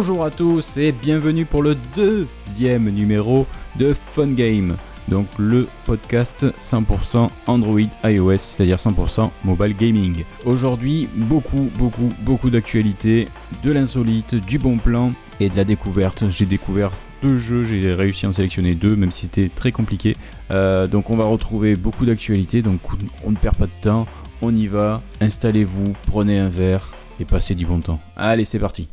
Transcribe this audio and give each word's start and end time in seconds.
Bonjour 0.00 0.24
à 0.24 0.30
tous 0.30 0.78
et 0.78 0.92
bienvenue 0.92 1.44
pour 1.44 1.62
le 1.62 1.76
deuxième 1.94 2.88
numéro 2.88 3.46
de 3.78 3.92
Fun 3.92 4.28
Game. 4.28 4.78
Donc 5.08 5.26
le 5.38 5.68
podcast 5.84 6.46
100% 6.58 7.28
Android 7.46 7.80
iOS, 8.04 8.38
c'est-à-dire 8.38 8.78
100% 8.78 9.28
mobile 9.44 9.76
gaming. 9.76 10.24
Aujourd'hui, 10.46 11.06
beaucoup, 11.14 11.70
beaucoup, 11.76 12.08
beaucoup 12.20 12.48
d'actualités, 12.48 13.28
de 13.62 13.70
l'insolite, 13.70 14.36
du 14.36 14.58
bon 14.58 14.78
plan 14.78 15.12
et 15.38 15.50
de 15.50 15.56
la 15.56 15.64
découverte. 15.64 16.24
J'ai 16.30 16.46
découvert 16.46 16.92
deux 17.20 17.36
jeux, 17.36 17.64
j'ai 17.64 17.92
réussi 17.92 18.24
à 18.24 18.30
en 18.30 18.32
sélectionner 18.32 18.74
deux, 18.74 18.96
même 18.96 19.12
si 19.12 19.26
c'était 19.26 19.50
très 19.54 19.70
compliqué. 19.70 20.16
Euh, 20.50 20.86
donc 20.86 21.10
on 21.10 21.16
va 21.18 21.26
retrouver 21.26 21.76
beaucoup 21.76 22.06
d'actualités, 22.06 22.62
donc 22.62 22.80
on 23.22 23.32
ne 23.32 23.36
perd 23.36 23.56
pas 23.56 23.66
de 23.66 23.82
temps, 23.82 24.06
on 24.40 24.56
y 24.56 24.66
va, 24.66 25.02
installez-vous, 25.20 25.92
prenez 26.06 26.38
un 26.38 26.48
verre 26.48 26.88
et 27.20 27.26
passez 27.26 27.54
du 27.54 27.66
bon 27.66 27.80
temps. 27.80 28.00
Allez, 28.16 28.46
c'est 28.46 28.58
parti. 28.58 28.88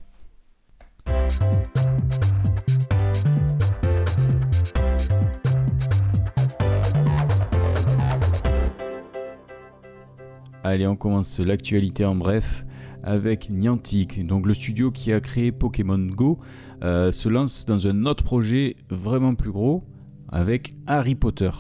Allez, 10.70 10.86
on 10.86 10.98
commence 10.98 11.40
l'actualité 11.40 12.04
en 12.04 12.14
bref 12.14 12.66
avec 13.02 13.50
Niantic. 13.50 14.28
Donc 14.28 14.46
le 14.46 14.54
studio 14.54 14.92
qui 14.92 15.14
a 15.14 15.22
créé 15.22 15.54
Pokémon 15.54 15.98
Go 15.98 16.40
euh, 16.84 17.14
se 17.14 17.30
lance 17.30 17.66
dans 17.66 17.88
un 17.88 18.06
autre 18.06 18.26
projet 18.26 18.76
vraiment 18.90 19.34
plus 19.34 19.54
gros 19.54 19.86
avec 20.28 20.76
Harry 20.86 21.16
Potter. 21.16 21.52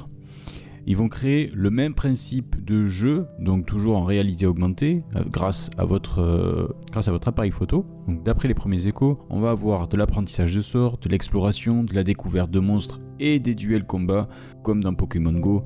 Ils 0.89 0.97
vont 0.97 1.07
créer 1.07 1.49
le 1.53 1.69
même 1.69 1.93
principe 1.93 2.63
de 2.65 2.87
jeu, 2.87 3.27
donc 3.39 3.65
toujours 3.65 3.95
en 3.95 4.03
réalité 4.03 4.45
augmentée, 4.45 5.03
euh, 5.15 5.23
grâce, 5.25 5.69
à 5.77 5.85
votre, 5.85 6.19
euh, 6.19 6.67
grâce 6.91 7.07
à 7.07 7.11
votre 7.11 7.29
appareil 7.29 7.51
photo. 7.51 7.85
Donc 8.09 8.23
d'après 8.23 8.49
les 8.49 8.53
premiers 8.53 8.87
échos, 8.87 9.19
on 9.29 9.39
va 9.39 9.51
avoir 9.51 9.87
de 9.87 9.95
l'apprentissage 9.95 10.53
de 10.53 10.61
sorts, 10.61 10.97
de 10.97 11.07
l'exploration, 11.07 11.85
de 11.85 11.93
la 11.93 12.03
découverte 12.03 12.51
de 12.51 12.59
monstres 12.59 12.99
et 13.19 13.39
des 13.39 13.55
duels 13.55 13.85
combats, 13.85 14.27
comme 14.63 14.83
dans 14.83 14.93
Pokémon 14.93 15.31
Go, 15.33 15.63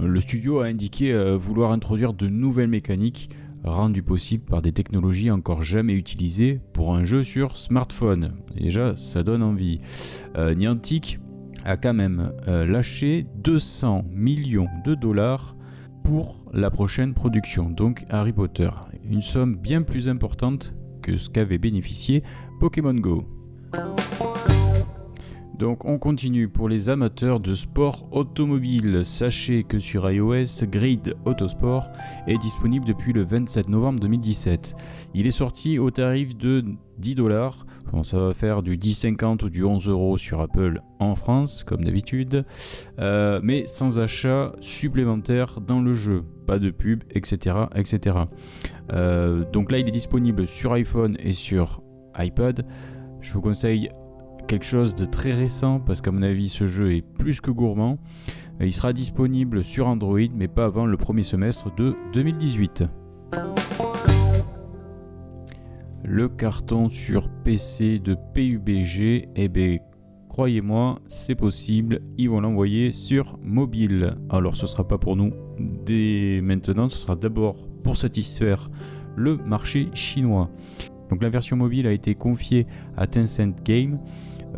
le 0.00 0.20
studio 0.20 0.60
a 0.60 0.66
indiqué 0.66 1.12
euh, 1.12 1.36
vouloir 1.36 1.72
introduire 1.72 2.12
de 2.12 2.28
nouvelles 2.28 2.68
mécaniques 2.68 3.30
rendues 3.64 4.02
possibles 4.02 4.44
par 4.44 4.62
des 4.62 4.72
technologies 4.72 5.30
encore 5.30 5.62
jamais 5.62 5.94
utilisées 5.94 6.60
pour 6.72 6.94
un 6.94 7.04
jeu 7.04 7.22
sur 7.22 7.56
smartphone. 7.56 8.34
Déjà, 8.54 8.94
ça 8.96 9.22
donne 9.22 9.42
envie. 9.42 9.78
Euh, 10.36 10.54
Niantic 10.54 11.18
a 11.64 11.76
quand 11.76 11.94
même 11.94 12.32
euh, 12.46 12.66
lâché 12.66 13.26
200 13.36 14.04
millions 14.10 14.68
de 14.84 14.94
dollars 14.94 15.56
pour 16.02 16.44
la 16.52 16.70
prochaine 16.70 17.14
production, 17.14 17.70
donc 17.70 18.04
Harry 18.10 18.32
Potter. 18.32 18.70
Une 19.08 19.22
somme 19.22 19.56
bien 19.56 19.82
plus 19.82 20.08
importante 20.08 20.74
que 21.02 21.16
ce 21.16 21.30
qu'avait 21.30 21.58
bénéficié 21.58 22.22
Pokémon 22.60 22.94
Go. 22.94 23.26
Donc 25.58 25.84
on 25.84 25.98
continue 25.98 26.48
pour 26.48 26.68
les 26.68 26.88
amateurs 26.88 27.38
de 27.38 27.54
sport 27.54 28.08
automobile. 28.10 29.04
Sachez 29.04 29.62
que 29.62 29.78
sur 29.78 30.10
iOS, 30.10 30.64
Grid 30.64 31.14
Autosport 31.24 31.90
est 32.26 32.38
disponible 32.38 32.84
depuis 32.84 33.12
le 33.12 33.22
27 33.22 33.68
novembre 33.68 34.00
2017. 34.00 34.74
Il 35.14 35.26
est 35.26 35.30
sorti 35.30 35.78
au 35.78 35.90
tarif 35.90 36.36
de 36.36 36.64
10 36.98 37.14
dollars. 37.14 37.66
Bon, 37.92 38.02
ça 38.02 38.18
va 38.18 38.34
faire 38.34 38.62
du 38.62 38.76
10,50 38.76 39.44
ou 39.44 39.50
du 39.50 39.62
11 39.62 39.88
euros 39.88 40.18
sur 40.18 40.40
Apple 40.40 40.80
en 40.98 41.14
France, 41.14 41.62
comme 41.62 41.84
d'habitude, 41.84 42.44
euh, 42.98 43.38
mais 43.42 43.68
sans 43.68 44.00
achat 44.00 44.52
supplémentaire 44.58 45.60
dans 45.60 45.80
le 45.80 45.94
jeu. 45.94 46.24
Pas 46.46 46.58
de 46.58 46.70
pub, 46.70 47.04
etc. 47.10 47.56
etc. 47.76 48.16
Euh, 48.92 49.44
donc 49.52 49.70
là, 49.70 49.78
il 49.78 49.86
est 49.86 49.92
disponible 49.92 50.48
sur 50.48 50.72
iPhone 50.72 51.16
et 51.20 51.32
sur 51.32 51.80
iPad. 52.18 52.66
Je 53.20 53.32
vous 53.32 53.40
conseille 53.40 53.90
quelque 54.46 54.66
chose 54.66 54.94
de 54.94 55.04
très 55.04 55.32
récent 55.32 55.80
parce 55.80 56.00
qu'à 56.00 56.10
mon 56.10 56.22
avis 56.22 56.48
ce 56.48 56.66
jeu 56.66 56.94
est 56.94 57.02
plus 57.02 57.40
que 57.40 57.50
gourmand. 57.50 57.98
Il 58.60 58.72
sera 58.72 58.92
disponible 58.92 59.64
sur 59.64 59.86
Android 59.86 60.28
mais 60.34 60.48
pas 60.48 60.64
avant 60.64 60.86
le 60.86 60.96
premier 60.96 61.22
semestre 61.22 61.74
de 61.74 61.96
2018. 62.12 62.84
Le 66.04 66.28
carton 66.28 66.90
sur 66.90 67.28
PC 67.28 67.98
de 67.98 68.16
PUBG, 68.34 69.28
eh 69.34 69.48
bien 69.48 69.78
croyez-moi, 70.28 70.98
c'est 71.06 71.34
possible, 71.34 72.00
ils 72.18 72.28
vont 72.28 72.40
l'envoyer 72.40 72.92
sur 72.92 73.38
mobile. 73.42 74.16
Alors 74.28 74.56
ce 74.56 74.66
sera 74.66 74.86
pas 74.86 74.98
pour 74.98 75.16
nous 75.16 75.32
dès 75.58 76.40
maintenant, 76.42 76.88
ce 76.88 76.98
sera 76.98 77.16
d'abord 77.16 77.68
pour 77.82 77.96
satisfaire 77.96 78.68
le 79.16 79.36
marché 79.36 79.88
chinois. 79.94 80.50
Donc 81.10 81.22
la 81.22 81.28
version 81.28 81.56
mobile 81.56 81.86
a 81.86 81.92
été 81.92 82.14
confiée 82.14 82.66
à 82.96 83.06
Tencent 83.06 83.62
Game 83.64 83.98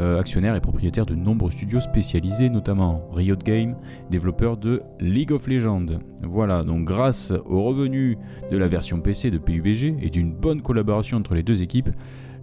euh, 0.01 0.19
actionnaire 0.21 0.55
et 0.55 0.61
propriétaire 0.61 1.07
de 1.07 1.15
nombreux 1.15 1.51
studios 1.51 1.81
spécialisés, 1.81 2.51
notamment 2.51 3.09
Riot 3.13 3.37
Games, 3.37 3.77
développeur 4.11 4.57
de 4.57 4.83
League 5.01 5.33
of 5.33 5.47
Legends. 5.47 5.87
Voilà, 6.23 6.65
donc 6.65 6.85
grâce 6.85 7.33
aux 7.47 7.63
revenus 7.63 8.19
de 8.51 8.57
la 8.57 8.69
version 8.69 9.01
PC 9.01 9.31
de 9.31 9.39
PUBG 9.39 9.97
et 10.03 10.11
d'une 10.11 10.33
bonne 10.33 10.63
collaboration 10.63 11.17
entre 11.17 11.35
les 11.35 11.43
deux 11.43 11.63
équipes, 11.63 11.91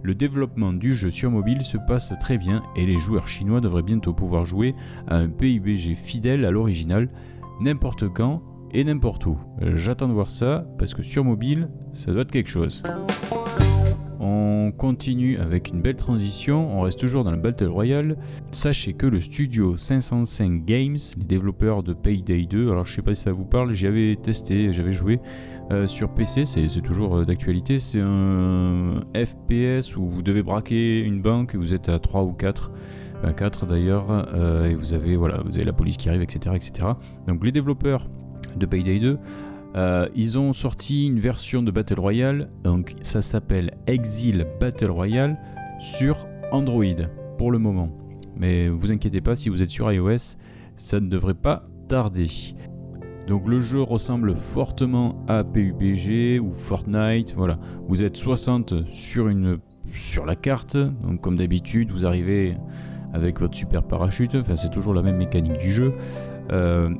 le 0.02 0.14
développement 0.14 0.72
du 0.72 0.92
jeu 0.92 1.10
sur 1.10 1.30
mobile 1.30 1.62
se 1.62 1.78
passe 1.78 2.12
très 2.20 2.38
bien 2.38 2.62
et 2.76 2.84
les 2.84 2.98
joueurs 2.98 3.28
chinois 3.28 3.60
devraient 3.60 3.82
bientôt 3.82 4.12
pouvoir 4.12 4.44
jouer 4.44 4.74
à 5.08 5.16
un 5.16 5.28
PUBG 5.28 5.94
fidèle 5.94 6.44
à 6.44 6.50
l'original, 6.50 7.08
n'importe 7.60 8.08
quand 8.08 8.42
et 8.72 8.84
n'importe 8.84 9.26
où. 9.26 9.38
J'attends 9.74 10.08
de 10.08 10.12
voir 10.12 10.30
ça 10.30 10.66
parce 10.78 10.92
que 10.92 11.02
sur 11.02 11.24
mobile, 11.24 11.68
ça 11.94 12.12
doit 12.12 12.22
être 12.22 12.32
quelque 12.32 12.50
chose. 12.50 12.82
On 14.20 14.72
continue 14.76 15.38
avec 15.38 15.70
une 15.70 15.80
belle 15.80 15.96
transition, 15.96 16.78
on 16.78 16.82
reste 16.82 17.00
toujours 17.00 17.24
dans 17.24 17.30
le 17.30 17.36
Battle 17.36 17.66
Royale. 17.66 18.16
Sachez 18.52 18.92
que 18.92 19.06
le 19.06 19.20
studio 19.20 19.76
505 19.76 20.64
Games, 20.64 20.96
les 21.18 21.24
développeurs 21.24 21.82
de 21.82 21.92
Payday 21.92 22.46
2, 22.46 22.70
alors 22.70 22.86
je 22.86 22.94
sais 22.94 23.02
pas 23.02 23.14
si 23.14 23.22
ça 23.22 23.32
vous 23.32 23.44
parle, 23.44 23.72
j'y 23.72 23.86
avais 23.86 24.16
testé, 24.16 24.72
j'avais 24.72 24.92
joué 24.92 25.20
euh, 25.70 25.86
sur 25.86 26.10
PC, 26.14 26.44
c'est 26.44 26.68
toujours 26.82 27.16
euh, 27.16 27.24
d'actualité, 27.24 27.78
c'est 27.78 28.00
un 28.00 29.00
FPS 29.14 29.96
où 29.96 30.08
vous 30.08 30.22
devez 30.22 30.42
braquer 30.42 31.00
une 31.00 31.20
banque 31.20 31.54
vous 31.54 31.74
êtes 31.74 31.88
à 31.88 31.98
3 31.98 32.22
ou 32.22 32.32
4. 32.32 32.70
4 33.36 33.64
d'ailleurs, 33.66 34.10
euh, 34.34 34.68
et 34.68 34.74
vous 34.74 34.92
avez, 34.92 35.16
voilà, 35.16 35.40
vous 35.44 35.56
avez 35.56 35.64
la 35.64 35.72
police 35.72 35.96
qui 35.96 36.10
arrive, 36.10 36.20
etc., 36.20 36.54
etc. 36.54 36.88
Donc 37.26 37.42
les 37.42 37.52
développeurs 37.52 38.08
de 38.56 38.66
Payday 38.66 38.98
2 38.98 39.18
euh, 39.76 40.08
ils 40.14 40.38
ont 40.38 40.52
sorti 40.52 41.06
une 41.06 41.18
version 41.18 41.62
de 41.62 41.70
Battle 41.70 41.98
Royale, 41.98 42.48
donc 42.62 42.94
ça 43.02 43.22
s'appelle 43.22 43.72
Exile 43.86 44.46
Battle 44.60 44.90
Royale 44.90 45.36
sur 45.80 46.26
Android 46.52 46.84
pour 47.38 47.50
le 47.50 47.58
moment. 47.58 47.90
Mais 48.36 48.68
vous 48.68 48.92
inquiétez 48.92 49.20
pas, 49.20 49.36
si 49.36 49.48
vous 49.48 49.62
êtes 49.62 49.70
sur 49.70 49.90
iOS, 49.90 50.36
ça 50.76 51.00
ne 51.00 51.08
devrait 51.08 51.34
pas 51.34 51.66
tarder. 51.88 52.28
Donc 53.26 53.48
le 53.48 53.60
jeu 53.60 53.82
ressemble 53.82 54.36
fortement 54.36 55.24
à 55.28 55.44
PUBG 55.44 56.40
ou 56.40 56.52
Fortnite. 56.52 57.34
Voilà, 57.36 57.58
vous 57.88 58.02
êtes 58.02 58.16
60 58.16 58.90
sur 58.90 59.28
une 59.28 59.58
sur 59.92 60.26
la 60.26 60.36
carte. 60.36 60.76
Donc 60.76 61.20
comme 61.20 61.36
d'habitude, 61.36 61.90
vous 61.90 62.06
arrivez 62.06 62.56
avec 63.12 63.40
votre 63.40 63.56
super 63.56 63.82
parachute. 63.82 64.34
Enfin, 64.34 64.56
c'est 64.56 64.70
toujours 64.70 64.94
la 64.94 65.02
même 65.02 65.16
mécanique 65.16 65.58
du 65.58 65.70
jeu. 65.70 65.92
Euh, 66.52 66.90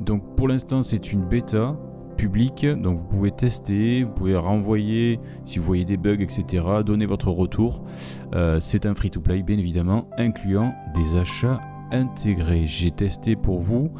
donc 0.00 0.36
pour 0.36 0.48
l'instant, 0.48 0.82
c'est 0.82 1.12
une 1.12 1.24
bêta 1.24 1.76
public, 2.16 2.66
donc 2.66 2.98
vous 2.98 3.08
pouvez 3.08 3.30
tester, 3.30 4.02
vous 4.04 4.12
pouvez 4.12 4.36
renvoyer 4.36 5.20
si 5.44 5.58
vous 5.58 5.64
voyez 5.64 5.84
des 5.84 5.96
bugs, 5.96 6.20
etc. 6.20 6.64
Donner 6.84 7.06
votre 7.06 7.30
retour. 7.30 7.84
Euh, 8.34 8.58
c'est 8.60 8.86
un 8.86 8.94
free-to-play, 8.94 9.42
bien 9.42 9.58
évidemment, 9.58 10.08
incluant 10.18 10.74
des 10.94 11.16
achats 11.16 11.60
intégrés. 11.92 12.64
J'ai 12.66 12.90
testé 12.90 13.36
pour 13.36 13.60
vous. 13.60 13.90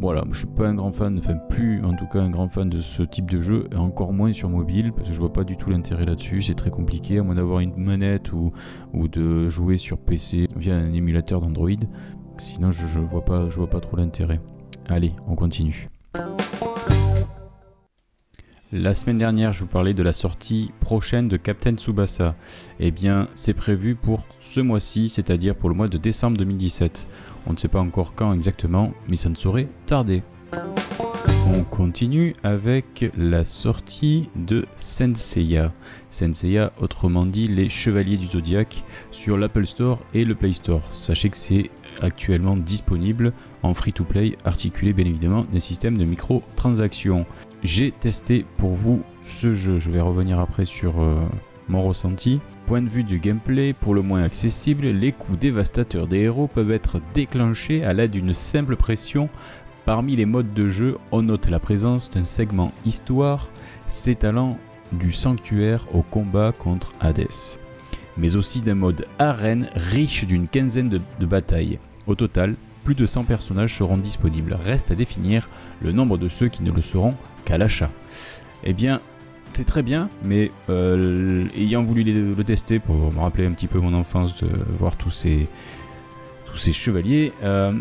Voilà, 0.00 0.24
je 0.32 0.38
suis 0.38 0.46
pas 0.46 0.68
un 0.68 0.74
grand 0.74 0.92
fan, 0.92 1.18
enfin 1.18 1.36
plus 1.48 1.84
en 1.84 1.94
tout 1.94 2.06
cas 2.06 2.20
un 2.20 2.28
grand 2.28 2.48
fan 2.48 2.68
de 2.68 2.80
ce 2.80 3.02
type 3.02 3.30
de 3.30 3.40
jeu, 3.40 3.68
et 3.72 3.76
encore 3.76 4.12
moins 4.12 4.32
sur 4.32 4.48
mobile, 4.48 4.92
parce 4.92 5.08
que 5.08 5.14
je 5.14 5.20
vois 5.20 5.32
pas 5.32 5.44
du 5.44 5.56
tout 5.56 5.70
l'intérêt 5.70 6.04
là-dessus, 6.04 6.42
c'est 6.42 6.54
très 6.54 6.70
compliqué, 6.70 7.18
à 7.18 7.22
moins 7.22 7.36
d'avoir 7.36 7.60
une 7.60 7.76
manette 7.76 8.32
ou, 8.32 8.52
de 8.92 9.48
jouer 9.48 9.76
sur 9.76 9.98
PC 9.98 10.48
via 10.56 10.74
un 10.74 10.92
émulateur 10.92 11.40
d'Android. 11.40 11.70
Sinon 12.38 12.72
je, 12.72 12.86
je 12.88 12.98
vois 12.98 13.24
pas 13.24 13.48
je 13.48 13.56
vois 13.56 13.70
pas 13.70 13.80
trop 13.80 13.96
l'intérêt. 13.96 14.40
Allez, 14.88 15.12
on 15.28 15.36
continue. 15.36 15.88
La 18.76 18.92
semaine 18.92 19.18
dernière, 19.18 19.52
je 19.52 19.60
vous 19.60 19.68
parlais 19.68 19.94
de 19.94 20.02
la 20.02 20.12
sortie 20.12 20.72
prochaine 20.80 21.28
de 21.28 21.36
Captain 21.36 21.76
Tsubasa. 21.76 22.34
Eh 22.80 22.90
bien, 22.90 23.28
c'est 23.32 23.54
prévu 23.54 23.94
pour 23.94 24.26
ce 24.40 24.58
mois-ci, 24.58 25.08
c'est-à-dire 25.08 25.54
pour 25.54 25.68
le 25.68 25.76
mois 25.76 25.86
de 25.86 25.96
décembre 25.96 26.36
2017. 26.38 27.06
On 27.46 27.52
ne 27.52 27.56
sait 27.56 27.68
pas 27.68 27.78
encore 27.78 28.16
quand 28.16 28.32
exactement, 28.32 28.92
mais 29.08 29.14
ça 29.14 29.28
ne 29.28 29.36
saurait 29.36 29.68
tarder. 29.86 30.24
On 31.54 31.62
continue 31.62 32.34
avec 32.42 33.12
la 33.16 33.44
sortie 33.44 34.28
de 34.34 34.66
Senseiya. 34.74 35.72
Senseiya, 36.10 36.72
autrement 36.80 37.26
dit 37.26 37.46
les 37.46 37.68
Chevaliers 37.68 38.16
du 38.16 38.26
Zodiaque, 38.26 38.82
sur 39.12 39.38
l'Apple 39.38 39.66
Store 39.66 40.00
et 40.14 40.24
le 40.24 40.34
Play 40.34 40.52
Store. 40.52 40.82
Sachez 40.90 41.30
que 41.30 41.36
c'est 41.36 41.70
actuellement 42.00 42.56
disponible 42.56 43.34
en 43.62 43.72
free-to-play, 43.72 44.36
articulé 44.44 44.92
bien 44.92 45.06
évidemment 45.06 45.46
des 45.52 45.60
systèmes 45.60 45.96
de 45.96 46.04
microtransactions. 46.04 47.24
J'ai 47.64 47.92
testé 47.92 48.44
pour 48.58 48.74
vous 48.74 49.02
ce 49.24 49.54
jeu, 49.54 49.78
je 49.78 49.90
vais 49.90 50.02
revenir 50.02 50.38
après 50.38 50.66
sur 50.66 51.00
euh, 51.00 51.16
mon 51.66 51.82
ressenti. 51.82 52.42
Point 52.66 52.82
de 52.82 52.90
vue 52.90 53.04
du 53.04 53.18
gameplay, 53.18 53.72
pour 53.72 53.94
le 53.94 54.02
moins 54.02 54.22
accessible, 54.22 54.86
les 54.88 55.12
coups 55.12 55.38
dévastateurs 55.38 56.06
des 56.06 56.18
héros 56.18 56.46
peuvent 56.46 56.72
être 56.72 57.00
déclenchés 57.14 57.82
à 57.82 57.94
l'aide 57.94 58.10
d'une 58.10 58.34
simple 58.34 58.76
pression. 58.76 59.30
Parmi 59.86 60.14
les 60.14 60.26
modes 60.26 60.52
de 60.52 60.68
jeu, 60.68 60.98
on 61.10 61.22
note 61.22 61.48
la 61.48 61.58
présence 61.58 62.10
d'un 62.10 62.24
segment 62.24 62.70
histoire 62.84 63.48
s'étalant 63.86 64.58
du 64.92 65.10
sanctuaire 65.12 65.86
au 65.94 66.02
combat 66.02 66.52
contre 66.52 66.92
Hades, 67.00 67.58
mais 68.18 68.36
aussi 68.36 68.60
d'un 68.60 68.74
mode 68.74 69.06
arène 69.18 69.70
riche 69.74 70.26
d'une 70.26 70.48
quinzaine 70.48 70.90
de, 70.90 71.00
de 71.18 71.26
batailles. 71.26 71.78
Au 72.06 72.14
total, 72.14 72.56
plus 72.84 72.94
de 72.94 73.06
100 73.06 73.24
personnages 73.24 73.74
seront 73.74 73.96
disponibles. 73.96 74.54
Reste 74.62 74.90
à 74.90 74.94
définir 74.94 75.48
le 75.84 75.92
nombre 75.92 76.18
de 76.18 76.28
ceux 76.28 76.48
qui 76.48 76.62
ne 76.62 76.72
le 76.72 76.82
seront 76.82 77.14
qu'à 77.44 77.58
l'achat. 77.58 77.90
Eh 78.64 78.72
bien, 78.72 79.00
c'est 79.52 79.64
très 79.64 79.82
bien, 79.82 80.08
mais 80.24 80.50
euh, 80.70 81.44
ayant 81.56 81.84
voulu 81.84 82.02
le, 82.02 82.44
tester 82.44 82.78
pour 82.78 83.12
me 83.12 83.20
rappeler 83.20 83.46
un 83.46 83.52
petit 83.52 83.68
peu 83.68 83.78
mon 83.78 83.94
enfance, 83.94 84.34
de 84.42 84.48
voir 84.78 84.96
tous 84.96 85.10
ces, 85.10 85.46
tous 86.46 86.56
ces 86.56 86.72
chevaliers, 86.72 87.32
euh, 87.42 87.72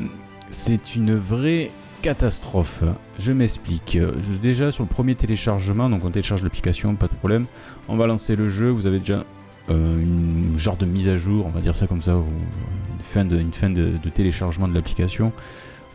c'est 0.49 0.95
une 0.95 1.15
vraie 1.15 1.71
catastrophe. 2.01 2.83
Je 3.17 3.31
m'explique. 3.31 3.97
Déjà 4.41 4.71
sur 4.71 4.83
le 4.83 4.89
premier 4.89 5.15
téléchargement, 5.15 5.89
donc 5.89 6.03
on 6.03 6.11
télécharge 6.11 6.43
l'application, 6.43 6.95
pas 6.95 7.07
de 7.07 7.15
problème. 7.15 7.45
On 7.87 7.95
va 7.95 8.05
lancer 8.05 8.35
le 8.35 8.49
jeu, 8.49 8.69
vous 8.69 8.85
avez 8.85 8.99
déjà 8.99 9.23
euh, 9.69 10.01
une 10.01 10.59
genre 10.59 10.75
de 10.75 10.85
mise 10.85 11.07
à 11.07 11.15
jour, 11.15 11.45
on 11.45 11.49
va 11.49 11.61
dire 11.61 11.75
ça 11.75 11.87
comme 11.87 12.01
ça, 12.01 12.11
une 12.11 13.01
fin 13.01 13.27
une 13.29 13.53
fin 13.53 13.69
de, 13.69 13.97
téléchargement 14.13 14.67
de 14.67 14.73
l'application. 14.73 15.31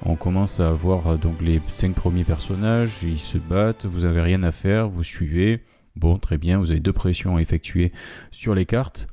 On 0.05 0.15
commence 0.15 0.61
à 0.61 0.71
voir 0.73 1.19
donc 1.19 1.41
les 1.43 1.61
5 1.67 1.95
premiers 1.95 2.25
personnages, 2.25 3.03
ils 3.03 3.19
se 3.19 3.39
battent, 3.39 3.85
vous 3.85 4.05
avez 4.05 4.21
rien 4.21 4.43
à 4.43 4.53
faire, 4.53 4.89
vous 4.89 5.03
suivez. 5.03 5.61
Bon, 5.97 6.19
très 6.19 6.39
bien, 6.39 6.59
vous 6.59 6.71
avez 6.71 6.81
deux 6.81 6.93
pressions 6.93 7.37
à 7.37 7.43
effectuer 7.43 7.93
sur 8.31 8.55
les 8.55 8.65
cartes. 8.65 9.09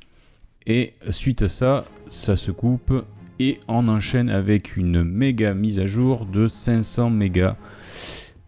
Et 0.67 0.93
suite 1.09 1.41
à 1.41 1.47
ça, 1.47 1.85
ça 2.07 2.35
se 2.35 2.51
coupe 2.51 2.93
et 3.39 3.59
on 3.67 3.87
enchaîne 3.87 4.29
avec 4.29 4.77
une 4.77 5.03
méga 5.03 5.53
mise 5.53 5.79
à 5.79 5.87
jour 5.87 6.25
de 6.25 6.47
500 6.47 7.09
mégas. 7.09 7.55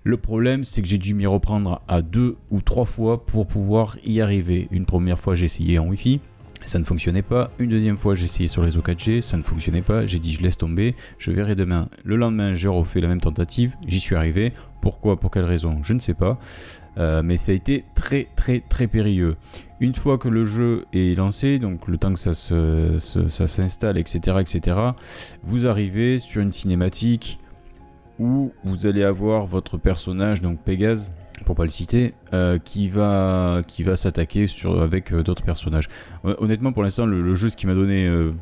Le 0.03 0.17
problème, 0.17 0.63
c'est 0.63 0.81
que 0.81 0.87
j'ai 0.87 0.97
dû 0.97 1.13
m'y 1.13 1.25
reprendre 1.25 1.81
à 1.87 2.01
deux 2.01 2.37
ou 2.49 2.61
trois 2.61 2.85
fois 2.85 3.25
pour 3.25 3.47
pouvoir 3.47 3.97
y 4.05 4.21
arriver. 4.21 4.67
Une 4.71 4.85
première 4.85 5.19
fois, 5.19 5.35
j'ai 5.35 5.45
essayé 5.45 5.79
en 5.79 5.87
Wi-Fi, 5.87 6.21
ça 6.69 6.79
ne 6.79 6.83
fonctionnait 6.83 7.21
pas. 7.21 7.51
Une 7.59 7.69
deuxième 7.69 7.97
fois, 7.97 8.15
j'ai 8.15 8.25
essayé 8.25 8.47
sur 8.47 8.61
les 8.61 8.67
réseau 8.67 8.81
4G, 8.81 9.21
ça 9.21 9.37
ne 9.37 9.43
fonctionnait 9.43 9.81
pas. 9.81 10.05
J'ai 10.05 10.19
dit, 10.19 10.31
je 10.31 10.41
laisse 10.41 10.57
tomber, 10.57 10.95
je 11.17 11.31
verrai 11.31 11.55
demain. 11.55 11.87
Le 12.03 12.15
lendemain, 12.15 12.55
j'ai 12.55 12.67
refait 12.67 12.99
la 12.99 13.07
même 13.07 13.21
tentative, 13.21 13.75
j'y 13.87 13.99
suis 13.99 14.15
arrivé. 14.15 14.53
Pourquoi, 14.81 15.19
pour 15.19 15.31
quelle 15.31 15.45
raison, 15.45 15.79
je 15.83 15.93
ne 15.93 15.99
sais 15.99 16.13
pas. 16.13 16.37
Euh, 16.97 17.21
mais 17.23 17.37
ça 17.37 17.51
a 17.51 17.55
été 17.55 17.83
très 17.95 18.27
très 18.35 18.59
très 18.59 18.87
périlleux. 18.87 19.35
Une 19.79 19.93
fois 19.93 20.17
que 20.17 20.27
le 20.27 20.45
jeu 20.45 20.85
est 20.93 21.15
lancé, 21.17 21.59
donc 21.59 21.87
le 21.87 21.97
temps 21.97 22.11
que 22.11 22.19
ça, 22.19 22.33
ça 22.33 23.47
s'installe, 23.47 23.97
etc., 23.97 24.37
etc., 24.39 24.79
vous 25.43 25.67
arrivez 25.67 26.17
sur 26.17 26.41
une 26.41 26.51
cinématique 26.51 27.39
où 28.19 28.51
vous 28.63 28.87
allez 28.87 29.03
avoir 29.03 29.45
votre 29.45 29.77
personnage, 29.77 30.41
donc 30.41 30.59
Pégase, 30.59 31.11
pour 31.47 31.55
pas 31.55 31.63
le 31.63 31.69
citer, 31.69 32.13
euh, 32.33 32.57
qui 32.59 32.89
va, 32.89 33.61
qui 33.65 33.81
va 33.81 33.95
s'attaquer 33.95 34.47
sur, 34.47 34.81
avec 34.81 35.13
euh, 35.13 35.23
d'autres 35.23 35.43
personnages. 35.43 35.87
Honnêtement, 36.25 36.73
pour 36.73 36.83
l'instant, 36.83 37.05
le, 37.05 37.35
jeu, 37.35 37.47
ce 37.47 37.55
qui 37.55 37.67
m'a 37.67 37.73
donné, 37.73 38.05
euh, 38.05 38.33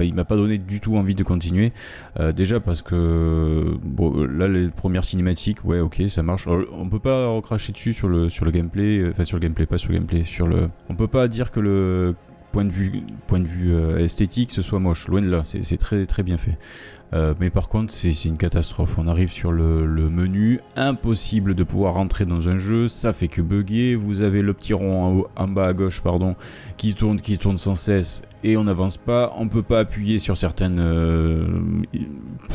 il 0.00 0.14
m'a 0.14 0.24
pas 0.24 0.34
donné 0.34 0.58
du 0.58 0.80
tout 0.80 0.96
envie 0.96 1.14
de 1.14 1.22
continuer. 1.22 1.72
déjà 2.34 2.58
parce 2.58 2.82
que 2.82 3.76
bon, 3.84 4.24
là, 4.24 4.48
les 4.48 4.68
premières 4.68 5.04
cinématiques, 5.04 5.64
ouais, 5.64 5.78
ok, 5.78 6.02
ça 6.08 6.24
marche. 6.24 6.48
on 6.48 6.88
peut 6.88 6.98
pas 6.98 7.28
recracher 7.28 7.70
dessus 7.70 7.92
sur 7.92 8.08
le, 8.08 8.28
sur 8.30 8.44
le 8.44 8.50
gameplay, 8.50 9.08
enfin 9.08 9.24
sur 9.24 9.36
le 9.36 9.42
gameplay, 9.42 9.66
pas 9.66 9.78
sur 9.78 9.92
le 9.92 9.98
gameplay, 9.98 10.24
sur 10.24 10.48
le. 10.48 10.70
On 10.88 10.96
peut 10.96 11.06
pas 11.06 11.28
dire 11.28 11.52
que 11.52 11.60
le 11.60 12.16
point 12.54 12.64
de 12.64 12.70
vue, 12.70 13.02
point 13.26 13.40
de 13.40 13.48
vue 13.48 13.74
esthétique, 14.00 14.52
ce 14.52 14.62
soit 14.62 14.78
moche. 14.78 15.08
Loin 15.08 15.20
de 15.20 15.28
là, 15.28 15.42
c'est 15.42 15.76
très 15.76 16.06
très 16.06 16.22
bien 16.22 16.38
fait. 16.38 16.56
Euh, 17.12 17.34
mais 17.38 17.50
par 17.50 17.68
contre, 17.68 17.92
c'est 17.92 18.10
une 18.24 18.36
catastrophe. 18.36 18.96
On 18.98 19.08
arrive 19.08 19.32
sur 19.32 19.50
le, 19.52 19.86
menu, 20.08 20.60
impossible 20.76 21.54
de 21.54 21.64
pouvoir 21.64 21.94
rentrer 21.94 22.24
dans 22.24 22.48
un 22.48 22.58
jeu, 22.58 22.86
ça 22.86 23.12
fait 23.12 23.28
que 23.28 23.42
bugger. 23.42 23.96
Vous 23.96 24.22
avez 24.22 24.40
le 24.40 24.52
petit 24.52 24.72
rond 24.72 25.26
en, 25.36 25.48
bas 25.48 25.66
à 25.66 25.72
gauche, 25.72 26.00
pardon, 26.00 26.36
qui 26.76 26.94
tourne, 26.94 27.20
qui 27.20 27.38
tourne 27.38 27.56
sans 27.56 27.74
cesse 27.74 28.22
et 28.44 28.56
on 28.56 28.64
n'avance 28.64 28.96
pas. 28.96 29.32
On 29.36 29.48
peut 29.48 29.62
pas 29.62 29.80
appuyer 29.80 30.18
sur 30.18 30.36
certaines, 30.36 30.78
euh, 30.78 31.46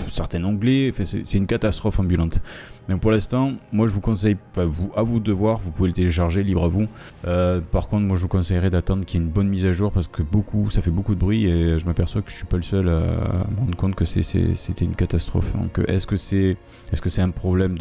certains 0.07 0.44
onglets. 0.45 0.94
c'est 1.04 1.34
une 1.34 1.48
catastrophe 1.48 2.00
ambulante. 2.00 2.40
Donc 2.89 3.01
pour 3.01 3.12
l'instant, 3.12 3.53
moi 3.71 3.86
je 3.86 3.94
vous 3.94 4.01
conseille, 4.01 4.36
à 4.57 5.03
vous 5.03 5.19
de 5.19 5.31
voir, 5.31 5.59
vous 5.59 5.71
pouvez 5.71 5.89
le 5.89 5.94
télécharger, 5.94 6.41
libre 6.41 6.65
à 6.65 6.68
vous. 6.68 6.88
Euh, 7.27 7.62
par 7.62 7.88
contre, 7.88 8.06
moi 8.06 8.18
je 8.18 8.24
vous 8.24 8.27
conseillerais 8.27 8.71
d'attendre 8.71 9.06
qu'il 9.06 9.19
y 9.19 9.24
ait 9.24 9.25
une 9.25 9.31
bonne 9.31 9.47
mise 9.47 9.68
à 9.68 9.74
jour 9.74 9.91
parce 9.91 10.07
que 10.07 10.24
beaucoup, 10.24 10.71
ça 10.71 10.81
fait 10.81 10.89
beaucoup 10.89 11.13
de 11.13 11.19
bruit 11.19 11.45
et 11.45 11.77
je 11.77 11.86
m'aperçois 11.86 12.24
que 12.24 12.31
je 12.31 12.36
suis 12.38 12.47
pas 12.47 12.57
le 12.57 12.63
seul 12.63 12.89
à, 12.89 13.45
me 13.51 13.59
rendre 13.59 13.75
compte 13.77 13.94
que 13.94 14.06
c'était 14.06 14.86
une 14.86 14.95
catastrophe. 14.95 15.53
Donc 15.56 15.80
est-ce 15.88 16.07
que 16.07 16.15
c'est 16.15 16.57
est 16.91 16.95
-ce 16.95 17.09
c'est 17.09 17.21
un 17.21 17.30
problème 17.30 17.77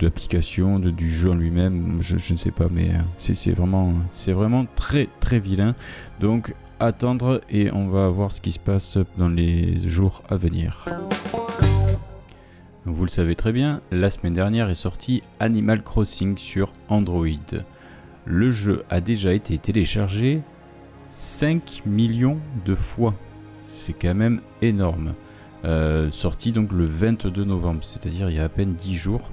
d'application, 0.00 0.78
de, 0.78 0.90
du 0.90 1.12
jeu 1.12 1.30
en 1.30 1.34
lui-même? 1.34 1.98
Je, 2.00 2.16
je, 2.16 2.32
ne 2.32 2.38
sais 2.38 2.50
pas, 2.50 2.68
mais 2.70 2.88
euh, 2.90 3.02
c'est 3.18 3.52
vraiment, 3.52 3.92
vraiment 4.28 4.66
très 4.74 5.08
très 5.20 5.38
vilain. 5.38 5.74
Donc 6.20 6.54
attendre 6.80 7.42
et 7.50 7.70
on 7.72 7.88
va 7.88 8.08
voir 8.08 8.32
ce 8.32 8.40
qui 8.40 8.52
se 8.52 8.58
passe 8.58 8.98
dans 9.18 9.28
les 9.28 9.86
jours 9.88 10.22
à 10.30 10.36
venir. 10.36 10.84
Vous 12.86 13.04
le 13.04 13.08
savez 13.08 13.34
très 13.34 13.52
bien, 13.52 13.80
la 13.90 14.10
semaine 14.10 14.34
dernière 14.34 14.68
est 14.68 14.74
sorti 14.74 15.22
Animal 15.40 15.82
Crossing 15.82 16.36
sur 16.36 16.74
Android. 16.90 17.24
Le 18.26 18.50
jeu 18.50 18.84
a 18.90 19.00
déjà 19.00 19.32
été 19.32 19.56
téléchargé 19.56 20.42
5 21.06 21.84
millions 21.86 22.38
de 22.66 22.74
fois. 22.74 23.14
C'est 23.68 23.94
quand 23.94 24.14
même 24.14 24.42
énorme. 24.60 25.14
Euh, 25.64 26.10
sorti 26.10 26.52
donc 26.52 26.72
le 26.72 26.84
22 26.84 27.44
novembre, 27.44 27.82
c'est-à-dire 27.82 28.28
il 28.28 28.36
y 28.36 28.38
a 28.38 28.44
à 28.44 28.48
peine 28.50 28.74
10 28.74 28.96
jours. 28.96 29.30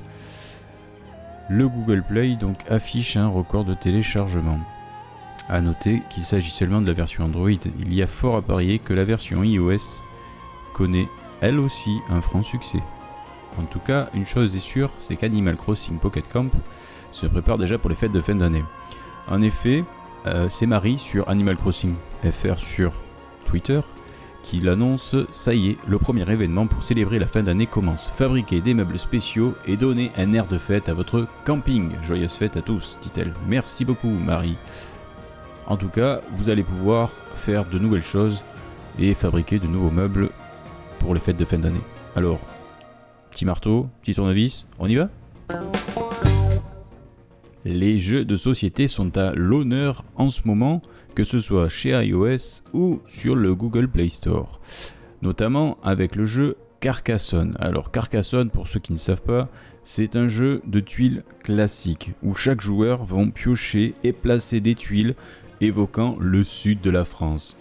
Le 1.50 1.68
Google 1.68 2.04
Play 2.08 2.38
donc 2.38 2.60
affiche 2.70 3.18
un 3.18 3.28
record 3.28 3.66
de 3.66 3.74
téléchargement. 3.74 4.62
A 5.50 5.60
noter 5.60 6.04
qu'il 6.10 6.24
s'agit 6.24 6.52
seulement 6.52 6.80
de 6.80 6.88
la 6.88 6.94
version 6.94 7.26
Android. 7.26 7.50
Il 7.82 7.94
y 7.94 8.02
a 8.02 8.08
fort 8.08 8.38
à 8.38 8.42
parier 8.42 8.80
que 8.80 8.94
la 8.94 9.04
version 9.04 9.44
iOS 9.44 10.06
connaît 10.74 11.10
elle 11.42 11.60
aussi 11.60 11.98
un 12.10 12.22
franc 12.22 12.44
succès. 12.44 12.80
En 13.58 13.64
tout 13.64 13.80
cas, 13.80 14.10
une 14.14 14.26
chose 14.26 14.56
est 14.56 14.62
sûre, 14.62 14.92
c'est 15.00 15.16
qu'Animal 15.16 15.58
Crossing 15.58 15.98
Pocket 15.98 16.28
Camp 16.30 16.50
se 17.12 17.28
prépare 17.28 17.58
déjà 17.58 17.78
pour 17.78 17.90
les 17.90 17.96
fêtes 17.96 18.12
de 18.12 18.22
fin 18.22 18.36
d'année. 18.36 18.64
En 19.30 19.42
effet, 19.42 19.84
euh, 20.26 20.48
c'est 20.50 20.66
Marie 20.66 20.98
sur 20.98 21.30
Animal 21.30 21.58
Crossing 21.58 21.96
FR 22.24 22.58
sur 22.58 22.94
Twitter 23.46 23.82
qui 24.44 24.58
l'annonce, 24.58 25.16
ça 25.32 25.54
y 25.54 25.70
est, 25.70 25.78
le 25.88 25.98
premier 25.98 26.30
événement 26.30 26.68
pour 26.68 26.84
célébrer 26.84 27.20
la 27.20 27.28
fin 27.28 27.44
d'année 27.44 27.68
commence. 27.68 28.12
Fabriquez 28.16 28.62
des 28.62 28.74
meubles 28.74 29.00
spéciaux 29.00 29.54
et 29.66 29.78
donnez 29.78 30.12
un 30.18 30.34
air 30.34 30.48
de 30.48 30.58
fête 30.58 30.90
à 30.90 30.94
votre 30.94 31.28
camping. 31.46 31.92
Joyeuse 32.04 32.34
fête 32.34 32.58
à 32.58 32.62
tous, 32.62 32.98
dit-elle. 33.02 33.34
Merci 33.48 33.86
beaucoup 33.86 34.10
Marie. 34.10 34.58
En 35.68 35.78
tout 35.78 35.90
cas, 35.90 36.22
vous 36.34 36.50
allez 36.50 36.64
pouvoir 36.64 37.12
faire 37.36 37.66
de 37.66 37.80
nouvelles 37.80 38.04
choses 38.04 38.44
et 39.00 39.14
fabriquer 39.14 39.60
de 39.60 39.68
nouveaux 39.68 39.92
meubles 39.92 40.30
pour 41.00 41.14
les 41.14 41.20
fêtes 41.20 41.38
de 41.38 41.46
fin 41.46 41.60
d'année. 41.60 41.82
Alors, 42.16 42.40
Petit 43.32 43.46
marteau, 43.46 43.88
petit 44.02 44.14
tournevis, 44.14 44.68
on 44.78 44.88
y 44.88 44.96
va? 44.96 45.10
Les 47.64 48.00
jeux 48.00 48.26
de 48.26 48.36
société 48.36 48.88
sont 48.88 49.18
à 49.18 49.34
l'honneur 49.34 50.04
en 50.16 50.30
ce 50.30 50.42
moment, 50.46 50.82
que 51.16 51.24
ce 51.24 51.40
soit 51.40 51.70
chez 51.70 51.92
iOS 51.92 52.64
ou 52.74 53.02
sur 53.08 53.36
le 53.36 53.56
Google 53.56 53.88
Play 53.88 54.10
Store. 54.10 54.60
Notamment 55.22 55.78
avec 55.84 56.16
le 56.16 56.26
jeu 56.26 56.58
Carcassonne. 56.80 57.56
Alors 57.60 57.92
Carcassonne, 57.92 58.50
pour 58.50 58.68
ceux 58.68 58.80
qui 58.80 58.92
ne 58.92 58.98
savent 58.98 59.22
pas, 59.22 59.48
c'est 59.84 60.16
un 60.16 60.28
jeu 60.28 60.62
de 60.66 60.80
tuiles 60.80 61.24
classique 61.44 62.12
où 62.24 62.36
chaque 62.36 62.62
joueur 62.62 63.06
va 63.06 63.24
piocher 63.34 63.94
et 64.04 64.14
placer 64.14 64.60
des 64.60 64.76
tuiles 64.76 65.16
évoquant 65.62 66.18
le 66.20 66.44
sud 66.44 66.82
de 66.82 66.90
la 66.90 67.06
France. 67.06 67.58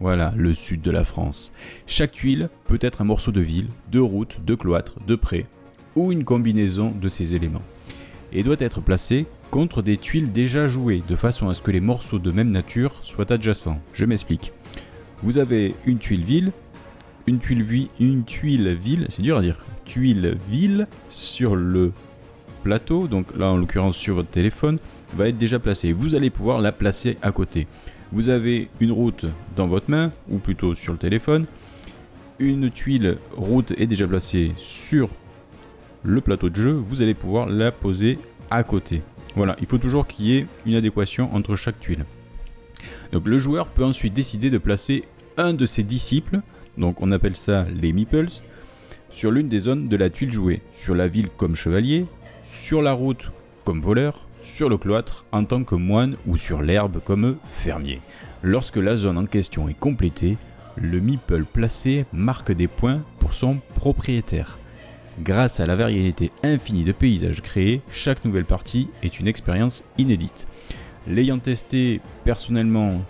Voilà, 0.00 0.32
le 0.36 0.52
sud 0.52 0.82
de 0.82 0.90
la 0.90 1.04
France. 1.04 1.52
Chaque 1.86 2.12
tuile 2.12 2.50
peut 2.66 2.78
être 2.80 3.00
un 3.00 3.04
morceau 3.04 3.32
de 3.32 3.40
ville, 3.40 3.68
de 3.90 4.00
route, 4.00 4.44
de 4.44 4.54
cloître, 4.54 4.98
de 5.06 5.14
pré, 5.14 5.46
ou 5.94 6.12
une 6.12 6.24
combinaison 6.24 6.90
de 6.90 7.08
ces 7.08 7.34
éléments. 7.34 7.62
Et 8.32 8.42
doit 8.42 8.56
être 8.58 8.80
placé 8.80 9.26
contre 9.50 9.82
des 9.82 9.96
tuiles 9.96 10.32
déjà 10.32 10.66
jouées, 10.66 11.02
de 11.06 11.16
façon 11.16 11.48
à 11.48 11.54
ce 11.54 11.62
que 11.62 11.70
les 11.70 11.80
morceaux 11.80 12.18
de 12.18 12.32
même 12.32 12.50
nature 12.50 12.98
soient 13.02 13.32
adjacents. 13.32 13.80
Je 13.92 14.04
m'explique. 14.04 14.52
Vous 15.22 15.38
avez 15.38 15.74
une 15.86 15.98
tuile 15.98 16.24
ville, 16.24 16.52
une 17.26 17.38
tuile, 17.38 17.62
vie, 17.62 17.88
une 18.00 18.24
tuile 18.24 18.74
ville, 18.74 19.06
c'est 19.10 19.22
dur 19.22 19.38
à 19.38 19.42
dire, 19.42 19.64
tuile 19.84 20.36
ville 20.50 20.88
sur 21.08 21.54
le 21.54 21.92
plateau, 22.62 23.06
donc 23.06 23.36
là 23.36 23.50
en 23.50 23.56
l'occurrence 23.56 23.96
sur 23.96 24.16
votre 24.16 24.30
téléphone, 24.30 24.78
va 25.16 25.28
être 25.28 25.38
déjà 25.38 25.58
placée. 25.58 25.92
Vous 25.92 26.14
allez 26.14 26.30
pouvoir 26.30 26.60
la 26.60 26.72
placer 26.72 27.16
à 27.22 27.30
côté. 27.30 27.68
Vous 28.12 28.28
avez 28.28 28.68
une 28.80 28.92
route 28.92 29.26
dans 29.56 29.66
votre 29.66 29.90
main, 29.90 30.12
ou 30.28 30.38
plutôt 30.38 30.74
sur 30.74 30.92
le 30.92 30.98
téléphone. 30.98 31.46
Une 32.38 32.70
tuile 32.70 33.18
route 33.36 33.72
est 33.76 33.86
déjà 33.86 34.06
placée 34.06 34.52
sur 34.56 35.08
le 36.02 36.20
plateau 36.20 36.50
de 36.50 36.56
jeu. 36.56 36.72
Vous 36.72 37.02
allez 37.02 37.14
pouvoir 37.14 37.48
la 37.48 37.72
poser 37.72 38.18
à 38.50 38.62
côté. 38.62 39.02
Voilà, 39.36 39.56
il 39.60 39.66
faut 39.66 39.78
toujours 39.78 40.06
qu'il 40.06 40.26
y 40.26 40.36
ait 40.36 40.46
une 40.64 40.74
adéquation 40.74 41.34
entre 41.34 41.56
chaque 41.56 41.80
tuile. 41.80 42.04
Donc 43.12 43.26
le 43.26 43.38
joueur 43.38 43.68
peut 43.68 43.84
ensuite 43.84 44.14
décider 44.14 44.50
de 44.50 44.58
placer 44.58 45.04
un 45.36 45.52
de 45.52 45.66
ses 45.66 45.82
disciples, 45.82 46.40
donc 46.78 47.00
on 47.00 47.10
appelle 47.12 47.36
ça 47.36 47.66
les 47.80 47.92
meeples, 47.92 48.28
sur 49.10 49.30
l'une 49.30 49.48
des 49.48 49.60
zones 49.60 49.88
de 49.88 49.96
la 49.96 50.10
tuile 50.10 50.32
jouée, 50.32 50.62
sur 50.72 50.94
la 50.94 51.08
ville 51.08 51.28
comme 51.36 51.56
chevalier, 51.56 52.06
sur 52.44 52.82
la 52.82 52.92
route 52.92 53.30
comme 53.64 53.80
voleur, 53.80 54.26
sur 54.44 54.68
le 54.68 54.76
cloître 54.78 55.24
en 55.32 55.44
tant 55.44 55.64
que 55.64 55.74
moine 55.74 56.16
ou 56.26 56.36
sur 56.36 56.62
l'herbe 56.62 57.00
comme 57.02 57.38
fermier. 57.44 58.00
Lorsque 58.42 58.76
la 58.76 58.96
zone 58.96 59.18
en 59.18 59.26
question 59.26 59.68
est 59.68 59.78
complétée, 59.78 60.36
le 60.76 61.00
meeple 61.00 61.44
placé 61.44 62.04
marque 62.12 62.52
des 62.52 62.68
points 62.68 63.02
pour 63.18 63.34
son 63.34 63.58
propriétaire. 63.74 64.58
Grâce 65.20 65.60
à 65.60 65.66
la 65.66 65.76
variété 65.76 66.30
infinie 66.42 66.84
de 66.84 66.92
paysages 66.92 67.40
créés, 67.40 67.80
chaque 67.90 68.24
nouvelle 68.24 68.44
partie 68.44 68.88
est 69.02 69.20
une 69.20 69.28
expérience 69.28 69.84
inédite. 69.96 70.46
L'ayant 71.06 71.38
testé 71.38 72.00
personnellement, 72.24 73.02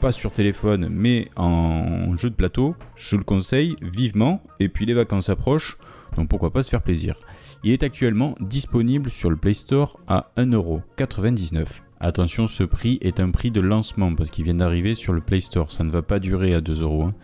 pas 0.00 0.12
sur 0.12 0.32
téléphone, 0.32 0.88
mais 0.90 1.28
en 1.36 2.16
jeu 2.16 2.30
de 2.30 2.34
plateau, 2.34 2.76
je 2.96 3.16
le 3.16 3.24
conseille 3.24 3.76
vivement. 3.82 4.40
Et 4.60 4.68
puis 4.68 4.86
les 4.86 4.94
vacances 4.94 5.28
approchent, 5.28 5.76
donc 6.16 6.28
pourquoi 6.28 6.52
pas 6.52 6.62
se 6.62 6.70
faire 6.70 6.82
plaisir. 6.82 7.16
Il 7.64 7.72
est 7.72 7.82
actuellement 7.82 8.34
disponible 8.40 9.10
sur 9.10 9.30
le 9.30 9.36
Play 9.36 9.54
Store 9.54 9.98
à 10.06 10.30
1,99€. 10.36 11.66
Attention, 12.00 12.46
ce 12.46 12.62
prix 12.62 12.98
est 13.00 13.18
un 13.18 13.30
prix 13.30 13.50
de 13.50 13.60
lancement 13.60 14.14
parce 14.14 14.30
qu'il 14.30 14.44
vient 14.44 14.54
d'arriver 14.54 14.94
sur 14.94 15.12
le 15.12 15.20
Play 15.20 15.40
Store. 15.40 15.72
Ça 15.72 15.82
ne 15.82 15.90
va 15.90 16.02
pas 16.02 16.20
durer 16.20 16.54
à 16.54 16.60
2€. 16.60 17.08
Hein. 17.08 17.14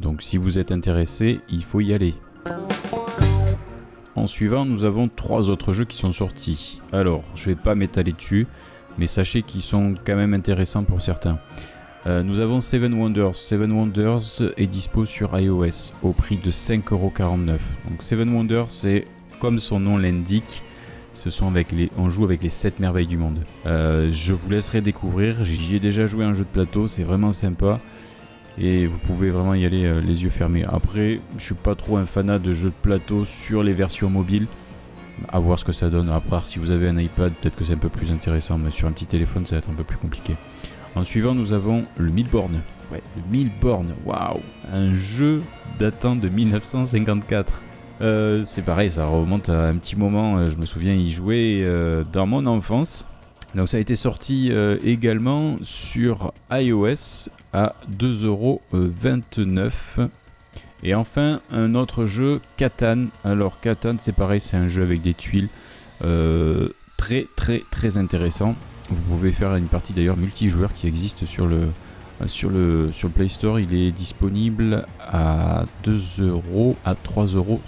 Donc 0.00 0.22
si 0.22 0.36
vous 0.36 0.58
êtes 0.58 0.72
intéressé, 0.72 1.40
il 1.48 1.64
faut 1.64 1.80
y 1.80 1.94
aller. 1.94 2.14
En 4.14 4.26
suivant, 4.26 4.66
nous 4.66 4.84
avons 4.84 5.08
trois 5.08 5.48
autres 5.48 5.72
jeux 5.72 5.86
qui 5.86 5.96
sont 5.96 6.12
sortis. 6.12 6.82
Alors, 6.92 7.24
je 7.34 7.46
vais 7.46 7.54
pas 7.54 7.74
m'étaler 7.74 8.12
dessus, 8.12 8.46
mais 8.98 9.06
sachez 9.06 9.42
qu'ils 9.42 9.62
sont 9.62 9.94
quand 10.04 10.16
même 10.16 10.34
intéressants 10.34 10.84
pour 10.84 11.00
certains. 11.00 11.38
Euh, 12.06 12.22
nous 12.22 12.40
avons 12.40 12.60
Seven 12.60 12.94
Wonders. 12.94 13.36
Seven 13.36 13.72
Wonders 13.72 14.42
est 14.56 14.66
dispo 14.66 15.04
sur 15.04 15.38
iOS 15.38 15.92
au 16.02 16.12
prix 16.12 16.36
de 16.36 16.50
5,49€. 16.50 17.58
Donc 17.88 18.02
Seven 18.02 18.32
Wonders, 18.34 18.70
c'est 18.70 19.06
comme 19.38 19.58
son 19.58 19.80
nom 19.80 19.98
l'indique, 19.98 20.62
ce 21.12 21.28
sont 21.28 21.48
avec 21.48 21.72
les, 21.72 21.90
on 21.98 22.08
joue 22.08 22.24
avec 22.24 22.42
les 22.42 22.48
7 22.48 22.78
merveilles 22.78 23.06
du 23.06 23.18
monde. 23.18 23.38
Euh, 23.66 24.10
je 24.12 24.32
vous 24.32 24.48
laisserai 24.48 24.80
découvrir. 24.80 25.44
J'y 25.44 25.76
ai 25.76 25.80
déjà 25.80 26.06
joué 26.06 26.24
un 26.24 26.34
jeu 26.34 26.44
de 26.44 26.48
plateau, 26.48 26.86
c'est 26.86 27.02
vraiment 27.02 27.32
sympa. 27.32 27.80
Et 28.58 28.86
vous 28.86 28.98
pouvez 28.98 29.30
vraiment 29.30 29.54
y 29.54 29.66
aller 29.66 29.84
euh, 29.84 30.00
les 30.00 30.22
yeux 30.22 30.30
fermés. 30.30 30.64
Après, 30.64 31.20
je 31.36 31.42
suis 31.42 31.54
pas 31.54 31.74
trop 31.74 31.96
un 31.98 32.06
fanat 32.06 32.38
de 32.38 32.52
jeux 32.52 32.70
de 32.70 32.74
plateau 32.82 33.24
sur 33.24 33.62
les 33.62 33.72
versions 33.72 34.08
mobiles. 34.08 34.46
À 35.28 35.38
voir 35.38 35.58
ce 35.58 35.66
que 35.66 35.72
ça 35.72 35.90
donne. 35.90 36.08
À 36.08 36.20
part 36.20 36.46
si 36.46 36.58
vous 36.58 36.70
avez 36.70 36.88
un 36.88 36.96
iPad, 36.96 37.32
peut-être 37.34 37.56
que 37.56 37.64
c'est 37.64 37.74
un 37.74 37.78
peu 37.78 37.90
plus 37.90 38.10
intéressant. 38.10 38.56
Mais 38.56 38.70
sur 38.70 38.88
un 38.88 38.92
petit 38.92 39.06
téléphone, 39.06 39.44
ça 39.44 39.56
va 39.56 39.58
être 39.58 39.70
un 39.70 39.74
peu 39.74 39.84
plus 39.84 39.98
compliqué. 39.98 40.34
En 40.96 41.04
suivant, 41.04 41.34
nous 41.34 41.52
avons 41.52 41.84
le 41.96 42.10
Milborn. 42.10 42.62
Ouais, 42.90 43.00
le 43.16 43.22
Milborn. 43.30 43.94
Waouh 44.04 44.40
Un 44.72 44.92
jeu 44.94 45.42
datant 45.78 46.16
de 46.16 46.28
1954. 46.28 47.62
Euh, 48.00 48.42
c'est 48.44 48.62
pareil, 48.62 48.90
ça 48.90 49.06
remonte 49.06 49.48
à 49.50 49.68
un 49.68 49.76
petit 49.76 49.94
moment. 49.94 50.38
Euh, 50.38 50.50
je 50.50 50.56
me 50.56 50.66
souviens 50.66 50.94
y 50.94 51.10
jouer 51.10 51.60
euh, 51.62 52.02
dans 52.12 52.26
mon 52.26 52.44
enfance. 52.46 53.06
Donc 53.54 53.68
ça 53.68 53.76
a 53.76 53.80
été 53.80 53.94
sorti 53.96 54.52
également 54.84 55.56
sur 55.62 56.32
iOS 56.52 57.28
à 57.52 57.74
2,29€. 57.98 60.08
Et 60.84 60.94
enfin, 60.94 61.40
un 61.50 61.74
autre 61.74 62.06
jeu, 62.06 62.40
Catan. 62.56 63.06
Alors 63.24 63.58
Catan, 63.58 63.96
c'est 63.98 64.14
pareil, 64.14 64.40
c'est 64.40 64.56
un 64.56 64.68
jeu 64.68 64.82
avec 64.82 65.02
des 65.02 65.14
tuiles. 65.14 65.48
très 66.96 67.26
très 67.34 67.64
très 67.72 67.98
intéressant. 67.98 68.54
Vous 68.90 69.00
pouvez 69.02 69.32
faire 69.32 69.54
une 69.54 69.66
partie 69.66 69.92
d'ailleurs 69.92 70.16
multijoueur 70.16 70.72
qui 70.72 70.86
existe 70.86 71.24
sur 71.24 71.46
le, 71.46 71.68
sur 72.26 72.50
le, 72.50 72.90
sur 72.92 73.08
le 73.08 73.14
Play 73.14 73.28
Store, 73.28 73.60
il 73.60 73.72
est 73.72 73.92
disponible 73.92 74.84
à 75.00 75.64
2 75.84 76.00
euros 76.20 76.76
à 76.84 76.94
3,69 76.94 77.36
euros. 77.36 77.60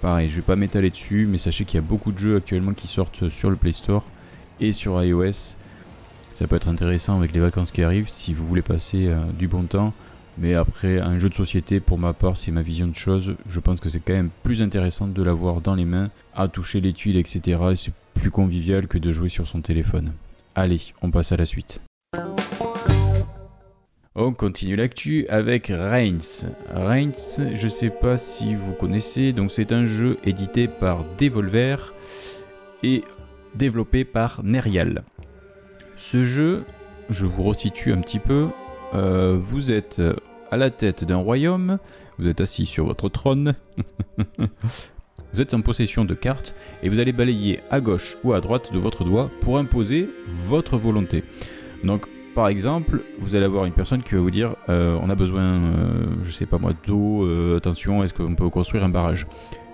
Pareil, 0.00 0.30
je 0.30 0.36
vais 0.36 0.42
pas 0.42 0.56
m'étaler 0.56 0.90
dessus, 0.90 1.26
mais 1.28 1.38
sachez 1.38 1.64
qu'il 1.64 1.76
y 1.76 1.78
a 1.78 1.86
beaucoup 1.86 2.12
de 2.12 2.18
jeux 2.18 2.36
actuellement 2.36 2.72
qui 2.72 2.86
sortent 2.86 3.28
sur 3.30 3.50
le 3.50 3.56
Play 3.56 3.72
Store 3.72 4.04
et 4.60 4.72
sur 4.72 5.02
iOS. 5.02 5.56
Ça 6.34 6.46
peut 6.46 6.56
être 6.56 6.68
intéressant 6.68 7.16
avec 7.16 7.32
les 7.32 7.40
vacances 7.40 7.72
qui 7.72 7.82
arrivent 7.82 8.08
si 8.08 8.34
vous 8.34 8.46
voulez 8.46 8.62
passer 8.62 9.08
euh, 9.08 9.24
du 9.38 9.48
bon 9.48 9.64
temps. 9.64 9.92
Mais 10.36 10.54
après, 10.54 10.98
un 10.98 11.18
jeu 11.18 11.28
de 11.28 11.34
société, 11.34 11.80
pour 11.80 11.96
ma 11.96 12.12
part, 12.12 12.36
c'est 12.36 12.50
ma 12.50 12.62
vision 12.62 12.88
de 12.88 12.94
choses. 12.94 13.36
Je 13.48 13.60
pense 13.60 13.80
que 13.80 13.88
c'est 13.88 14.00
quand 14.00 14.14
même 14.14 14.30
plus 14.42 14.62
intéressant 14.62 15.06
de 15.06 15.22
l'avoir 15.22 15.60
dans 15.60 15.74
les 15.74 15.84
mains, 15.84 16.10
à 16.34 16.48
toucher 16.48 16.80
les 16.80 16.92
tuiles, 16.92 17.16
etc. 17.16 17.58
plus 18.14 18.30
convivial 18.30 18.86
que 18.86 18.98
de 18.98 19.12
jouer 19.12 19.28
sur 19.28 19.46
son 19.46 19.60
téléphone. 19.60 20.12
Allez, 20.54 20.80
on 21.02 21.10
passe 21.10 21.32
à 21.32 21.36
la 21.36 21.46
suite. 21.46 21.82
On 24.14 24.32
continue 24.32 24.76
l'actu 24.76 25.26
avec 25.28 25.66
Reigns. 25.66 26.46
Reigns, 26.72 27.40
je 27.54 27.66
sais 27.68 27.90
pas 27.90 28.16
si 28.16 28.54
vous 28.54 28.72
connaissez, 28.72 29.32
donc 29.32 29.50
c'est 29.50 29.72
un 29.72 29.86
jeu 29.86 30.18
édité 30.24 30.68
par 30.68 31.04
Devolver 31.18 31.92
et 32.84 33.02
développé 33.56 34.04
par 34.04 34.44
Nerial. 34.44 35.02
Ce 35.96 36.24
jeu, 36.24 36.64
je 37.10 37.26
vous 37.26 37.42
resitue 37.42 37.92
un 37.92 38.00
petit 38.00 38.20
peu, 38.20 38.48
euh, 38.94 39.36
vous 39.36 39.72
êtes 39.72 40.00
à 40.52 40.56
la 40.56 40.70
tête 40.70 41.04
d'un 41.04 41.16
royaume, 41.16 41.78
vous 42.18 42.28
êtes 42.28 42.40
assis 42.40 42.66
sur 42.66 42.86
votre 42.86 43.08
trône, 43.08 43.54
vous 45.34 45.40
êtes 45.40 45.52
en 45.52 45.62
possession 45.62 46.04
de 46.04 46.14
cartes 46.14 46.54
et 46.84 46.88
vous 46.88 47.00
allez 47.00 47.12
balayer 47.12 47.58
à 47.68 47.80
gauche 47.80 48.16
ou 48.22 48.34
à 48.34 48.40
droite 48.40 48.72
de 48.72 48.78
votre 48.78 49.02
doigt 49.02 49.32
pour 49.40 49.58
imposer 49.58 50.08
votre 50.28 50.76
volonté. 50.76 51.24
Donc 51.82 52.06
par 52.36 52.46
exemple, 52.46 53.00
vous 53.18 53.34
allez 53.34 53.44
avoir 53.44 53.64
une 53.64 53.72
personne 53.72 54.04
qui 54.04 54.14
va 54.14 54.20
vous 54.20 54.30
dire 54.30 54.54
euh, 54.68 54.96
on 55.02 55.10
a 55.10 55.16
besoin, 55.16 55.42
euh, 55.42 56.04
je 56.22 56.30
sais 56.30 56.46
pas 56.46 56.58
moi, 56.58 56.70
d'eau, 56.86 57.26
euh, 57.26 57.56
attention, 57.56 58.04
est-ce 58.04 58.14
qu'on 58.14 58.36
peut 58.36 58.48
construire 58.48 58.84
un 58.84 58.88
barrage? 58.88 59.26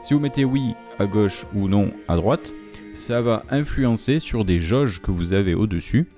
Si 0.02 0.14
vous 0.14 0.20
mettez 0.20 0.46
oui 0.46 0.72
à 0.98 1.06
gauche 1.06 1.44
ou 1.54 1.68
non 1.68 1.90
à 2.08 2.16
droite, 2.16 2.54
ça 2.94 3.20
va 3.20 3.42
influencer 3.50 4.18
sur 4.18 4.46
des 4.46 4.60
jauges 4.60 5.02
que 5.02 5.10
vous 5.10 5.34
avez 5.34 5.54
au-dessus. 5.54 6.08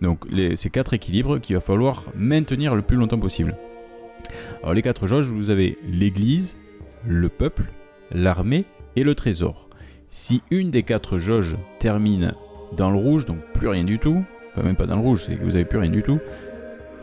Donc 0.00 0.24
ces 0.54 0.70
quatre 0.70 0.94
équilibres 0.94 1.38
qu'il 1.38 1.54
va 1.54 1.60
falloir 1.60 2.04
maintenir 2.14 2.74
le 2.74 2.80
plus 2.80 2.96
longtemps 2.96 3.18
possible. 3.18 3.56
Alors 4.62 4.72
les 4.72 4.80
quatre 4.80 5.06
jauges, 5.06 5.26
vous 5.26 5.50
avez 5.50 5.76
l'église, 5.86 6.56
le 7.06 7.28
peuple, 7.28 7.70
l'armée 8.10 8.64
et 8.96 9.04
le 9.04 9.14
trésor. 9.14 9.68
Si 10.10 10.42
une 10.50 10.70
des 10.70 10.82
quatre 10.82 11.18
jauges 11.18 11.56
termine 11.78 12.34
dans 12.76 12.90
le 12.90 12.98
rouge, 12.98 13.24
donc 13.24 13.38
plus 13.52 13.68
rien 13.68 13.84
du 13.84 13.98
tout, 13.98 14.24
même 14.62 14.76
pas 14.76 14.86
dans 14.86 14.96
le 14.96 15.02
rouge, 15.02 15.24
c'est 15.26 15.36
que 15.36 15.42
vous 15.42 15.52
n'avez 15.52 15.64
plus 15.64 15.78
rien 15.78 15.90
du 15.90 16.02
tout, 16.02 16.18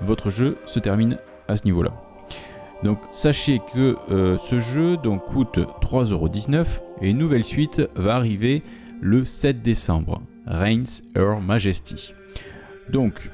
votre 0.01 0.29
jeu 0.29 0.57
se 0.65 0.79
termine 0.79 1.17
à 1.47 1.55
ce 1.55 1.65
niveau-là. 1.65 1.93
Donc 2.83 2.99
sachez 3.11 3.61
que 3.73 3.95
euh, 4.11 4.37
ce 4.37 4.59
jeu 4.59 4.97
donc, 4.97 5.23
coûte 5.25 5.59
3,19€ 5.81 6.65
et 7.01 7.09
une 7.11 7.17
nouvelle 7.17 7.45
suite 7.45 7.81
va 7.95 8.15
arriver 8.15 8.63
le 9.01 9.25
7 9.25 9.61
décembre, 9.61 10.21
Reigns 10.45 11.01
Her 11.15 11.41
Majesty. 11.41 12.13
Donc, 12.89 13.29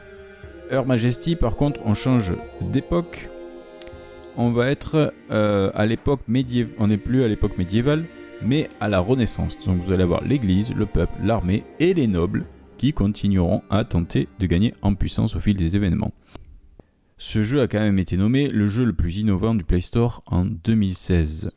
Her 0.72 0.86
Majesty, 0.86 1.36
par 1.36 1.56
contre, 1.56 1.82
on 1.86 1.94
change 1.94 2.34
d'époque. 2.62 3.30
On 4.38 4.52
va 4.52 4.70
être 4.70 5.14
euh, 5.32 5.72
à 5.74 5.86
l'époque 5.86 6.22
médiévale, 6.28 6.74
on 6.80 6.88
n'est 6.88 6.98
plus 6.98 7.24
à 7.24 7.28
l'époque 7.28 7.58
médiévale, 7.58 8.06
mais 8.42 8.70
à 8.80 8.88
la 8.88 9.00
Renaissance. 9.00 9.58
Donc 9.66 9.82
vous 9.84 9.92
allez 9.92 10.04
avoir 10.04 10.24
l'Église, 10.24 10.74
le 10.74 10.86
peuple, 10.86 11.14
l'armée 11.24 11.64
et 11.80 11.94
les 11.94 12.08
nobles 12.08 12.46
qui 12.78 12.94
continueront 12.94 13.62
à 13.70 13.84
tenter 13.84 14.28
de 14.40 14.46
gagner 14.46 14.74
en 14.82 14.96
puissance 14.96 15.36
au 15.36 15.40
fil 15.40 15.58
des 15.58 15.76
événements. 15.76 16.14
Ce 17.18 17.44
jeu 17.44 17.62
a 17.62 17.68
quand 17.68 17.80
même 17.80 18.00
été 18.00 18.16
nommé 18.16 18.48
le 18.48 18.68
jeu 18.68 18.86
le 18.86 18.94
plus 18.94 19.18
innovant 19.18 19.54
du 19.54 19.66
Play 19.66 19.82
Store 19.82 20.24
en 20.28 20.46
2016. 20.46 21.52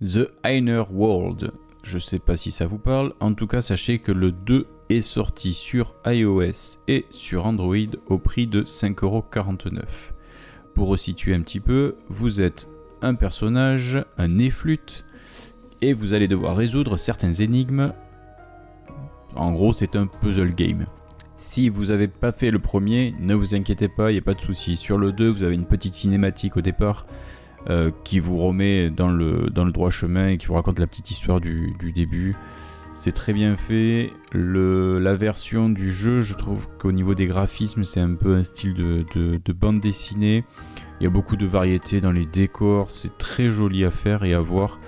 The 0.00 0.30
Inner 0.46 0.84
World. 0.90 1.52
Je 1.82 1.98
sais 1.98 2.18
pas 2.18 2.36
si 2.36 2.50
ça 2.50 2.66
vous 2.66 2.78
parle, 2.78 3.12
en 3.20 3.34
tout 3.34 3.46
cas 3.46 3.60
sachez 3.60 3.98
que 3.98 4.12
le 4.12 4.32
2 4.32 4.66
est 4.88 5.02
sorti 5.02 5.52
sur 5.52 5.94
iOS 6.06 6.78
et 6.88 7.04
sur 7.10 7.46
Android 7.46 7.76
au 8.06 8.18
prix 8.18 8.46
de 8.46 8.62
5,49€. 8.62 9.82
Pour 10.74 10.88
resituer 10.88 11.34
un 11.34 11.42
petit 11.42 11.60
peu, 11.60 11.96
vous 12.08 12.40
êtes 12.40 12.68
un 13.02 13.14
personnage, 13.14 14.04
un 14.16 14.38
efflute, 14.38 15.04
et 15.80 15.92
vous 15.92 16.14
allez 16.14 16.28
devoir 16.28 16.56
résoudre 16.56 16.96
certaines 16.96 17.40
énigmes 17.40 17.92
en 19.38 19.52
gros, 19.52 19.72
c'est 19.72 19.96
un 19.96 20.06
puzzle 20.06 20.54
game. 20.54 20.86
Si 21.36 21.68
vous 21.68 21.86
n'avez 21.86 22.08
pas 22.08 22.32
fait 22.32 22.50
le 22.50 22.58
premier, 22.58 23.12
ne 23.20 23.34
vous 23.34 23.54
inquiétez 23.54 23.88
pas, 23.88 24.10
il 24.10 24.14
n'y 24.14 24.18
a 24.18 24.22
pas 24.22 24.34
de 24.34 24.40
souci. 24.40 24.76
Sur 24.76 24.98
le 24.98 25.12
2, 25.12 25.28
vous 25.28 25.44
avez 25.44 25.54
une 25.54 25.66
petite 25.66 25.94
cinématique 25.94 26.56
au 26.56 26.60
départ 26.60 27.06
euh, 27.70 27.92
qui 28.02 28.18
vous 28.18 28.38
remet 28.38 28.90
dans 28.90 29.08
le, 29.08 29.48
dans 29.50 29.64
le 29.64 29.70
droit 29.70 29.90
chemin 29.90 30.30
et 30.30 30.38
qui 30.38 30.46
vous 30.46 30.54
raconte 30.54 30.80
la 30.80 30.88
petite 30.88 31.10
histoire 31.10 31.40
du, 31.40 31.76
début. 31.94 32.34
C'est 32.94 33.12
très 33.12 33.32
bien 33.32 33.56
fait. 33.56 34.10
la 34.32 35.14
version 35.14 35.68
du 35.68 35.92
jeu, 35.92 36.22
je 36.22 36.34
trouve 36.34 36.68
qu'au 36.78 36.90
niveau 36.90 37.14
des 37.14 37.26
graphismes, 37.26 37.84
c'est 37.84 38.00
un 38.00 38.14
peu 38.14 38.34
un 38.34 38.42
style 38.42 38.74
de, 38.74 39.04
de, 39.14 39.52
bande 39.52 39.78
dessinée. 39.78 40.42
Il 41.00 41.04
y 41.04 41.06
a 41.06 41.10
beaucoup 41.10 41.36
de 41.36 41.46
variétés 41.46 42.00
dans 42.00 42.12
les 42.12 42.26
décors. 42.26 42.90
C'est 42.90 43.18
très 43.18 43.50
joli 43.50 43.84
à 43.84 43.90
faire 43.90 44.24
et 44.24 44.34
à 44.34 44.40
voir. 44.40 44.78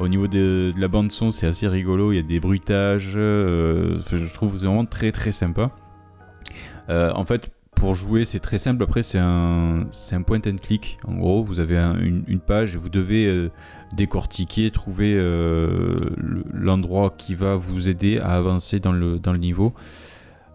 Au 0.00 0.08
niveau 0.08 0.28
de, 0.28 0.72
la 0.76 0.88
bande 0.88 1.10
son, 1.10 1.30
c'est 1.30 1.46
assez 1.46 1.66
rigolo. 1.66 2.12
Il 2.12 2.16
y 2.16 2.20
a 2.20 2.22
des 2.22 2.40
bruitages. 2.40 3.12
je 3.14 4.32
trouve 4.32 4.56
vraiment 4.56 4.84
très 4.84 5.10
très 5.10 5.32
sympa. 5.32 5.70
en 6.88 7.24
fait, 7.24 7.50
pour 7.78 7.94
jouer, 7.94 8.24
c'est 8.24 8.40
très 8.40 8.58
simple. 8.58 8.82
Après, 8.82 9.02
c'est 9.02 9.18
un, 9.18 9.86
un 10.10 10.22
point 10.22 10.40
and 10.46 10.56
click. 10.60 10.98
En 11.06 11.14
gros, 11.14 11.44
vous 11.44 11.60
avez 11.60 11.78
une, 11.78 12.40
page 12.40 12.74
et 12.74 12.78
vous 12.78 12.88
devez 12.88 13.26
euh, 13.26 13.50
décortiquer, 13.94 14.70
trouver 14.70 15.14
euh, 15.16 16.10
l'endroit 16.52 17.14
qui 17.16 17.34
va 17.34 17.54
vous 17.54 17.88
aider 17.88 18.18
à 18.18 18.30
avancer 18.30 18.80
dans 18.80 18.92
le, 18.92 19.18
dans 19.18 19.32
le 19.32 19.38
niveau. 19.38 19.72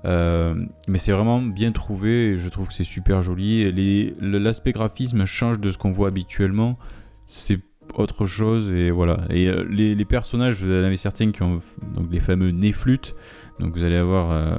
Euh, 0.05 0.55
mais 0.87 0.97
c'est 0.97 1.13
vraiment 1.13 1.41
bien 1.41 1.71
trouvé 1.71 2.31
et 2.31 2.37
je 2.37 2.49
trouve 2.49 2.67
que 2.67 2.73
c'est 2.73 2.83
super 2.83 3.23
joli. 3.23 3.71
L'aspect 4.19 4.71
graphisme 4.71 5.25
change 5.25 5.59
de 5.59 5.69
ce 5.69 5.77
qu'on 5.77 5.91
voit 5.91 6.09
habituellement. 6.09 6.77
C'est 7.25 7.59
autre 7.95 8.25
chose 8.25 8.71
et 8.71 8.91
voilà. 8.91 9.21
Et 9.29 9.51
les, 9.69 9.95
les, 9.95 10.05
personnages, 10.05 10.61
vous 10.61 10.71
en 10.71 10.83
avez 10.83 10.97
certains 10.97 11.31
qui 11.31 11.41
ont 11.43 11.61
donc 11.93 12.07
les 12.11 12.19
fameux 12.19 12.49
nez 12.49 12.71
flûtes. 12.71 13.15
Donc 13.59 13.75
vous 13.77 13.83
allez 13.83 13.95
avoir, 13.95 14.31
euh, 14.31 14.55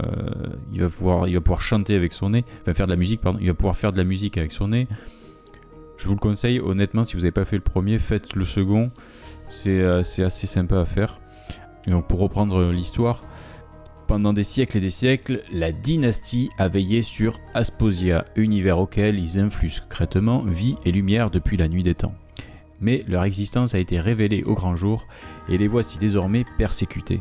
il 0.72 0.80
va 0.80 0.88
pouvoir, 0.88 1.28
il 1.28 1.34
va 1.34 1.40
pouvoir 1.40 1.60
chanter 1.60 1.96
avec 1.96 2.12
son 2.12 2.30
nez, 2.30 2.44
enfin 2.62 2.74
faire 2.74 2.86
de 2.86 2.92
la 2.92 2.96
musique, 2.96 3.20
pardon. 3.20 3.38
Il 3.40 3.48
va 3.48 3.54
pouvoir 3.54 3.76
faire 3.76 3.92
de 3.92 3.98
la 3.98 4.04
musique 4.04 4.38
avec 4.38 4.52
son 4.52 4.68
nez. 4.68 4.86
Je 5.96 6.06
vous 6.06 6.14
le 6.14 6.20
conseille, 6.20 6.60
honnêtement, 6.60 7.04
si 7.04 7.14
vous 7.14 7.20
n'avez 7.20 7.32
pas 7.32 7.44
fait 7.44 7.56
le 7.56 7.62
premier, 7.62 7.98
faites 7.98 8.34
le 8.34 8.44
second. 8.44 8.90
C'est 9.48 9.80
euh, 9.80 10.00
assez 10.00 10.46
sympa 10.46 10.80
à 10.80 10.84
faire. 10.84 11.20
donc 11.86 12.06
pour 12.08 12.20
reprendre 12.20 12.72
l'histoire, 12.72 13.22
pendant 14.06 14.32
des 14.32 14.42
siècles 14.42 14.78
et 14.78 14.80
des 14.80 14.90
siècles, 14.90 15.42
la 15.52 15.72
dynastie 15.72 16.50
a 16.58 16.68
veillé 16.68 17.02
sur 17.02 17.40
Asposia, 17.54 18.24
univers 18.36 18.78
auquel 18.78 19.18
ils 19.18 19.38
influent 19.38 19.70
secrètement 19.70 20.42
vie 20.44 20.76
et 20.84 20.92
lumière 20.92 21.30
depuis 21.30 21.56
la 21.56 21.68
nuit 21.68 21.82
des 21.82 21.94
temps. 21.94 22.14
Mais 22.80 23.04
leur 23.08 23.24
existence 23.24 23.74
a 23.74 23.78
été 23.78 24.00
révélée 24.00 24.44
au 24.44 24.54
grand 24.54 24.76
jour 24.76 25.06
et 25.48 25.58
les 25.58 25.68
voici 25.68 25.98
désormais 25.98 26.44
persécutés. 26.58 27.20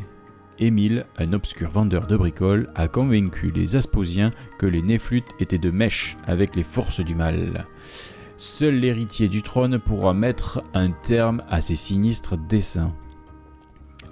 Émile, 0.58 1.06
un 1.18 1.32
obscur 1.32 1.70
vendeur 1.70 2.06
de 2.06 2.16
bricoles, 2.16 2.70
a 2.74 2.86
convaincu 2.86 3.50
les 3.50 3.76
Asposiens 3.76 4.30
que 4.58 4.66
les 4.66 4.82
Néflutes 4.82 5.34
étaient 5.40 5.58
de 5.58 5.70
mèche 5.70 6.16
avec 6.26 6.54
les 6.54 6.62
forces 6.62 7.00
du 7.00 7.14
mal. 7.14 7.66
Seul 8.36 8.74
l'héritier 8.74 9.28
du 9.28 9.42
trône 9.42 9.78
pourra 9.78 10.14
mettre 10.14 10.62
un 10.74 10.90
terme 10.90 11.42
à 11.48 11.60
ces 11.60 11.74
sinistres 11.74 12.36
desseins. 12.36 12.94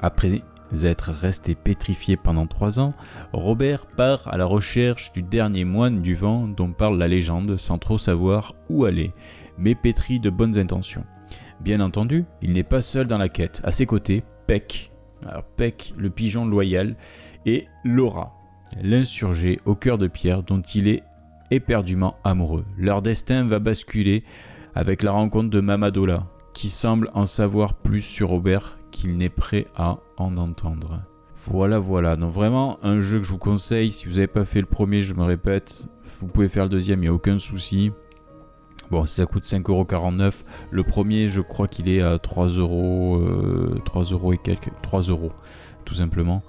Après 0.01 0.43
être 0.83 1.11
resté 1.11 1.55
pétrifié 1.55 2.17
pendant 2.17 2.47
trois 2.47 2.81
ans, 2.81 2.95
Robert 3.33 3.87
part 3.87 4.29
à 4.29 4.37
la 4.37 4.47
recherche 4.47 5.13
du 5.13 5.23
dernier 5.23 5.65
moine 5.65 6.03
du 6.03 6.15
vent 6.15 6.47
dont 6.49 6.73
parle 6.73 6.99
la 6.99 7.09
légende 7.09 7.57
sans 7.57 7.79
trop 7.79 7.99
savoir 7.99 8.55
où 8.69 8.85
aller, 8.85 9.13
mais 9.59 9.75
pétri 9.75 10.21
de 10.21 10.31
bonnes 10.31 10.59
intentions. 10.59 11.05
Bien 11.61 11.81
entendu, 11.81 12.25
il 12.41 12.53
n'est 12.53 12.63
pas 12.63 12.83
seul 12.83 13.07
dans 13.07 13.19
la 13.19 13.29
quête. 13.29 13.61
À 13.65 13.73
ses 13.73 13.87
côtés, 13.87 14.25
Peck, 14.47 14.93
alors 15.27 15.45
Peck, 15.45 15.95
le 15.97 16.11
pigeon 16.11 16.45
loyal, 16.45 16.97
et 17.47 17.69
Laura, 17.85 18.35
l'insurgé 18.83 19.61
au 19.65 19.75
cœur 19.75 19.99
de 19.99 20.09
pierre 20.09 20.43
dont 20.43 20.61
il 20.61 20.89
est 20.89 21.03
éperdument 21.51 22.17
amoureux. 22.25 22.65
Leur 22.77 23.03
destin 23.03 23.47
va 23.47 23.59
basculer 23.59 24.25
avec 24.75 25.03
la 25.03 25.13
rencontre 25.13 25.51
de 25.51 25.61
Mamadola, 25.61 26.27
qui 26.55 26.69
semble 26.69 27.11
en 27.15 27.27
savoir 27.27 27.75
plus 27.75 28.03
sur 28.03 28.31
Robert 28.31 28.79
qu'il 28.93 29.17
n'est 29.17 29.29
prêt 29.29 29.67
à 29.75 29.99
en 30.17 30.37
entendre. 30.37 31.03
Voilà, 31.35 31.81
voilà. 31.81 32.15
Donc 32.15 32.33
vraiment 32.33 32.79
un 32.85 33.01
jeu 33.01 33.19
que 33.19 33.25
je 33.25 33.31
vous 33.31 33.39
conseille. 33.39 33.91
Si 33.91 34.07
vous 34.07 34.15
n'avez 34.15 34.29
pas 34.29 34.45
fait 34.45 34.61
le 34.61 34.67
premier, 34.67 35.03
je 35.03 35.15
me 35.15 35.25
répète, 35.25 35.89
vous 36.21 36.29
pouvez 36.29 36.49
faire 36.49 36.65
le 36.65 36.69
deuxième, 36.69 37.01
il 37.01 37.03
n'y 37.03 37.09
a 37.09 37.13
aucun 37.13 37.39
souci. 37.39 37.91
Bon, 38.93 39.07
ça 39.07 39.27
coûte 39.27 39.45
5,49€. 39.45 40.33
Le 40.71 40.83
premier, 40.85 41.27
je 41.27 41.41
crois 41.41 41.67
qu'il 41.67 41.89
est 41.89 42.03
à 42.03 42.19
3 42.19 42.49
euros, 42.49 43.21
3 43.85 44.03
euh, 44.03 44.15
euros 44.15 44.33
et 44.35 44.39
quelques, 44.39 44.71
3 44.83 45.01
euros, 45.03 45.33
tout 45.85 45.95
simplement. 45.95 46.43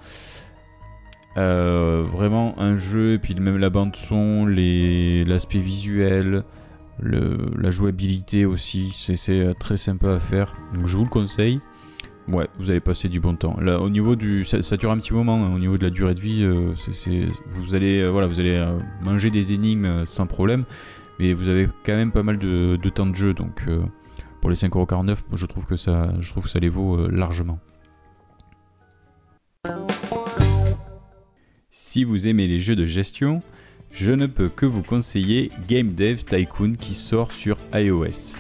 Euh, 1.38 2.04
vraiment 2.12 2.60
un 2.60 2.76
jeu, 2.78 3.14
et 3.14 3.18
puis 3.18 3.34
même 3.36 3.58
la 3.58 3.70
bande 3.70 3.96
son, 3.96 4.46
l'aspect 4.46 5.60
visuel, 5.60 6.44
la 7.00 7.72
jouabilité 7.72 8.46
aussi, 8.46 8.92
c'est 8.94 9.40
euh, 9.40 9.54
très 9.54 9.78
sympa 9.78 10.14
à 10.14 10.20
faire. 10.20 10.56
Donc 10.76 10.88
je 10.88 10.98
vous 10.98 11.06
le 11.06 11.10
conseille. 11.10 11.62
Ouais, 12.30 12.48
vous 12.58 12.72
allez 12.72 12.80
passer 12.80 13.10
du 13.10 13.20
bon 13.20 13.36
temps. 13.36 13.58
Au 13.60 13.90
niveau 13.90 14.16
du, 14.16 14.46
ça, 14.46 14.78
dure 14.78 14.92
un 14.92 14.98
petit 14.98 15.14
moment. 15.14 15.46
Hein, 15.46 15.54
au 15.54 15.60
niveau 15.60 15.78
de 15.78 15.84
la 15.84 15.90
durée 15.90 16.14
de 16.14 16.22
vie, 16.22 16.48
vous 17.56 17.76
allez, 17.76 18.08
voilà, 18.10 18.28
vous 18.28 18.40
allez 18.40 18.64
manger 19.02 19.30
des 19.30 19.54
énigmes 19.54 20.06
sans 20.06 20.26
problème 20.26 20.66
mais 21.20 21.34
vous 21.34 21.50
avez 21.50 21.68
quand 21.86 21.96
même 21.96 22.12
pas 22.12 22.24
mal 22.24 22.38
de, 22.38 22.90
temps 22.90 23.06
de 23.06 23.16
jeu, 23.16 23.34
donc 23.34 23.64
euh, 23.68 23.84
pour 24.42 24.50
les 24.50 24.56
5,49€, 24.56 25.18
je 25.34 25.46
trouve 25.46 25.66
que 25.66 25.78
ça, 25.78 26.14
je 26.20 26.30
trouve 26.30 26.44
que 26.44 26.50
ça 26.50 26.60
les 26.60 26.70
vaut 26.70 26.98
euh, 26.98 27.10
largement. 27.12 27.60
Si 31.70 32.04
vous 32.04 32.28
aimez 32.28 32.48
les 32.48 32.60
jeux 32.60 32.76
de 32.76 32.86
gestion, 32.86 33.42
je 33.92 34.12
ne 34.12 34.26
peux 34.26 34.50
que 34.50 34.66
vous 34.66 34.84
conseiller 34.84 35.52
Game 35.68 35.94
Dev 35.94 36.24
Tycoon 36.24 36.74
qui 36.74 36.94
sort 36.94 37.32
sur 37.32 37.58
iOS. 37.74 38.36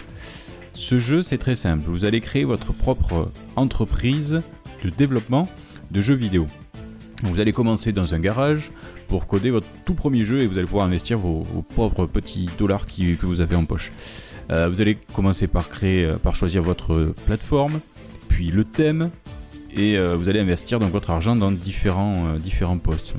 Ce 0.73 0.99
jeu, 0.99 1.21
c'est 1.21 1.37
très 1.37 1.55
simple. 1.55 1.89
Vous 1.89 2.05
allez 2.05 2.21
créer 2.21 2.43
votre 2.45 2.73
propre 2.73 3.31
entreprise 3.55 4.41
de 4.83 4.89
développement 4.89 5.47
de 5.91 6.01
jeux 6.01 6.15
vidéo. 6.15 6.47
Vous 7.23 7.39
allez 7.39 7.53
commencer 7.53 7.91
dans 7.91 8.13
un 8.13 8.19
garage, 8.19 8.71
pour 9.13 9.27
coder 9.27 9.51
votre 9.51 9.67
tout 9.85 9.93
premier 9.93 10.23
jeu 10.23 10.41
et 10.41 10.47
vous 10.47 10.57
allez 10.57 10.65
pouvoir 10.65 10.87
investir 10.87 11.19
vos, 11.19 11.43
pauvres 11.75 12.07
petits 12.07 12.49
dollars 12.57 12.87
que 12.87 13.25
vous 13.27 13.41
avez 13.41 13.55
en 13.55 13.63
poche. 13.63 13.91
Euh, 14.49 14.67
vous 14.67 14.81
allez 14.81 14.97
commencer 15.13 15.45
par 15.45 15.69
créer, 15.69 16.03
euh, 16.03 16.15
par 16.15 16.33
choisir 16.33 16.63
votre 16.63 17.13
plateforme, 17.27 17.79
puis 18.27 18.47
le 18.47 18.63
thème, 18.63 19.11
et 19.75 19.99
euh, 19.99 20.15
vous 20.15 20.29
allez 20.29 20.39
investir 20.39 20.79
donc 20.79 20.91
votre 20.91 21.11
argent 21.11 21.35
dans 21.35 21.51
différents, 21.51 22.33
différents 22.39 22.79
postes, 22.79 23.13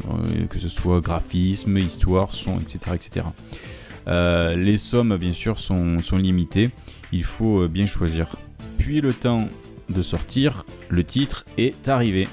que 0.51 0.59
ce 0.59 0.69
soit 0.69 1.01
graphisme, 1.01 1.79
histoire, 1.79 2.35
son, 2.35 2.59
etc. 2.59 2.79
etc. 2.95 3.27
les 4.57 4.77
sommes, 4.77 5.17
bien 5.17 5.33
sûr, 5.33 5.61
sont 5.61 6.01
limitées. 6.19 6.71
Il 7.15 7.23
faut 7.23 7.69
bien 7.69 7.87
choisir. 7.87 8.37
Puis 8.77 9.01
le 9.01 9.15
temps 9.15 9.49
de 9.89 10.03
sortir, 10.03 10.67
le 10.89 11.05
titre 11.05 11.45
est 11.57 11.89
arrivé 11.89 12.27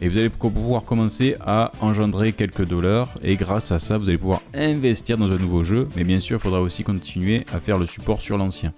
et 0.00 0.08
vous 0.08 0.18
allez 0.18 0.28
pouvoir 0.28 0.82
commencer 0.82 1.36
à 1.40 1.70
engendrer 1.80 2.32
quelques 2.32 2.66
dollars 2.66 3.14
et 3.22 3.36
grâce 3.36 3.70
à 3.70 3.78
ça 3.78 3.98
vous 3.98 4.08
allez 4.08 4.18
pouvoir 4.18 4.42
investir 4.54 5.16
dans 5.16 5.32
un 5.32 5.36
nouveau 5.36 5.62
jeu 5.62 5.88
mais 5.94 6.02
bien 6.02 6.18
sûr 6.18 6.38
il 6.38 6.42
faudra 6.42 6.60
aussi 6.60 6.82
continuer 6.82 7.46
à 7.52 7.60
faire 7.60 7.78
le 7.78 7.86
support 7.86 8.20
sur 8.20 8.36
l'ancien. 8.36 8.72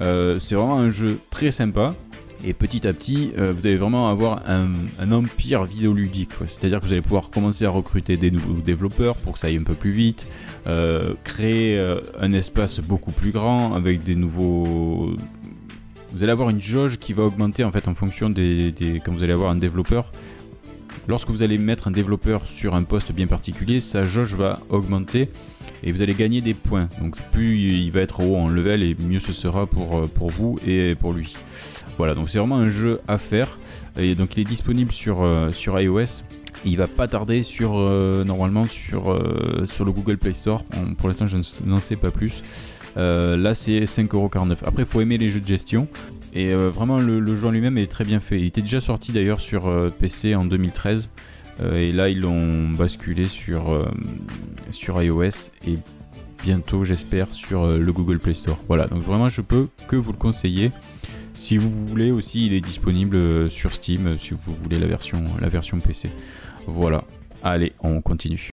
Euh, 0.00 0.40
c'est 0.40 0.56
vraiment 0.56 0.78
un 0.78 0.90
jeu 0.90 1.20
très 1.30 1.52
sympa 1.52 1.94
et 2.44 2.52
petit 2.52 2.86
à 2.86 2.92
petit 2.92 3.32
euh, 3.38 3.52
vous 3.52 3.66
allez 3.66 3.76
vraiment 3.76 4.08
avoir 4.08 4.42
un, 4.48 4.72
empire 5.12 5.64
vidéoludique 5.64 6.30
c'est-à-dire 6.46 6.80
que 6.80 6.86
vous 6.86 6.92
allez 6.92 7.02
pouvoir 7.02 7.30
commencer 7.30 7.64
à 7.64 7.70
recruter 7.70 8.16
des 8.16 8.30
nouveaux 8.30 8.60
développeurs 8.60 9.16
pour 9.16 9.34
que 9.34 9.38
ça 9.38 9.48
aille 9.48 9.56
un 9.56 9.62
peu 9.62 9.74
plus 9.74 9.92
vite, 9.92 10.28
euh, 10.66 11.14
créer 11.24 11.80
un 12.20 12.32
espace 12.32 12.80
beaucoup 12.80 13.12
plus 13.12 13.30
grand 13.30 13.74
avec 13.74 14.02
des 14.02 14.14
nouveaux 14.14 15.14
vous 16.12 16.22
allez 16.22 16.32
avoir 16.32 16.50
une 16.50 16.60
jauge 16.60 16.98
qui 16.98 17.12
va 17.12 17.24
augmenter 17.24 17.64
en 17.64 17.72
fait 17.72 17.88
en 17.88 17.94
fonction 17.94 18.30
des, 18.30 18.74
quand 19.04 19.12
vous 19.12 19.24
allez 19.24 19.32
avoir 19.32 19.50
un 19.50 19.56
développeur 19.56 20.12
Lorsque 21.08 21.30
vous 21.30 21.42
allez 21.42 21.58
mettre 21.58 21.88
un 21.88 21.90
développeur 21.90 22.46
sur 22.46 22.74
un 22.74 22.82
poste 22.82 23.12
bien 23.12 23.26
particulier, 23.26 23.80
sa 23.80 24.04
jauge 24.04 24.34
va 24.34 24.60
augmenter 24.68 25.28
et 25.82 25.92
vous 25.92 26.02
allez 26.02 26.14
gagner 26.14 26.40
des 26.40 26.54
points. 26.54 26.88
Donc 27.00 27.16
plus 27.32 27.58
il 27.58 27.90
va 27.90 28.00
être 28.00 28.20
haut 28.20 28.36
en 28.36 28.48
level 28.48 28.82
et 28.82 28.96
mieux 29.08 29.18
ce 29.18 29.32
sera 29.32 29.62
euh, 29.62 30.06
pour 30.06 30.30
vous 30.30 30.56
et 30.66 30.94
pour 30.94 31.12
lui. 31.12 31.34
Voilà, 32.00 32.14
donc 32.14 32.30
c'est 32.30 32.38
vraiment 32.38 32.56
un 32.56 32.70
jeu 32.70 33.00
à 33.06 33.18
faire. 33.18 33.58
Et 33.98 34.14
donc 34.14 34.36
il 34.36 34.40
est 34.40 34.48
disponible 34.48 34.90
sur, 34.90 35.22
euh, 35.22 35.52
sur 35.52 35.78
iOS. 35.78 36.24
Il 36.64 36.76
va 36.76 36.88
pas 36.88 37.08
tarder 37.08 37.42
sur 37.42 37.76
euh, 37.76 38.24
normalement 38.24 38.66
sur, 38.66 39.18
sur 39.66 39.84
le 39.84 39.92
Google 39.92 40.18
Play 40.18 40.32
Store. 40.32 40.64
pour 40.98 41.08
l'instant 41.08 41.26
je 41.26 41.38
n'en 41.64 41.80
sais 41.80 41.96
pas 41.96 42.10
plus. 42.10 42.42
là 42.96 43.54
c'est 43.54 43.80
5,49€. 43.80 44.56
Après 44.64 44.82
il 44.82 44.86
faut 44.86 45.00
aimer 45.00 45.16
les 45.16 45.30
jeux 45.30 45.40
de 45.40 45.46
gestion. 45.46 45.88
Et 46.32 46.52
euh, 46.52 46.70
vraiment, 46.70 47.00
le, 47.00 47.36
jeu 47.36 47.48
en 47.48 47.50
lui-même 47.50 47.78
est 47.78 47.90
très 47.90 48.04
bien 48.04 48.20
fait. 48.20 48.38
Il 48.40 48.46
était 48.46 48.60
déjà 48.60 48.80
sorti 48.80 49.12
d'ailleurs 49.12 49.40
sur 49.40 49.66
euh, 49.66 49.90
PC 49.90 50.34
en 50.34 50.44
2013. 50.44 51.10
Euh, 51.60 51.76
et 51.76 51.92
là, 51.92 52.08
ils 52.08 52.20
l'ont 52.20 52.68
basculé 52.70 53.28
sur, 53.28 53.86
sur 54.70 55.02
iOS 55.02 55.50
et 55.66 55.76
bientôt, 56.42 56.84
j'espère, 56.84 57.32
sur 57.32 57.66
le 57.66 57.92
Google 57.92 58.18
Play 58.18 58.34
Store. 58.34 58.58
Voilà, 58.68 58.86
donc 58.86 59.02
vraiment, 59.02 59.28
je 59.28 59.42
peux 59.42 59.68
que 59.88 59.96
vous 59.96 60.12
le 60.12 60.18
conseiller. 60.18 60.70
Si 61.40 61.56
vous 61.56 61.70
voulez 61.86 62.10
aussi, 62.12 62.46
il 62.46 62.52
est 62.52 62.60
disponible 62.60 63.50
sur 63.50 63.72
Steam 63.72 64.18
si 64.18 64.34
vous 64.34 64.54
voulez 64.62 64.78
la 64.78 64.86
version, 64.86 65.24
la 65.40 65.48
version 65.48 65.80
PC. 65.80 66.10
Voilà, 66.66 67.02
allez, 67.42 67.72
on 67.80 68.02
continue. 68.02 68.50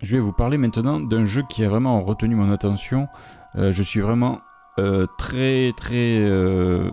Je 0.00 0.16
vais 0.16 0.20
vous 0.20 0.32
parler 0.32 0.56
maintenant 0.56 1.00
d'un 1.00 1.24
jeu 1.24 1.42
qui 1.50 1.64
a 1.64 1.68
vraiment 1.68 2.00
retenu 2.04 2.36
mon 2.36 2.50
attention. 2.52 3.08
je 3.56 3.82
suis 3.82 4.00
vraiment 4.00 4.40
euh, 4.78 5.06
très 5.18 5.72
très 5.76 6.18
euh, 6.20 6.90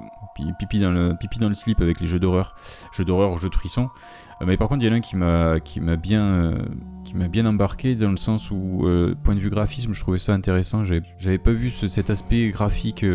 pipi 0.60 0.80
dans 0.80 0.92
le 0.92 1.16
pipi 1.20 1.40
dans 1.40 1.50
le 1.50 1.56
slip 1.56 1.82
avec 1.82 2.00
les 2.00 2.08
jeux 2.08 2.20
d'horreur, 2.20 2.56
jeux 2.94 3.06
d'horreur, 3.06 3.38
jeux 3.38 3.50
de 3.50 3.56
frisson. 3.56 3.90
Euh, 4.42 4.46
mais 4.46 4.58
par 4.58 4.68
contre, 4.68 4.84
il 4.84 4.88
y 4.88 4.90
en 4.90 4.94
a 4.94 4.98
un 4.98 5.02
qui 5.02 5.16
m'a 5.16 5.60
qui 5.60 5.80
m'a 5.80 5.96
bien 5.96 6.54
qui 7.04 7.16
m'a 7.16 7.28
bien 7.28 7.46
embarqué 7.46 7.96
dans 7.96 8.12
le 8.12 8.18
sens 8.18 8.52
où 8.52 8.88
point 9.24 9.36
de 9.36 9.40
vue 9.40 9.50
graphisme, 9.50 9.94
je 9.94 10.02
trouvais 10.02 10.20
ça 10.20 10.34
intéressant. 10.34 10.84
J'avais 10.86 11.38
pas 11.38 11.52
vu 11.52 11.70
cet 11.70 12.10
aspect 12.10 12.50
graphique 12.50 13.06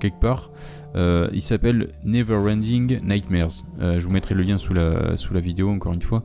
quelque 0.00 0.20
part. 0.20 0.50
il 0.94 1.42
s'appelle 1.42 1.88
Neverending 2.04 3.00
Nightmares. 3.02 3.64
je 3.80 4.04
vous 4.04 4.10
mettrai 4.12 4.34
le 4.34 4.42
lien 4.42 4.58
sous 4.58 4.74
la 4.74 5.16
sous 5.16 5.34
la 5.34 5.40
vidéo 5.40 5.70
encore 5.70 5.92
une 5.92 6.02
fois. 6.02 6.24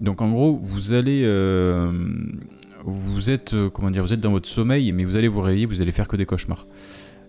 Donc 0.00 0.22
en 0.22 0.30
gros, 0.30 0.58
vous 0.62 0.94
allez 0.94 1.24
vous 2.84 3.30
êtes, 3.30 3.54
euh, 3.54 3.70
comment 3.70 3.90
dire, 3.90 4.02
vous 4.02 4.12
êtes 4.12 4.20
dans 4.20 4.30
votre 4.30 4.48
sommeil, 4.48 4.92
mais 4.92 5.04
vous 5.04 5.16
allez 5.16 5.28
vous 5.28 5.40
réveiller, 5.40 5.66
vous 5.66 5.80
allez 5.80 5.92
faire 5.92 6.08
que 6.08 6.16
des 6.16 6.26
cauchemars. 6.26 6.66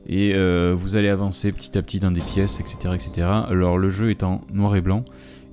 Et 0.08 0.34
euh, 0.36 0.76
vous 0.78 0.96
allez 0.96 1.10
avancer 1.10 1.52
petit 1.52 1.78
à 1.78 1.82
petit 1.82 2.00
dans 2.00 2.12
des 2.12 2.22
pièces, 2.22 2.60
etc., 2.60 2.96
etc. 2.96 3.28
Alors 3.48 3.78
le 3.78 3.90
jeu 3.90 4.10
est 4.10 4.24
en 4.24 4.42
noir 4.54 4.76
et 4.76 4.82
blanc, 4.82 5.06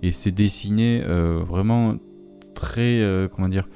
et 0.02 0.12
c'est 0.12 0.30
dessiné 0.30 1.02
euh, 1.04 1.42
vraiment 1.46 1.96
très, 2.54 3.02
comment 3.34 3.48
dire, 3.48 3.68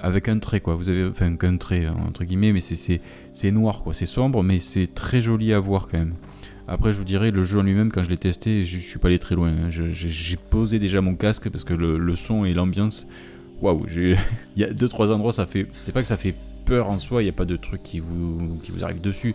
avec 0.00 0.28
un 0.28 0.38
trait, 0.40 0.60
quoi. 0.60 0.74
Vous 0.74 0.88
avez, 0.88 1.04
enfin, 1.06 1.36
un 1.40 1.56
trait, 1.56 1.86
entre 1.86 2.24
guillemets, 2.24 2.52
mais 2.52 2.60
c'est 2.60 3.50
noir, 3.52 3.84
quoi. 3.84 3.94
C'est 3.94 4.06
sombre, 4.06 4.42
mais 4.42 4.58
c'est 4.58 4.92
très 4.92 5.22
joli 5.22 5.52
à 5.52 5.60
voir 5.60 5.86
quand 5.86 5.98
même. 5.98 6.14
Après, 6.66 6.92
je 6.92 6.98
vous 6.98 7.04
dirais, 7.04 7.30
le 7.30 7.44
jeu 7.44 7.60
en 7.60 7.62
lui-même, 7.62 7.92
quand 7.92 8.02
je 8.02 8.10
l'ai 8.10 8.16
testé, 8.16 8.64
je, 8.64 8.78
suis 8.78 8.98
pas 8.98 9.06
allé 9.06 9.20
très 9.20 9.36
loin. 9.36 9.50
Hein. 9.50 9.68
J'ai 9.70 10.36
posé 10.36 10.80
déjà 10.80 11.00
mon 11.00 11.14
casque 11.14 11.48
parce 11.48 11.62
que 11.62 11.74
le 11.74 12.14
son 12.16 12.44
et 12.44 12.54
l'ambiance 12.54 13.06
waouh, 13.60 13.86
il 13.96 14.16
y 14.56 14.64
a 14.64 14.72
deux 14.72 14.88
trois 14.88 15.12
endroits, 15.12 15.32
ça 15.32 15.46
fait, 15.46 15.66
c'est 15.76 15.92
pas 15.92 16.02
que 16.02 16.08
ça 16.08 16.16
fait 16.16 16.34
peur 16.66 16.90
en 16.90 16.98
soi, 16.98 17.22
il 17.22 17.24
n'y 17.24 17.30
a 17.30 17.34
pas 17.34 17.46
de 17.46 17.56
truc 17.56 17.82
qui 17.82 18.00
vous, 18.00 18.58
qui 18.62 18.72
vous 18.72 18.84
arrive 18.84 19.00
dessus, 19.00 19.34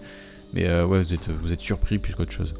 mais 0.53 0.67
euh, 0.67 0.85
ouais, 0.85 0.99
vous 0.99 1.13
êtes, 1.13 1.29
vous 1.29 1.53
êtes 1.53 1.61
surpris 1.61 1.97
plus 1.97 2.13
qu'autre 2.13 2.31
chose. 2.31 2.53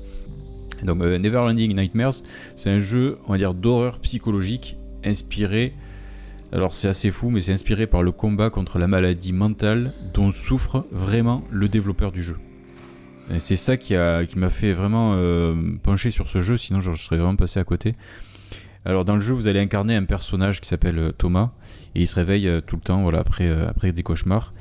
Donc 0.84 1.02
euh, 1.02 1.20
Neverlanding 1.20 1.76
Nightmares, 1.76 2.24
c'est 2.56 2.72
un 2.72 2.80
jeu, 2.80 3.20
on 3.28 3.34
va 3.34 3.38
dire, 3.38 3.54
d'horreur 3.54 4.00
psychologique 4.00 4.78
inspiré. 5.04 5.74
Alors 6.54 6.74
c'est 6.74 6.88
assez 6.88 7.12
fou, 7.12 7.30
mais 7.30 7.42
c'est 7.42 7.54
inspiré 7.54 7.86
par 7.86 8.02
le 8.02 8.12
combat 8.12 8.50
contre 8.50 8.80
la 8.80 8.88
maladie 8.88 9.34
mentale 9.34 9.94
dont 10.14 10.32
souffre 10.32 10.86
vraiment 10.92 11.44
le 11.52 11.70
développeur 11.70 12.12
du 12.12 12.24
jeu. 12.24 12.38
C'est 13.38 13.56
ça 13.56 13.78
qui 13.78 13.94
m'a 13.94 14.26
qui 14.26 14.38
fait 14.50 14.74
vraiment 14.74 15.14
euh, 15.16 15.56
pencher 15.84 16.12
sur 16.12 16.28
ce 16.30 16.42
jeu, 16.42 16.58
sinon 16.58 16.82
je 16.82 16.94
serais 16.94 17.18
vraiment 17.18 17.38
passé 17.38 17.60
à 17.60 17.64
côté. 17.64 17.96
Alors 18.84 19.06
dans 19.06 19.16
le 19.16 19.22
jeu, 19.22 19.34
vous 19.34 19.48
allez 19.48 19.60
incarner 19.60 19.96
un 19.96 20.06
personnage 20.06 20.60
qui 20.60 20.68
s'appelle 20.68 20.98
euh, 20.98 21.12
Thomas 21.12 21.52
et 21.94 22.02
il 22.02 22.08
se 22.08 22.16
réveille 22.16 22.48
euh, 22.48 22.62
tout 22.62 22.78
le 22.78 22.82
temps, 22.82 23.08
euh, 23.08 23.68
après 23.70 23.92
des 23.92 24.04
cauchemars. 24.04 24.54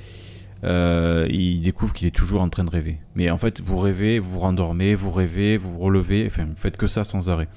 il 0.63 1.61
découvre 1.63 1.95
qu'il 1.95 2.07
est 2.07 2.15
toujours 2.15 2.43
en 2.43 2.51
train 2.51 2.65
de 2.65 2.71
rêver. 2.71 2.99
Mais 3.15 3.31
en 3.31 3.39
fait, 3.39 3.63
vous 3.63 3.79
rêvez, 3.79 4.19
vous 4.19 4.39
rendormez, 4.39 4.95
vous 4.95 5.11
rêvez, 5.11 5.57
vous 5.57 5.79
relevez, 5.79 6.27
enfin, 6.27 6.45
vous 6.45 6.57
faites 6.57 6.77
que 6.77 6.87
ça 6.87 7.03
sans 7.03 7.31
arrêt. 7.31 7.49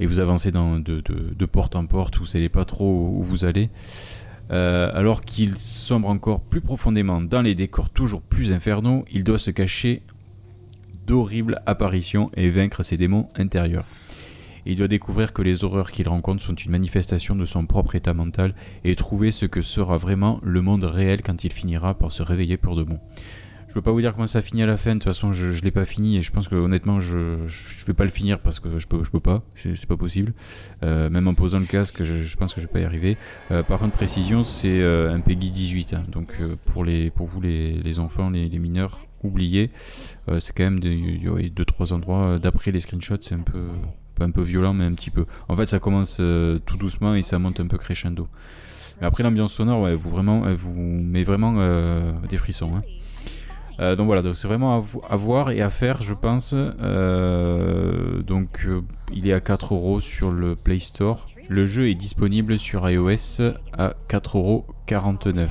Et 0.00 0.06
vous 0.06 0.18
avancez 0.18 0.50
de, 0.50 1.46
porte 1.46 1.76
en 1.76 1.84
porte, 1.84 2.16
vous 2.16 2.24
ne 2.24 2.28
savez 2.28 2.48
pas 2.48 2.64
trop 2.64 3.14
où 3.14 3.22
vous 3.22 3.44
allez. 3.44 3.68
alors 4.48 5.20
qu'il 5.20 5.56
sombre 5.58 6.08
encore 6.08 6.40
plus 6.40 6.62
profondément 6.62 7.20
dans 7.20 7.42
les 7.42 7.54
décors 7.54 7.90
toujours 7.90 8.22
plus 8.22 8.50
infernaux, 8.52 9.04
il 9.12 9.24
doit 9.24 9.38
se 9.38 9.50
cacher 9.50 10.02
d'horribles 11.06 11.60
apparitions 11.66 12.30
et 12.34 12.48
vaincre 12.48 12.82
ses 12.82 12.96
démons 12.96 13.28
intérieurs 13.36 13.84
il 14.66 14.76
doit 14.76 14.88
découvrir 14.88 15.32
que 15.32 15.42
les 15.42 15.64
horreurs 15.64 15.90
qu'il 15.90 16.08
rencontre 16.08 16.42
sont 16.42 16.54
une 16.54 16.70
manifestation 16.70 17.34
de 17.34 17.44
son 17.46 17.66
propre 17.66 17.94
état 17.94 18.14
mental 18.14 18.54
et 18.84 18.94
trouver 18.94 19.30
ce 19.30 19.46
que 19.46 19.62
sera 19.62 19.96
vraiment 19.96 20.40
le 20.42 20.62
monde 20.62 20.84
réel 20.84 21.22
quand 21.22 21.44
il 21.44 21.52
finira 21.52 21.94
par 21.94 22.12
se 22.12 22.22
réveiller 22.22 22.56
pour 22.56 22.76
de 22.76 22.82
bon. 22.82 22.98
Je 23.72 23.74
peux 23.74 23.80
pas 23.80 23.92
vous 23.92 24.02
dire 24.02 24.12
comment 24.12 24.26
ça 24.26 24.42
finit 24.42 24.62
à 24.62 24.66
la 24.66 24.76
fin, 24.76 24.90
de 24.90 24.96
toute 24.96 25.04
façon 25.04 25.32
je, 25.32 25.52
je 25.52 25.62
l'ai 25.62 25.70
pas 25.70 25.86
fini 25.86 26.18
et 26.18 26.20
je 26.20 26.30
pense 26.30 26.46
que 26.46 26.54
honnêtement 26.54 27.00
je, 27.00 27.38
je 27.46 27.86
vais 27.86 27.94
pas 27.94 28.04
le 28.04 28.10
finir 28.10 28.38
parce 28.38 28.60
que 28.60 28.78
je 28.78 28.86
peux, 28.86 29.02
je 29.02 29.08
peux 29.08 29.18
pas, 29.18 29.42
c'est 29.54 29.86
pas 29.86 29.96
possible. 29.96 30.34
Euh, 30.82 31.08
même 31.08 31.26
en 31.26 31.32
posant 31.32 31.58
le 31.58 31.64
casque, 31.64 32.02
je, 32.02 32.36
pense 32.36 32.52
que 32.52 32.60
je 32.60 32.66
vais 32.66 32.72
pas 32.72 32.80
y 32.80 32.84
arriver. 32.84 33.16
Euh, 33.50 33.62
par 33.62 33.78
contre, 33.78 33.94
précision, 33.94 34.44
c'est 34.44 34.82
euh, 34.82 35.14
un 35.14 35.20
Peggy 35.20 35.50
18, 35.50 35.94
hein. 35.94 36.02
donc 36.12 36.34
pour, 36.66 36.84
les, 36.84 37.08
pour 37.08 37.26
vous 37.26 37.40
les, 37.40 37.98
enfants, 37.98 38.28
les, 38.28 38.46
les 38.50 38.58
mineurs, 38.58 39.06
oubliez. 39.22 39.70
c'est 40.38 40.54
quand 40.54 40.64
même 40.64 40.78
2-3 40.78 41.94
endroits, 41.94 42.38
d'après 42.38 42.72
les 42.72 42.80
screenshots, 42.80 43.22
c'est 43.22 43.36
un 43.36 43.40
peu 43.40 43.68
un 44.20 44.30
peu 44.30 44.42
violent, 44.42 44.74
mais 44.74 44.84
un 44.84 44.92
petit 44.92 45.10
peu. 45.10 45.24
En 45.48 45.56
fait, 45.56 45.66
ça 45.66 45.78
commence 45.78 46.18
euh, 46.20 46.58
tout 46.64 46.76
doucement 46.76 47.14
et 47.14 47.22
ça 47.22 47.38
monte 47.38 47.60
un 47.60 47.66
peu 47.66 47.78
crescendo. 47.78 48.28
Après, 49.00 49.22
l'ambiance 49.22 49.54
sonore, 49.54 49.80
ouais, 49.80 49.94
vous 49.94 50.10
vraiment, 50.10 50.42
vous 50.54 50.74
met 50.74 51.22
vraiment 51.22 51.54
euh, 51.58 52.12
des 52.28 52.36
frissons. 52.36 52.72
Hein. 52.76 52.82
Euh, 53.80 53.96
donc 53.96 54.06
voilà, 54.06 54.22
c'est 54.34 54.46
vraiment 54.46 54.84
à, 55.08 55.16
voir 55.16 55.50
et 55.50 55.62
à 55.62 55.70
faire, 55.70 56.02
je 56.02 56.14
pense. 56.14 56.54
donc, 56.54 58.66
il 59.12 59.26
est 59.26 59.32
à 59.32 59.40
4 59.40 59.74
euros 59.74 60.00
sur 60.00 60.30
le 60.30 60.54
Play 60.54 60.78
Store. 60.78 61.24
Le 61.48 61.66
jeu 61.66 61.88
est 61.88 61.94
disponible 61.94 62.58
sur 62.58 62.88
iOS 62.88 63.40
à 63.72 63.94
4,49€. 64.08 65.48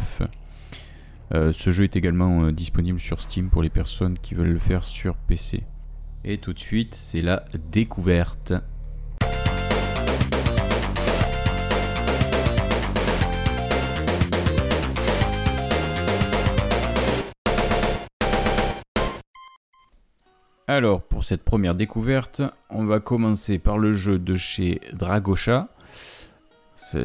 ce 1.52 1.72
jeu 1.72 1.84
est 1.84 1.96
également 1.96 2.52
disponible 2.52 3.00
sur 3.00 3.22
Steam 3.22 3.50
pour 3.50 3.64
les 3.64 3.70
personnes 3.70 4.18
qui 4.18 4.36
veulent 4.36 4.54
le 4.54 4.60
faire 4.60 4.84
sur 4.84 5.16
PC. 5.16 5.64
Et 6.24 6.38
tout 6.38 6.54
de 6.54 6.60
suite, 6.60 6.94
c'est 6.94 7.22
la 7.22 7.46
découverte. 7.72 8.54
Alors, 20.68 21.02
pour 21.02 21.26
cette 21.26 21.44
première 21.44 21.76
découverte, 21.76 22.42
on 22.70 22.86
va 22.86 23.02
commencer 23.02 23.60
par 23.60 23.78
le 23.78 23.92
jeu 23.92 24.18
de 24.20 24.38
chez 24.38 24.80
Dragosha. 24.94 25.68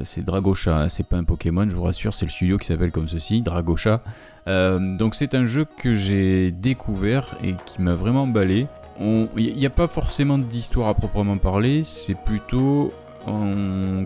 C'est 0.04 0.24
Dragosha, 0.24 0.82
hein, 0.82 0.88
c'est 0.88 1.08
pas 1.08 1.16
un 1.16 1.24
Pokémon, 1.24 1.68
je 1.68 1.74
vous 1.74 1.82
rassure, 1.82 2.14
c'est 2.14 2.26
le 2.26 2.30
studio 2.30 2.58
qui 2.58 2.66
s'appelle 2.66 2.92
comme 2.92 3.08
ceci, 3.08 3.40
Dragosha. 3.42 4.02
Euh, 4.46 4.96
donc 4.96 5.14
c'est 5.14 5.34
un 5.34 5.46
jeu 5.46 5.64
que 5.64 5.94
j'ai 5.94 6.52
découvert 6.52 7.36
et 7.42 7.54
qui 7.66 7.82
m'a 7.82 7.94
vraiment 7.94 8.22
emballé. 8.22 8.68
Il 9.00 9.56
n'y 9.56 9.66
a 9.66 9.70
pas 9.70 9.88
forcément 9.88 10.38
d'histoire 10.38 10.88
à 10.88 10.94
proprement 10.94 11.36
parler, 11.36 11.84
c'est 11.84 12.14
plutôt 12.14 12.92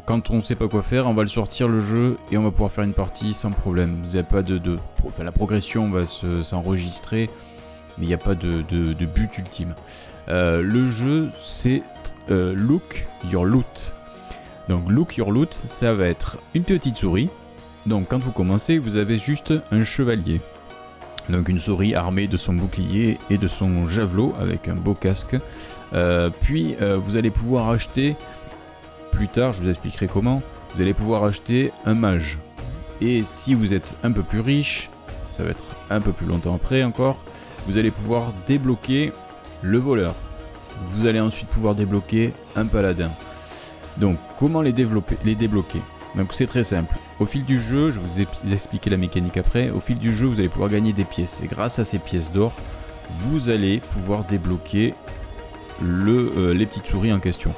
quand 0.06 0.30
on 0.30 0.36
ne 0.36 0.42
sait 0.42 0.54
pas 0.54 0.68
quoi 0.68 0.82
faire, 0.82 1.06
on 1.06 1.12
va 1.12 1.22
le 1.22 1.28
sortir 1.28 1.68
le 1.68 1.80
jeu 1.80 2.16
et 2.32 2.38
on 2.38 2.42
va 2.42 2.50
pouvoir 2.50 2.70
faire 2.70 2.84
une 2.84 2.94
partie 2.94 3.34
sans 3.34 3.50
problème. 3.50 4.00
Vous 4.02 4.16
avez 4.16 4.24
pas 4.24 4.42
de, 4.42 4.78
la 5.22 5.32
progression 5.32 5.90
va 5.90 6.06
s'enregistrer, 6.06 7.28
mais 7.98 8.06
il 8.06 8.08
n'y 8.08 8.14
a 8.14 8.18
pas 8.18 8.34
de, 8.34 8.62
but 9.04 9.36
ultime. 9.36 9.74
Euh, 10.28 10.62
le 10.62 10.88
jeu, 10.88 11.28
c'est 11.42 11.82
euh, 12.30 12.54
Look 12.54 13.06
Your 13.30 13.44
Loot. 13.44 13.94
Donc 14.68 14.88
Look 14.88 15.16
Your 15.16 15.32
Loot, 15.32 15.52
ça 15.52 15.92
va 15.92 16.06
être 16.06 16.38
une 16.54 16.64
petite 16.64 16.96
souris. 16.96 17.28
Donc 17.84 18.08
quand 18.08 18.18
vous 18.18 18.32
commencez, 18.32 18.78
vous 18.78 18.96
avez 18.96 19.18
juste 19.18 19.52
un 19.70 19.84
chevalier. 19.84 20.40
Donc 21.30 21.48
une 21.48 21.60
souris 21.60 21.94
armée 21.94 22.26
de 22.26 22.36
son 22.36 22.54
bouclier 22.54 23.18
et 23.30 23.38
de 23.38 23.46
son 23.46 23.88
javelot 23.88 24.34
avec 24.40 24.68
un 24.68 24.74
beau 24.74 24.94
casque. 24.94 25.36
Euh, 25.92 26.30
puis 26.42 26.76
euh, 26.80 26.96
vous 26.96 27.16
allez 27.16 27.30
pouvoir 27.30 27.70
acheter, 27.70 28.16
plus 29.12 29.28
tard 29.28 29.52
je 29.52 29.62
vous 29.62 29.68
expliquerai 29.68 30.08
comment, 30.08 30.42
vous 30.74 30.82
allez 30.82 30.94
pouvoir 30.94 31.24
acheter 31.24 31.72
un 31.86 31.94
mage. 31.94 32.38
Et 33.00 33.22
si 33.24 33.54
vous 33.54 33.74
êtes 33.74 33.88
un 34.02 34.12
peu 34.12 34.22
plus 34.22 34.40
riche, 34.40 34.90
ça 35.26 35.44
va 35.44 35.50
être 35.50 35.64
un 35.88 36.00
peu 36.00 36.12
plus 36.12 36.26
longtemps 36.26 36.54
après 36.54 36.84
encore, 36.84 37.18
vous 37.66 37.78
allez 37.78 37.90
pouvoir 37.90 38.32
débloquer 38.46 39.12
le 39.62 39.78
voleur. 39.78 40.14
Vous 40.88 41.06
allez 41.06 41.20
ensuite 41.20 41.48
pouvoir 41.48 41.74
débloquer 41.74 42.32
un 42.56 42.66
paladin. 42.66 43.10
Donc 43.98 44.16
comment 44.38 44.62
les, 44.62 44.72
développer, 44.72 45.16
les 45.24 45.34
débloquer? 45.34 45.80
Donc 46.16 46.32
c'est 46.32 46.46
très 46.46 46.64
simple. 46.64 46.94
Au 47.20 47.26
fil 47.26 47.44
du 47.44 47.60
jeu, 47.60 47.90
je 47.90 48.00
vous 48.00 48.20
ai 48.20 48.26
expliqué 48.52 48.90
la 48.90 48.96
mécanique 48.96 49.36
après, 49.36 49.70
au 49.70 49.80
fil 49.80 49.98
du 49.98 50.12
jeu 50.14 50.26
vous 50.26 50.40
allez 50.40 50.48
pouvoir 50.48 50.70
gagner 50.70 50.92
des 50.92 51.04
pièces. 51.04 51.40
Et 51.44 51.46
grâce 51.46 51.78
à 51.78 51.84
ces 51.84 51.98
pièces 51.98 52.32
d'or, 52.32 52.52
vous 53.18 53.50
allez 53.50 53.78
pouvoir 53.78 54.24
débloquer 54.24 54.94
euh, 55.82 56.54
les 56.54 56.66
petites 56.66 56.86
souris 56.86 57.12
en 57.12 57.20
question. 57.20 57.52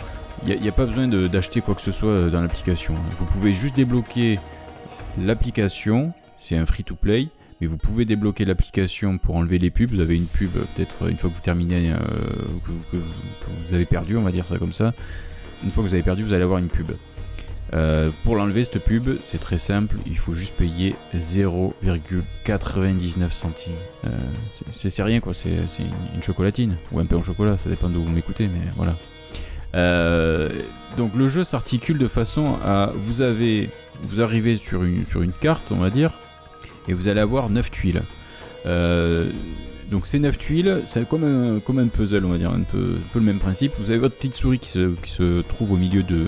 Il 0.47 0.61
n'y 0.61 0.69
a, 0.69 0.73
pas 0.73 0.87
besoin 0.87 1.07
d'acheter 1.07 1.61
quoi 1.61 1.75
que 1.75 1.81
ce 1.81 1.93
soit 1.93 2.09
euh, 2.09 2.31
dans 2.31 2.41
l'application. 2.41 2.95
Vous 3.19 3.25
pouvez 3.27 3.55
juste 3.55 3.77
débloquer 3.77 4.39
l'application, 5.19 6.13
c'est 6.37 6.57
un 6.57 6.67
free-to-play, 6.67 7.29
mais 7.61 7.67
vous 7.67 7.79
pouvez 7.79 8.05
débloquer 8.05 8.45
l'application 8.45 9.19
pour 9.19 9.37
enlever 9.37 9.59
les 9.59 9.71
pubs. 9.71 9.91
Vous 9.91 10.01
avez 10.01 10.17
une 10.17 10.27
pub 10.27 10.57
euh, 10.57 10.65
peut-être 10.75 11.09
une 11.09 11.17
fois 11.17 11.31
que 11.31 11.35
vous 11.35 11.43
terminez, 11.43 11.93
que, 12.93 12.97
vous 12.97 13.75
avez 13.75 13.87
perdu, 13.87 14.17
on 14.17 14.23
va 14.23 14.33
dire 14.33 14.47
ça 14.47 14.59
comme 14.59 14.73
ça. 14.73 14.93
Une 15.65 15.71
fois 15.71 15.83
que 15.83 15.89
vous 15.89 15.95
avez 15.95 16.03
perdu, 16.03 16.25
vous 16.25 16.33
allez 16.33 16.45
avoir 16.45 16.59
une 16.59 16.69
pub. 16.69 16.91
Euh, 17.75 18.11
pour 18.25 18.37
l'enlever 18.37 18.65
cette 18.65 18.85
pub, 18.85 19.09
c'est 19.23 19.41
très 19.41 19.57
simple, 19.57 19.97
il 20.07 20.19
faut 20.19 20.35
juste 20.35 20.53
payer 20.55 20.95
0,99 21.17 23.33
centimes. 23.33 23.73
Euh, 24.07 24.11
c'est 24.73 25.03
rien 25.03 25.21
quoi, 25.21 25.33
c'est 25.33 25.57
une, 26.15 26.23
chocolatine, 26.23 26.77
ou 26.93 27.01
un 27.01 27.07
peu 27.07 27.17
en 27.17 27.23
chocolat, 27.23 27.57
ça 27.57 27.71
dépend 27.71 27.89
de 27.89 27.97
où 27.97 28.03
vous 28.03 28.11
m'écoutez, 28.11 28.49
mais 28.49 28.61
voilà. 28.77 28.95
Euh, 29.75 30.51
donc 30.99 31.13
le 31.17 31.29
jeu 31.29 31.45
s'articule 31.45 31.97
de 31.97 32.09
façon 32.09 32.57
à... 32.63 32.93
Vous 32.95 33.23
avez... 33.23 33.71
Vous 34.03 34.21
arrivez 34.21 34.57
sur 34.57 34.85
une, 34.85 35.07
sur 35.07 35.23
une 35.23 35.33
carte, 35.33 35.71
on 35.71 35.77
va 35.77 35.89
dire, 35.89 36.11
et 36.89 36.93
vous 36.93 37.09
allez 37.09 37.21
avoir 37.21 37.49
9 37.49 37.71
tuiles. 37.71 38.03
Donc 39.91 40.07
ces 40.07 40.19
9 40.19 40.39
tuiles, 40.39 40.81
c'est 40.85 41.09
comme 41.09 41.25
un, 41.25 41.61
comme 41.61 41.79
un 41.79 41.87
puzzle, 41.87 42.25
on 42.25 42.31
va 42.31 42.39
dire, 42.39 42.51
un 42.51 42.63
peu, 42.63 42.97
le 43.15 43.21
même 43.21 43.39
principe. 43.39 43.73
Vous 43.79 43.91
avez 43.91 43.99
votre 43.99 44.17
petite 44.17 44.35
souris 44.35 44.59
qui 44.59 44.71
se, 44.71 44.95
qui 45.03 45.11
se 45.11 45.43
trouve 45.43 45.73
au 45.73 45.77
milieu 45.77 46.03
de, 46.03 46.27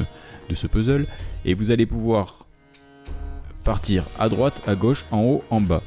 de 0.48 0.54
ce 0.54 0.66
puzzle, 0.66 1.06
et 1.44 1.54
vous 1.54 1.70
allez 1.70 1.86
pouvoir 1.86 2.46
partir 3.64 4.04
à 4.18 4.28
droite, 4.28 4.60
à 4.66 4.74
gauche, 4.74 5.04
en 5.10 5.20
haut, 5.20 5.44
en 5.50 5.60
bas. 5.60 5.82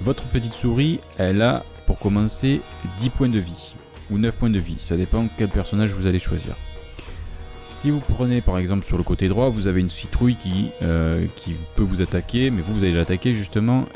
Votre 0.00 0.24
petite 0.24 0.52
souris, 0.52 1.00
elle 1.18 1.42
a 1.42 1.64
pour 1.86 1.98
commencer 1.98 2.60
10 2.98 3.10
points 3.10 3.28
de 3.28 3.38
vie, 3.38 3.74
ou 4.10 4.18
9 4.18 4.34
points 4.34 4.50
de 4.50 4.58
vie, 4.58 4.76
ça 4.78 4.96
dépend 4.96 5.26
quel 5.36 5.48
personnage 5.48 5.92
vous 5.92 6.06
allez 6.06 6.18
choisir. 6.18 6.54
Si 7.82 7.90
vous 7.90 7.98
prenez 8.00 8.40
par 8.40 8.58
exemple 8.58 8.84
sur 8.84 8.96
le 8.96 9.02
côté 9.02 9.28
droit, 9.28 9.48
vous 9.48 9.66
avez 9.66 9.80
une 9.80 9.88
citrouille 9.88 10.36
qui, 10.36 10.68
euh, 10.82 11.26
peut 11.74 11.82
vous 11.82 12.00
attaquer, 12.00 12.50
mais 12.50 12.62
vous, 12.62 12.72
vous 12.74 12.84
allez 12.84 12.92
l'attaquer 12.92 13.34
justement, 13.34 13.86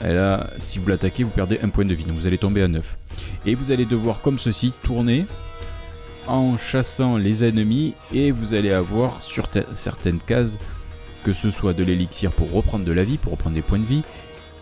si 0.58 0.80
vous 0.80 0.88
l'attaquez, 0.88 1.22
vous 1.22 1.30
perdez 1.30 1.60
un 1.62 1.68
point 1.68 1.84
de 1.84 1.94
vie, 1.94 2.02
donc 2.02 2.16
vous 2.16 2.26
allez 2.26 2.38
tomber 2.38 2.62
à 2.62 2.68
9. 2.68 2.96
Et 3.46 3.54
vous 3.54 3.70
allez 3.70 3.84
devoir 3.84 4.22
comme 4.22 4.40
ceci 4.40 4.72
tourner 4.82 5.26
en 6.26 6.58
chassant 6.58 7.16
les 7.16 7.44
ennemis 7.44 7.94
et 8.12 8.30
vous 8.30 8.54
allez 8.54 8.72
avoir 8.72 9.22
sur 9.22 9.48
certaines 9.74 10.18
cases 10.18 10.58
que 11.24 11.32
ce 11.32 11.50
soit 11.50 11.72
de 11.72 11.82
l'élixir 11.82 12.30
pour 12.30 12.52
reprendre 12.52 12.84
de 12.84 12.92
la 12.92 13.02
vie, 13.02 13.16
pour 13.16 13.32
reprendre 13.32 13.56
des 13.56 13.62
points 13.62 13.80
de 13.80 13.84
vie, 13.84 14.02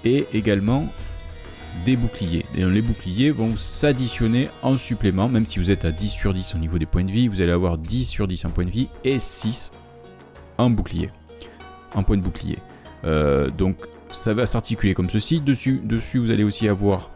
et 0.05 0.27
également 0.33 0.87
des 1.85 1.97
boucliers. 1.97 2.47
Les 2.55 2.81
boucliers 2.81 3.31
vont 3.31 3.57
s'additionner 3.57 4.49
en 4.63 4.79
supplément, 4.79 5.29
même 5.29 5.45
si 5.45 5.59
vous 5.59 5.71
êtes 5.71 5.85
à 5.85 5.91
10 5.91 6.09
sur 6.09 6.33
10 6.33 6.55
au 6.55 6.59
niveau 6.59 6.79
des 6.79 6.87
points 6.87 7.05
de 7.05 7.13
vie, 7.13 7.29
vous 7.29 7.43
allez 7.43 7.53
avoir 7.53 7.77
10 7.77 8.05
sur 8.05 8.27
10 8.27 8.45
en 8.47 8.51
points 8.51 8.65
de 8.65 8.71
vie 8.71 8.89
et 9.05 9.19
6 9.19 9.73
en 10.57 10.71
bouclier, 10.71 11.11
en 11.95 12.03
point 12.03 12.17
de 12.17 12.23
bouclier. 12.23 12.59
Euh, 13.05 13.51
donc 13.51 13.77
ça 14.13 14.33
va 14.33 14.47
s'articuler 14.47 14.95
comme 14.95 15.11
ceci. 15.11 15.41
Dessus, 15.41 15.81
dessus, 15.85 16.19
vous 16.19 16.31
allez 16.31 16.45
aussi 16.45 16.69
avoir 16.69 17.11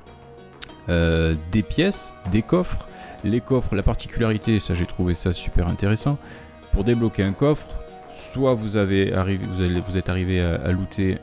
euh, 0.89 1.35
des 1.53 1.63
pièces, 1.63 2.15
des 2.33 2.43
coffres. 2.43 2.88
Les 3.25 3.41
coffres, 3.41 3.75
la 3.75 3.83
particularité, 3.83 4.61
ça 4.61 4.75
j'ai 4.75 4.87
trouvé 4.87 5.15
ça 5.15 5.33
super 5.33 5.69
intéressant. 5.69 6.19
Pour 6.73 6.85
débloquer 6.85 7.23
un 7.23 7.33
coffre, 7.33 7.67
soit 8.13 8.55
vous, 8.55 8.77
avez 8.77 9.13
vous, 9.87 9.99
êtes 9.99 10.09
arrivé 10.09 10.41
à, 10.41 10.71
looter 10.71 11.19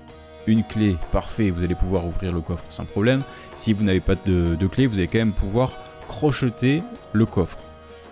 une 0.47 0.63
clé, 0.63 0.97
parfait, 1.11 1.49
vous 1.49 1.63
allez 1.63 1.75
pouvoir 1.75 2.05
ouvrir 2.05 2.33
le 2.33 2.41
coffre 2.41 2.65
sans 2.69 2.85
problème. 2.85 3.21
Si 3.55 3.73
vous 3.73 3.83
n'avez 3.83 4.01
pas 4.01 4.15
de, 4.15 4.67
clé, 4.67 4.87
vous 4.87 4.99
allez 4.99 5.07
quand 5.07 5.19
même 5.19 5.33
pouvoir 5.33 5.71
crocheter 6.07 6.83
le 7.13 7.25
coffre. 7.25 7.59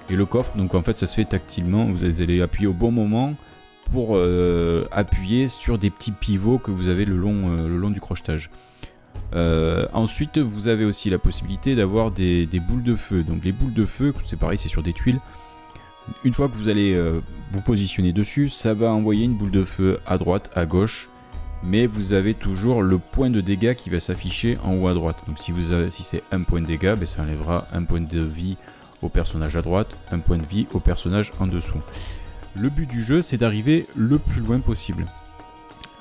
Et 0.09 0.15
le 0.15 0.25
coffre, 0.25 0.57
donc 0.57 0.75
en 0.75 0.81
fait, 0.81 0.97
ça 0.97 1.07
se 1.07 1.13
fait 1.13 1.25
tactilement. 1.25 1.85
Vous 1.85 2.05
allez 2.05 2.41
appuyer 2.41 2.67
au 2.67 2.73
bon 2.73 2.91
moment 2.91 3.35
pour 3.91 4.11
euh, 4.15 4.85
appuyer 4.91 5.47
sur 5.47 5.77
des 5.77 5.89
petits 5.89 6.11
pivots 6.11 6.57
que 6.57 6.71
vous 6.71 6.89
avez 6.89 7.05
le 7.05 7.15
long, 7.15 7.49
euh, 7.49 7.67
le 7.67 7.77
long 7.77 7.89
du 7.89 7.99
crochetage. 7.99 8.49
Euh, 9.35 9.87
ensuite, 9.93 10.37
vous 10.37 10.67
avez 10.67 10.85
aussi 10.85 11.09
la 11.09 11.17
possibilité 11.17 11.75
d'avoir 11.75 12.11
des, 12.11 12.47
boules 12.67 12.83
de 12.83 12.95
feu. 12.95 13.23
Donc 13.23 13.43
les 13.43 13.51
boules 13.51 13.73
de 13.73 13.85
feu, 13.85 14.13
c'est 14.25 14.37
pareil, 14.37 14.57
c'est 14.57 14.69
sur 14.69 14.83
des 14.83 14.93
tuiles. 14.93 15.19
Une 16.23 16.33
fois 16.33 16.49
que 16.49 16.55
vous 16.55 16.69
allez 16.69 16.93
euh, 16.93 17.21
vous 17.51 17.61
positionner 17.61 18.11
dessus, 18.11 18.49
ça 18.49 18.73
va 18.73 18.91
envoyer 18.91 19.25
une 19.25 19.35
boule 19.35 19.51
de 19.51 19.63
feu 19.63 19.99
à 20.05 20.17
droite, 20.17 20.51
à 20.53 20.65
gauche, 20.65 21.09
mais 21.63 21.87
vous 21.87 22.13
avez 22.13 22.33
toujours 22.33 22.81
le 22.81 22.97
point 22.97 23.29
de 23.29 23.39
dégâts 23.39 23.73
qui 23.73 23.89
va 23.89 23.99
s'afficher 23.99 24.57
en 24.63 24.75
haut 24.75 24.87
à 24.87 24.93
droite. 24.93 25.23
Donc 25.27 25.39
si 25.39 25.53
c'est 26.03 26.23
un 26.31 26.41
point 26.41 26.61
de 26.61 26.65
dégâts, 26.65 26.95
ben, 26.95 27.05
ça 27.05 27.21
enlèvera 27.21 27.65
un 27.73 27.83
point 27.83 28.01
de 28.01 28.19
vie 28.19 28.57
au 29.01 29.09
personnage 29.09 29.55
à 29.55 29.61
droite, 29.61 29.95
un 30.11 30.19
point 30.19 30.37
de 30.37 30.45
vie 30.45 30.67
au 30.73 30.79
personnage 30.79 31.31
en 31.39 31.47
dessous. 31.47 31.79
Le 32.55 32.69
but 32.69 32.87
du 32.87 33.03
jeu, 33.03 33.21
c'est 33.21 33.37
d'arriver 33.37 33.87
le 33.95 34.19
plus 34.19 34.41
loin 34.41 34.59
possible. 34.59 35.05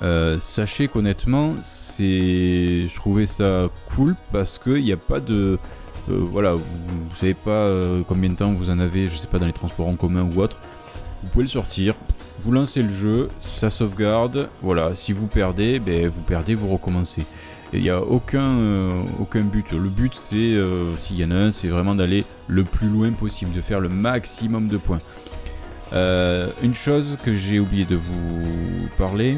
Euh, 0.03 0.37
sachez 0.41 0.89
qu'honnêtement, 0.89 1.55
c'est, 1.63 2.87
je 2.87 2.95
trouvais 2.95 3.25
ça 3.25 3.69
cool 3.95 4.15
parce 4.33 4.59
qu'il 4.59 4.83
n'y 4.83 4.91
a 4.91 4.97
pas 4.97 5.21
de, 5.21 5.57
euh, 6.09 6.19
voilà, 6.19 6.55
vous, 6.55 6.63
ne 7.09 7.15
savez 7.15 7.33
pas 7.33 7.51
euh, 7.51 8.01
combien 8.05 8.29
de 8.29 8.35
temps 8.35 8.51
vous 8.51 8.69
en 8.69 8.79
avez, 8.79 9.07
je 9.07 9.15
sais 9.15 9.27
pas, 9.27 9.39
dans 9.39 9.45
les 9.45 9.53
transports 9.53 9.87
en 9.87 9.95
commun 9.95 10.27
ou 10.35 10.41
autre. 10.41 10.57
Vous 11.21 11.29
pouvez 11.29 11.43
le 11.43 11.49
sortir, 11.49 11.95
vous 12.43 12.51
lancez 12.51 12.81
le 12.81 12.91
jeu, 12.91 13.29
ça 13.39 13.69
sauvegarde. 13.69 14.49
Voilà, 14.61 14.91
si 14.95 15.13
vous 15.13 15.27
perdez, 15.27 15.79
ben, 15.79 16.09
vous 16.09 16.21
perdez, 16.21 16.53
vous 16.53 16.67
recommencez. 16.67 17.25
Il 17.71 17.81
n'y 17.81 17.89
a 17.89 18.01
aucun, 18.01 18.55
aucun 19.19 19.41
but. 19.41 19.71
Le 19.71 19.89
but, 19.89 20.13
c'est, 20.13 20.61
s'il 20.99 21.15
y 21.15 21.25
en 21.25 21.31
a 21.31 21.35
un, 21.35 21.51
c'est 21.51 21.69
vraiment 21.69 21.95
d'aller 21.95 22.23
le 22.47 22.63
plus 22.65 22.87
loin 22.87 23.11
possible, 23.13 23.51
de 23.51 23.61
faire 23.61 23.79
le 23.79 23.89
maximum 23.89 24.67
de 24.67 24.77
points. 24.77 24.99
une 25.93 26.75
chose 26.75 27.17
que 27.23 27.35
j'ai 27.35 27.59
oublié 27.59 27.85
de 27.85 27.95
vous 27.95 28.89
parler, 28.97 29.37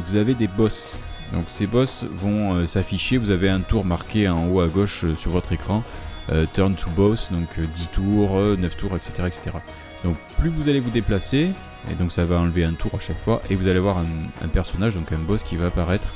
vous 0.00 0.16
avez 0.16 0.34
des 0.34 0.48
boss. 0.48 0.98
Donc 1.32 1.44
ces 1.48 1.66
boss 1.66 2.04
vont 2.10 2.54
euh, 2.54 2.66
s'afficher, 2.66 3.16
vous 3.16 3.30
avez 3.30 3.48
un 3.48 3.60
tour 3.60 3.84
marqué 3.84 4.28
en 4.28 4.48
haut 4.48 4.60
à 4.60 4.68
gauche 4.68 5.04
euh, 5.04 5.16
sur 5.16 5.30
votre 5.30 5.52
écran, 5.52 5.82
euh, 6.30 6.44
turn 6.52 6.74
to 6.74 6.90
boss, 6.90 7.32
donc 7.32 7.58
10 7.58 7.90
tours, 7.90 8.36
9 8.36 8.76
tours, 8.76 8.96
etc., 8.96 9.12
etc. 9.26 9.56
Donc 10.04 10.16
plus 10.38 10.50
vous 10.50 10.68
allez 10.68 10.80
vous 10.80 10.90
déplacer, 10.90 11.50
et 11.90 11.94
donc 11.94 12.12
ça 12.12 12.24
va 12.24 12.38
enlever 12.38 12.64
un 12.64 12.74
tour 12.74 12.90
à 12.94 13.00
chaque 13.00 13.18
fois, 13.18 13.40
et 13.48 13.54
vous 13.54 13.66
allez 13.68 13.78
avoir 13.78 13.98
un, 13.98 14.48
personnage, 14.48 14.94
donc 14.94 15.10
un 15.12 15.18
boss 15.18 15.42
qui 15.42 15.56
va 15.56 15.66
apparaître 15.66 16.08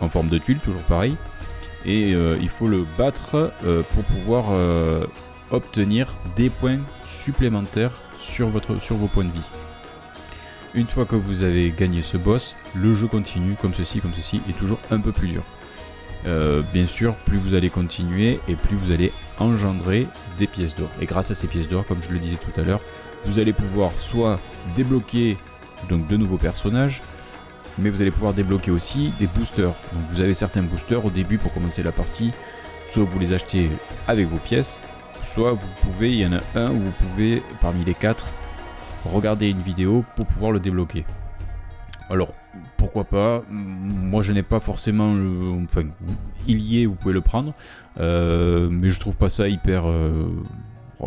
en 0.00 0.08
forme 0.08 0.28
de 0.28 0.38
tuile, 0.38 0.58
toujours 0.58 0.82
pareil, 0.82 1.16
et 1.86 2.10
il 2.10 2.48
faut 2.50 2.68
le 2.68 2.86
battre 2.98 3.52
pour 3.94 4.04
pouvoir 4.04 4.52
obtenir 5.50 6.12
des 6.36 6.50
points 6.50 6.78
supplémentaires 7.06 7.92
sur, 8.20 8.50
sur 8.80 8.96
vos 8.96 9.06
points 9.06 9.24
de 9.24 9.32
vie. 9.32 9.59
Une 10.72 10.86
fois 10.86 11.04
que 11.04 11.16
vous 11.16 11.42
avez 11.42 11.72
gagné 11.76 12.00
ce 12.00 12.16
boss, 12.16 12.56
le 12.76 12.94
jeu 12.94 13.08
continue 13.08 13.54
comme 13.60 13.74
ceci, 13.74 14.00
comme 14.00 14.12
ceci, 14.14 14.40
et 14.48 14.52
toujours 14.52 14.78
un 14.92 15.00
peu 15.00 15.10
plus 15.10 15.26
dur. 15.26 15.42
Euh, 16.26 16.62
bien 16.72 16.86
sûr, 16.86 17.16
plus 17.16 17.38
vous 17.38 17.54
allez 17.54 17.70
continuer 17.70 18.38
et 18.46 18.54
plus 18.54 18.76
vous 18.76 18.92
allez 18.92 19.10
engendrer 19.38 20.06
des 20.38 20.46
pièces 20.46 20.76
d'or. 20.76 20.88
Et 21.00 21.06
grâce 21.06 21.30
à 21.32 21.34
ces 21.34 21.48
pièces 21.48 21.66
d'or, 21.66 21.84
comme 21.86 22.00
je 22.02 22.12
le 22.12 22.20
disais 22.20 22.36
tout 22.36 22.60
à 22.60 22.62
l'heure, 22.62 22.80
vous 23.24 23.40
allez 23.40 23.52
pouvoir 23.52 23.90
soit 23.98 24.38
débloquer 24.76 25.38
donc 25.88 26.06
de 26.06 26.16
nouveaux 26.16 26.38
personnages, 26.38 27.02
mais 27.78 27.90
vous 27.90 28.00
allez 28.00 28.12
pouvoir 28.12 28.32
débloquer 28.32 28.70
aussi 28.70 29.12
des 29.18 29.26
boosters. 29.26 29.74
Donc 29.92 30.02
vous 30.12 30.20
avez 30.20 30.34
certains 30.34 30.62
boosters 30.62 31.04
au 31.04 31.10
début 31.10 31.38
pour 31.38 31.52
commencer 31.52 31.82
la 31.82 31.92
partie, 31.92 32.30
soit 32.88 33.02
vous 33.02 33.18
les 33.18 33.32
achetez 33.32 33.70
avec 34.06 34.28
vos 34.28 34.38
pièces, 34.38 34.80
soit 35.24 35.52
vous 35.52 35.68
pouvez, 35.82 36.12
il 36.12 36.20
y 36.20 36.26
en 36.26 36.34
a 36.34 36.40
un 36.54 36.70
où 36.70 36.78
vous 36.78 36.92
pouvez 36.92 37.42
parmi 37.60 37.84
les 37.84 37.94
quatre 37.94 38.26
regarder 39.04 39.48
une 39.48 39.62
vidéo 39.62 40.04
pour 40.16 40.26
pouvoir 40.26 40.52
le 40.52 40.60
débloquer. 40.60 41.04
Alors, 42.10 42.34
pourquoi 42.76 43.04
pas? 43.04 43.42
Moi, 43.50 44.22
je 44.22 44.32
n'ai 44.32 44.42
pas 44.42 44.58
forcément. 44.58 45.14
Enfin, 45.64 45.82
il 46.48 46.60
y 46.60 46.82
est, 46.82 46.86
vous 46.86 46.96
pouvez 46.96 47.14
le 47.14 47.20
prendre. 47.20 47.54
Euh, 47.98 48.68
mais 48.70 48.90
je 48.90 48.98
trouve 48.98 49.16
pas 49.16 49.28
ça 49.28 49.48
hyper... 49.48 49.88
Euh, 49.88 50.28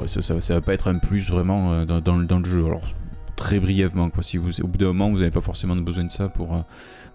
ça, 0.08 0.22
ça, 0.22 0.54
va 0.54 0.62
pas 0.62 0.74
être 0.74 0.88
un 0.88 0.98
plus 0.98 1.30
vraiment 1.30 1.74
euh, 1.74 1.86
dans, 1.86 2.40
le 2.40 2.46
jeu. 2.46 2.66
Alors, 2.66 2.94
très 3.36 3.60
brièvement, 3.60 4.10
quoi. 4.10 4.24
Si 4.24 4.38
vous, 4.38 4.62
au 4.62 4.68
bout 4.68 4.78
d'un 4.78 4.88
moment, 4.88 5.10
vous 5.10 5.20
n'avez 5.20 5.32
pas 5.32 5.42
forcément 5.42 5.76
besoin 5.76 6.06
de 6.06 6.12
ça 6.12 6.30
pour, 6.30 6.64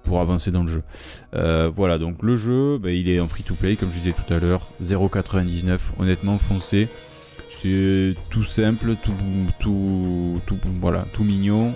pour 0.04 0.20
avancer 0.20 0.50
dans 0.50 0.64
le 0.64 0.68
jeu. 0.68 1.70
voilà, 1.70 1.98
donc 1.98 2.22
le 2.22 2.36
jeu, 2.36 2.78
bah, 2.78 2.90
il 2.90 3.08
est 3.08 3.20
en 3.20 3.28
free-to-play, 3.28 3.76
comme 3.76 3.88
je 3.88 3.98
disais 3.98 4.12
tout 4.12 4.32
à 4.32 4.38
l'heure. 4.38 4.70
0,99. 4.82 5.78
Honnêtement, 5.98 6.36
foncé. 6.36 6.88
C'est 7.48 8.14
tout 8.30 8.44
simple, 8.44 8.94
tout, 9.02 9.12
tout, 9.58 10.40
tout, 10.46 10.58
voilà, 10.80 11.06
tout 11.12 11.24
mignon. 11.24 11.74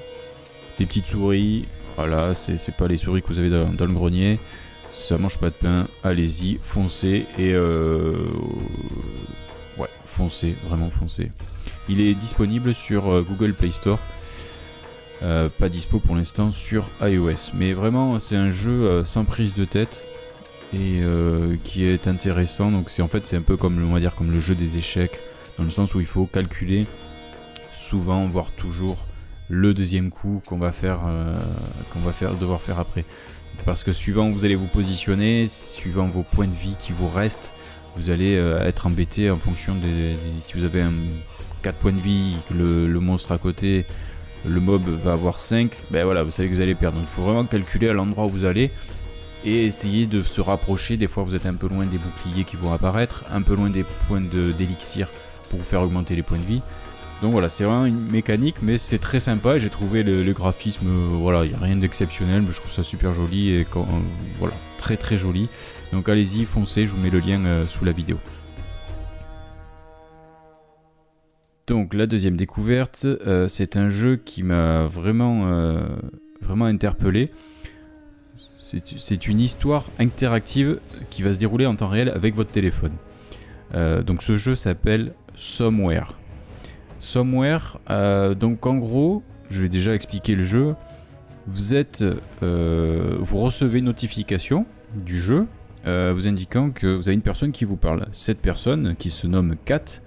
Des 0.78 0.86
petites 0.86 1.06
souris. 1.06 1.66
Voilà, 1.96 2.34
c'est 2.34 2.76
pas 2.76 2.88
les 2.88 2.96
souris 2.96 3.22
que 3.22 3.28
vous 3.28 3.38
avez 3.38 3.50
dans, 3.50 3.86
le 3.86 3.92
grenier. 3.92 4.38
Ça 4.92 5.18
mange 5.18 5.38
pas 5.38 5.48
de 5.48 5.54
pain. 5.54 5.86
Allez-y, 6.04 6.58
foncez. 6.62 7.26
Et 7.38 7.52
euh, 7.52 8.14
ouais, 9.78 9.88
foncez, 10.06 10.54
vraiment 10.68 10.90
foncez. 10.90 11.30
Il 11.88 12.00
est 12.00 12.14
disponible 12.14 12.74
sur 12.74 13.10
euh, 13.10 13.22
Google 13.22 13.54
Play 13.54 13.72
Store. 13.72 13.98
Euh, 15.22 15.48
pas 15.48 15.68
dispo 15.68 15.98
pour 15.98 16.16
l'instant 16.16 16.50
sur 16.50 16.88
iOS. 17.00 17.52
Mais 17.54 17.72
vraiment, 17.72 18.18
c'est 18.18 18.36
un 18.36 18.50
jeu 18.50 19.02
sans 19.04 19.24
prise 19.24 19.54
de 19.54 19.64
tête 19.64 20.06
et 20.74 21.02
qui 21.64 21.84
est 21.84 22.08
intéressant. 22.08 22.70
Donc 22.70 22.88
c'est 22.88 23.02
en 23.02 23.08
fait 23.08 23.26
c'est 23.26 23.36
un 23.36 23.42
peu 23.42 23.56
comme 23.56 23.98
dire 23.98 24.14
comme 24.14 24.32
le 24.32 24.40
jeu 24.40 24.54
des 24.54 24.78
échecs 24.78 25.18
dans 25.62 25.66
le 25.66 25.70
sens 25.70 25.94
où 25.94 26.00
il 26.00 26.06
faut 26.06 26.26
calculer 26.26 26.86
souvent, 27.72 28.26
voire 28.26 28.50
toujours, 28.50 29.06
le 29.48 29.72
deuxième 29.74 30.10
coup 30.10 30.42
qu'on 30.44 30.58
va 30.58 30.72
faire, 30.72 30.98
euh, 31.06 31.38
qu'on 31.92 32.00
va 32.00 32.10
faire, 32.10 32.34
devoir 32.34 32.60
faire 32.60 32.80
après. 32.80 33.04
Parce 33.64 33.84
que 33.84 33.92
suivant 33.92 34.28
où 34.28 34.32
vous 34.32 34.44
allez 34.44 34.56
vous 34.56 34.66
positionner, 34.66 35.46
suivant 35.48 36.08
vos 36.08 36.24
points 36.24 36.48
de 36.48 36.54
vie 36.54 36.74
qui 36.80 36.90
vous 36.90 37.06
restent, 37.08 37.52
vous 37.94 38.10
allez 38.10 38.36
euh, 38.36 38.66
être 38.66 38.88
embêté 38.88 39.30
en 39.30 39.36
fonction 39.36 39.76
des, 39.76 40.16
si 40.40 40.54
vous 40.54 40.64
avez 40.64 40.80
un 40.82 40.92
4 41.62 41.78
points 41.78 41.92
de 41.92 42.00
vie, 42.00 42.34
que 42.48 42.54
le, 42.54 42.98
monstre 42.98 43.30
à 43.30 43.38
côté, 43.38 43.86
le 44.44 44.58
mob 44.58 44.82
va 45.04 45.12
avoir 45.12 45.38
5, 45.38 45.70
ben 45.92 46.04
voilà, 46.04 46.24
vous 46.24 46.32
savez 46.32 46.48
que 46.48 46.54
vous 46.54 46.60
allez 46.60 46.74
perdre. 46.74 46.98
Donc 46.98 47.06
il 47.08 47.14
faut 47.14 47.22
vraiment 47.22 47.44
calculer 47.44 47.88
à 47.88 47.92
l'endroit 47.92 48.24
où 48.24 48.30
vous 48.30 48.44
allez 48.44 48.72
et 49.44 49.64
essayer 49.64 50.06
de 50.06 50.22
se 50.22 50.40
rapprocher. 50.40 50.96
Des 50.96 51.06
fois 51.06 51.22
vous 51.22 51.36
êtes 51.36 51.46
un 51.46 51.54
peu 51.54 51.68
loin 51.68 51.86
des 51.86 51.98
boucliers 51.98 52.42
qui 52.42 52.56
vont 52.56 52.72
apparaître, 52.72 53.24
un 53.30 53.42
peu 53.42 53.54
loin 53.54 53.70
des 53.70 53.84
points 54.08 54.20
d'élixir 54.20 55.06
pour 55.52 55.64
faire 55.64 55.82
augmenter 55.82 56.16
les 56.16 56.22
points 56.22 56.38
de 56.38 56.44
vie. 56.44 56.62
Donc 57.22 57.30
voilà, 57.30 57.48
c'est 57.48 57.62
vraiment 57.62 57.86
une 57.86 58.10
mécanique, 58.10 58.56
mais 58.62 58.78
c'est 58.78 58.98
très 58.98 59.20
sympa. 59.20 59.60
J'ai 59.60 59.70
trouvé 59.70 60.02
le, 60.02 60.32
graphisme, 60.32 60.88
euh, 60.88 61.08
voilà, 61.12 61.44
il 61.44 61.50
n'y 61.50 61.54
a 61.54 61.58
rien 61.58 61.76
d'exceptionnel, 61.76 62.42
mais 62.42 62.50
je 62.50 62.56
trouve 62.56 62.72
ça 62.72 62.82
super 62.82 63.14
joli 63.14 63.54
et 63.54 63.64
quand, 63.64 63.82
euh, 63.82 64.00
voilà, 64.40 64.54
très 64.76 64.96
très 64.96 65.18
joli. 65.18 65.48
Donc 65.92 66.08
allez-y, 66.08 66.44
foncez, 66.44 66.84
je 66.84 66.90
vous 66.90 67.00
mets 67.00 67.10
le 67.10 67.20
lien 67.20 67.44
euh, 67.44 67.64
sous 67.68 67.84
la 67.84 67.92
vidéo. 67.92 68.18
Donc 71.68 71.94
la 71.94 72.08
deuxième 72.08 72.36
découverte, 72.36 73.06
c'est 73.46 73.76
un 73.76 73.88
jeu 73.88 74.16
qui 74.16 74.42
m'a 74.42 74.88
vraiment, 74.88 75.46
vraiment 76.42 76.64
interpellé. 76.64 77.30
C'est 78.58 79.28
une 79.28 79.40
histoire 79.40 79.84
interactive 80.00 80.80
qui 81.08 81.22
va 81.22 81.32
se 81.32 81.38
dérouler 81.38 81.66
en 81.66 81.76
temps 81.76 81.88
réel 81.88 82.08
avec 82.08 82.34
votre 82.34 82.50
téléphone. 82.50 82.92
Donc 83.72 84.24
ce 84.24 84.36
jeu 84.36 84.54
s'appelle 84.56 85.14
Somewhere. 85.34 86.18
Somewhere, 86.98 87.78
donc 88.38 88.64
en 88.66 88.76
gros, 88.76 89.22
je 89.50 89.62
vais 89.62 89.68
déjà 89.68 89.94
expliquer 89.94 90.34
le 90.34 90.44
jeu. 90.44 90.74
Vous 91.48 91.74
êtes, 91.74 92.04
vous 92.40 93.38
recevez 93.38 93.80
une 93.80 93.86
notification 93.86 94.66
du 94.94 95.18
jeu 95.18 95.46
vous 95.84 96.28
indiquant 96.28 96.70
que 96.70 96.86
vous 96.86 97.08
avez 97.08 97.14
une 97.14 97.22
personne 97.22 97.50
qui 97.50 97.64
vous 97.64 97.76
parle. 97.76 98.06
Cette 98.12 98.38
personne, 98.38 98.94
qui 98.96 99.10
se 99.10 99.26
nomme 99.26 99.56
Kat, 99.64 100.00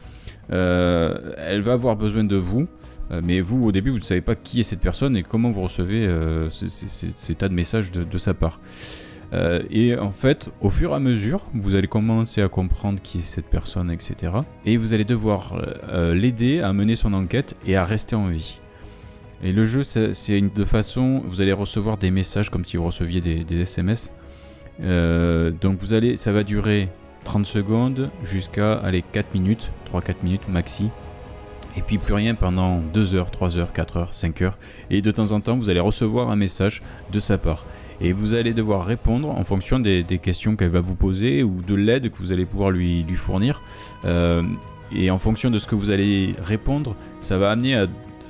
euh, 0.51 1.33
elle 1.37 1.61
va 1.61 1.73
avoir 1.73 1.95
besoin 1.95 2.23
de 2.23 2.35
vous. 2.35 2.67
Euh, 3.11 3.21
mais 3.23 3.39
vous, 3.39 3.63
au 3.63 3.71
début, 3.71 3.91
vous 3.91 3.99
ne 3.99 4.03
savez 4.03 4.21
pas 4.21 4.35
qui 4.35 4.59
est 4.59 4.63
cette 4.63 4.79
personne 4.79 5.15
et 5.15 5.23
comment 5.23 5.51
vous 5.51 5.61
recevez 5.61 6.07
euh, 6.07 6.49
ces, 6.49 7.35
tas 7.35 7.49
de 7.49 7.53
messages 7.53 7.91
de, 7.91 8.17
sa 8.17 8.33
part. 8.33 8.59
Et 9.69 9.97
en 9.97 10.11
fait, 10.11 10.49
au 10.61 10.69
fur 10.69 10.91
et 10.91 10.95
à 10.95 10.99
mesure, 10.99 11.41
vous 11.53 11.75
allez 11.75 11.87
commencer 11.87 12.41
à 12.41 12.47
comprendre 12.47 12.99
qui 13.01 13.19
est 13.19 13.21
cette 13.21 13.47
personne, 13.47 13.91
etc. 13.91 14.33
Et 14.65 14.77
vous 14.77 14.93
allez 14.93 15.03
devoir 15.03 15.61
l'aider 16.13 16.61
à 16.61 16.73
mener 16.73 16.95
son 16.95 17.13
enquête 17.13 17.55
et 17.65 17.75
à 17.75 17.85
rester 17.85 18.15
en 18.15 18.27
vie. 18.27 18.59
Et 19.43 19.51
le 19.51 19.65
jeu, 19.65 19.83
c'est 19.83 20.41
de 20.41 20.65
façon, 20.65 21.21
vous 21.27 21.41
allez 21.41 21.53
recevoir 21.53 21.97
des 21.97 22.11
messages 22.11 22.49
comme 22.49 22.65
si 22.65 22.77
vous 22.77 22.85
receviez 22.85 23.21
des, 23.21 23.61
SMS. 23.61 24.11
donc 24.79 25.79
vous 25.79 25.93
allez, 25.93 26.17
ça 26.17 26.31
va 26.31 26.43
durer 26.43 26.89
30 27.25 27.45
secondes 27.45 28.09
jusqu'à 28.23 28.81
4 29.11 29.33
minutes, 29.33 29.71
3-4 29.91 30.15
minutes 30.23 30.47
maxi. 30.47 30.89
Et 31.77 31.81
puis 31.81 31.97
plus 31.97 32.13
rien 32.13 32.35
pendant 32.35 32.79
2 32.79 33.15
heures, 33.15 33.31
3 33.31 33.57
heures, 33.57 33.73
4 33.73 33.97
heures, 33.97 34.13
5 34.13 34.41
heures. 34.41 34.57
Et 34.89 35.01
de 35.01 35.11
temps 35.11 35.33
en 35.33 35.41
temps, 35.41 35.57
vous 35.57 35.69
allez 35.69 35.81
recevoir 35.81 36.29
un 36.29 36.37
message 36.37 36.81
de 37.11 37.19
sa 37.19 37.37
part. 37.37 37.65
Et 38.01 38.13
vous 38.13 38.33
allez 38.33 38.53
devoir 38.53 38.85
répondre 38.85 39.29
en 39.29 39.43
fonction 39.43 39.79
des, 39.79 40.03
questions 40.21 40.55
qu'elle 40.55 40.69
va 40.69 40.81
vous 40.81 40.95
poser 40.95 41.43
ou 41.43 41.61
de 41.61 41.75
l'aide 41.75 42.09
que 42.11 42.17
vous 42.17 42.31
allez 42.31 42.45
pouvoir 42.45 42.71
lui, 42.71 43.05
fournir. 43.15 43.61
Euh, 44.05 44.43
et 44.91 45.09
en 45.09 45.19
fonction 45.19 45.49
de 45.49 45.57
ce 45.57 45.67
que 45.67 45.75
vous 45.75 45.91
allez 45.91 46.33
répondre, 46.43 46.95
ça 47.19 47.37
va 47.37 47.51
amener 47.51 47.85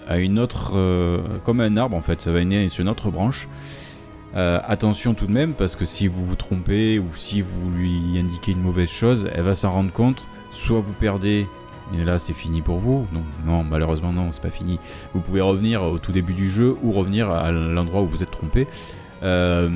à, 0.07 0.17
une 0.17 0.39
autre, 0.39 0.73
euh, 0.75 1.19
comme 1.43 1.61
un 1.61 1.77
arbre 1.77 1.95
en 1.95 2.01
fait, 2.01 2.21
ça 2.21 2.31
va 2.31 2.39
amener 2.39 2.69
sur 2.69 2.81
une 2.81 2.89
autre 2.89 3.09
branche. 3.09 3.47
Euh, 4.35 4.59
attention 4.65 5.13
tout 5.13 5.27
de 5.27 5.31
même, 5.31 5.53
parce 5.53 5.77
que 5.77 5.85
si 5.85 6.07
vous 6.07 6.25
vous 6.25 6.35
trompez 6.35 6.99
ou 6.99 7.07
si 7.13 7.41
vous 7.41 7.71
lui 7.71 8.19
indiquez 8.19 8.51
une 8.51 8.61
mauvaise 8.61 8.89
chose, 8.89 9.29
elle 9.33 9.43
va 9.43 9.55
s'en 9.55 9.71
rendre 9.71 9.91
compte. 9.91 10.25
Soit 10.51 10.81
vous 10.81 10.93
perdez, 10.93 11.47
et 11.93 12.03
là 12.03 12.19
c'est 12.19 12.33
fini 12.33 12.61
pour 12.61 12.77
vous. 12.77 13.07
Non, 13.13 13.23
non, 13.45 13.63
malheureusement 13.63 14.11
non, 14.11 14.31
c'est 14.31 14.41
pas 14.41 14.49
fini. 14.49 14.77
Vous 15.13 15.21
pouvez 15.21 15.41
revenir 15.41 15.83
au 15.83 15.99
tout 15.99 16.11
début 16.11 16.33
du 16.33 16.49
jeu 16.49 16.75
ou 16.83 16.91
revenir 16.91 17.29
à 17.31 17.51
l'endroit 17.51 18.01
où 18.01 18.07
vous 18.07 18.23
êtes 18.23 18.31
trompé. 18.31 18.67
Euh, 19.23 19.69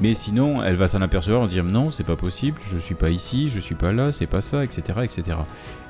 mais 0.00 0.14
sinon, 0.14 0.62
elle 0.62 0.76
va 0.76 0.86
s'en 0.86 1.00
apercevoir 1.00 1.44
et 1.44 1.48
dire 1.48 1.64
non, 1.64 1.90
c'est 1.90 2.04
pas 2.04 2.16
possible, 2.16 2.60
je 2.70 2.78
suis 2.78 2.94
pas 2.94 3.10
ici, 3.10 3.48
je 3.48 3.58
suis 3.58 3.74
pas 3.74 3.92
là, 3.92 4.12
c'est 4.12 4.26
pas 4.26 4.40
ça, 4.40 4.62
etc. 4.62 5.00
etc. 5.02 5.38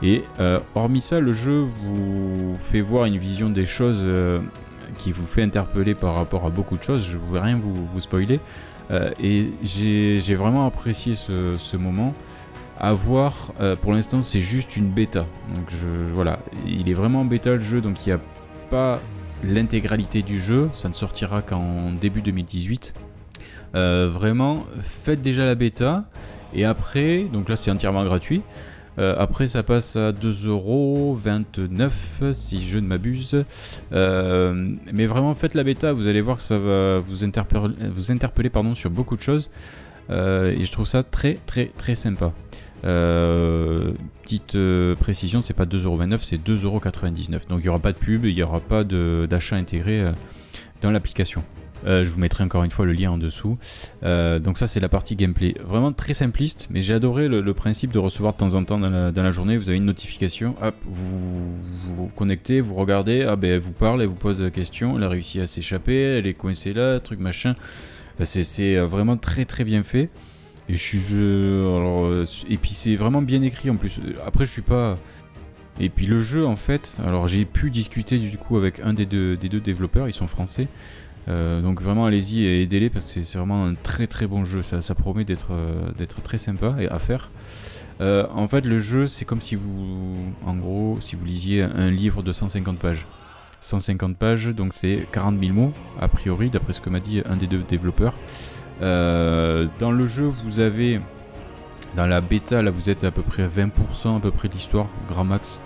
Et 0.03 0.25
euh, 0.41 0.61
hormis 0.75 1.03
ça, 1.03 1.21
le 1.21 1.35
jeu 1.35 1.67
vous 1.83 2.57
fait 2.59 2.81
voir 2.81 3.05
une 3.05 3.19
vision 3.19 3.51
des 3.51 3.67
choses 3.67 4.07
qui 4.97 5.13
vous 5.13 5.27
fait 5.27 5.43
interpeller 5.43 5.95
par 5.95 6.15
rapport 6.15 6.47
à 6.47 6.51
beaucoup 6.51 6.77
de 6.77 6.83
choses. 6.83 7.07
Je 7.07 7.19
ne 7.19 7.33
vais 7.33 7.41
rien 7.41 7.59
vous, 7.59 8.01
spoiler. 8.01 8.41
Euh, 8.91 9.11
et 9.23 9.51
j'ai 9.63 10.35
vraiment 10.35 10.67
apprécié 10.67 11.15
ce, 11.15 11.77
moment. 11.77 12.15
À 12.81 12.93
voir, 12.93 13.53
euh, 13.61 13.75
pour 13.75 13.93
l'instant, 13.93 14.23
c'est 14.23 14.41
juste 14.41 14.77
une 14.77 14.89
bêta. 14.89 15.27
Donc 15.55 15.73
voilà, 16.15 16.39
il 16.65 16.89
est 16.89 16.95
vraiment 16.95 17.25
bêta 17.25 17.51
le 17.51 17.61
jeu, 17.61 17.81
donc 17.81 18.07
il 18.07 18.11
n'y 18.11 18.15
a 18.15 18.21
pas 18.71 19.01
l'intégralité 19.45 20.23
du 20.23 20.41
jeu. 20.41 20.69
Ça 20.73 20.89
ne 20.89 20.95
sortira 20.95 21.43
qu'en 21.43 21.93
début 21.93 22.23
2018. 22.23 22.95
Euh, 23.75 24.09
vraiment, 24.11 24.65
faites 24.81 25.23
déjà 25.23 25.45
la 25.45 25.55
bêta. 25.55 26.05
Et 26.55 26.65
après, 26.65 27.25
donc 27.25 27.49
là 27.49 27.57
c'est 27.57 27.71
entièrement 27.71 28.05
gratuit. 28.05 28.43
Euh, 28.99 29.15
après, 29.17 29.47
ça 29.47 29.63
passe 29.63 29.95
à 29.95 30.11
2,29€ 30.11 32.33
si 32.33 32.63
je 32.63 32.79
ne 32.79 32.87
m'abuse. 32.87 33.45
Euh, 33.93 34.73
mais 34.93 35.07
vraiment, 35.07 35.37
faites 35.37 35.55
la 35.55 35.63
bêta, 35.63 35.93
vous 35.93 36.09
allez 36.09 36.21
voir 36.21 36.39
que 36.39 36.43
ça 36.43 36.59
va 36.59 36.99
vous 36.99 37.25
interpeller, 37.25 38.51
pardon, 38.51 38.75
sur 38.75 38.91
beaucoup 38.91 39.17
de 39.17 39.23
choses. 39.23 39.53
Et 40.11 40.65
je 40.65 40.73
trouve 40.73 40.87
ça 40.87 41.03
très 41.03 41.35
très 41.47 41.71
très 41.77 41.95
sympa. 41.95 42.33
Petite 42.83 44.57
précision, 45.01 45.41
c'est 45.41 45.55
pas 45.55 45.65
2,29€, 45.65 46.19
c'est 46.23 46.43
2,99€. 46.43 47.49
Donc 47.49 47.61
il 47.61 47.63
n'y 47.63 47.69
aura 47.69 47.79
pas 47.79 47.93
de 47.93 47.99
pub, 47.99 48.25
il 48.25 48.35
n'y 48.35 48.43
aura 48.43 48.61
pas 48.61 48.85
d'achat 48.85 49.57
intégré 49.57 50.13
dans 50.81 50.91
l'application. 50.91 51.43
Euh, 51.87 52.05
je 52.05 52.11
vous 52.11 52.19
mettrai 52.19 52.45
encore 52.45 52.65
une 52.65 52.71
fois 52.71 52.87
le 52.87 52.93
lien 52.93 53.13
en 53.13 53.19
dessous. 53.19 53.57
Euh, 54.03 54.39
donc 54.39 54.59
ça 54.59 54.67
c'est 54.67 54.81
la 54.81 54.89
partie 54.89 55.17
gameplay. 55.17 55.55
Vraiment 55.65 55.93
très 55.93 56.13
simpliste, 56.13 56.69
mais 56.71 56.83
j'ai 56.83 56.95
adoré 56.95 57.29
le, 57.29 57.55
principe 57.55 57.91
de 57.93 57.99
recevoir 57.99 58.33
de 58.35 58.39
temps 58.39 58.55
en 58.55 58.65
temps 58.65 58.79
dans 58.79 58.91
la, 58.91 59.31
journée, 59.31 59.57
vous 59.57 59.69
avez 59.69 59.79
une 59.79 59.85
notification, 59.85 60.55
hop, 60.63 60.75
vous 60.85 61.53
vous, 61.97 62.07
connectez, 62.17 62.61
vous 62.61 62.75
regardez, 62.75 63.23
ah 63.23 63.37
ben 63.37 63.51
elle 63.53 63.61
vous 63.61 63.73
parle, 63.73 64.03
elle 64.03 64.09
vous 64.09 64.15
pose 64.15 64.43
la 64.43 64.51
question, 64.51 64.97
elle 64.97 65.03
a 65.03 65.09
réussi 65.09 65.41
à 65.41 65.47
s'échapper, 65.47 66.19
elle 66.19 66.27
est 66.27 66.35
coincée 66.35 66.73
là, 66.73 67.01
truc 67.01 67.21
machin. 67.21 67.55
C'est 68.25 68.77
euh, 68.77 68.87
vraiment 68.87 69.17
très 69.17 69.45
très 69.45 69.65
bien 69.65 69.83
fait. 69.83 70.09
Et 70.69 70.77
je 70.77 71.77
alors, 71.77 72.25
et 72.49 72.57
puis 72.59 72.73
c'est 72.75 72.97
vraiment 72.97 73.23
bien 73.23 73.43
écrit 73.43 73.71
en 73.71 73.77
plus. 73.77 74.01
Après 74.27 74.45
je 74.45 74.51
suis 74.51 74.63
pas 74.63 74.97
et 75.81 75.89
puis 75.91 76.07
le 76.07 76.21
jeu 76.21 76.47
en 76.47 76.57
fait, 76.57 77.01
alors 77.05 77.29
j'ai 77.29 77.45
pu 77.45 77.71
discuter 77.71 78.19
du 78.19 78.37
coup 78.37 78.57
avec 78.57 78.81
un 78.81 78.93
des 78.93 79.07
deux, 79.07 79.37
des 79.37 79.49
deux 79.49 79.61
développeurs, 79.61 80.09
ils 80.09 80.15
sont 80.15 80.27
français. 80.27 80.69
Euh, 81.29 81.61
donc 81.61 81.83
vraiment 81.83 82.07
allez-y 82.07 82.45
et 82.45 82.63
aidez-les 82.63 82.89
parce 82.89 83.13
que 83.13 83.23
c'est 83.23 83.39
vraiment 83.39 83.67
un 83.67 83.75
très 83.75 84.07
très 84.07 84.27
bon 84.27 84.45
jeu, 84.45 84.63
ça, 84.63 84.95
promet 84.95 85.25
d'être 85.25 85.49
euh, 85.51 85.91
d'être 85.97 86.23
très 86.23 86.39
sympa 86.39 86.77
et 86.81 86.89
à 86.89 86.99
faire. 86.99 87.31
Euh, 88.01 88.27
en 88.33 88.49
fait 88.49 88.65
le 88.65 88.79
jeu 88.81 89.07
c'est 89.07 89.25
comme 89.25 89.41
si 89.41 89.55
vous, 89.55 90.17
en 90.47 90.55
gros, 90.55 90.99
si 91.01 91.17
vous 91.17 91.25
lisiez 91.25 91.63
un 91.63 91.91
livre 91.91 92.23
de 92.23 92.33
150 92.33 92.79
pages. 92.79 93.07
150 93.61 94.17
pages, 94.17 94.49
donc 94.49 94.73
c'est 94.73 95.07
40 95.13 95.41
000 95.41 95.53
mots, 95.53 95.73
a 96.01 96.07
priori, 96.07 96.49
d'après 96.49 96.73
ce 96.73 96.81
que 96.81 96.91
m'a 96.91 97.01
dit 97.01 97.23
un 97.29 97.37
des 97.37 97.49
deux 97.49 97.59
développeurs. 97.59 98.15
Dans 98.81 99.91
le 99.91 100.07
jeu, 100.07 100.31
vous 100.45 100.61
avez, 100.61 101.01
dans 101.97 102.07
la 102.07 102.21
bêta, 102.21 102.63
là, 102.63 102.71
vous 102.71 102.91
êtes 102.91 103.05
à 103.05 103.11
peu 103.11 103.23
près 103.23 103.47
20% 103.47 104.17
à 104.17 104.21
peu 104.21 104.31
près 104.31 104.49
de 104.49 104.55
l'histoire, 104.55 104.87
grand 105.09 105.25
max. 105.25 105.61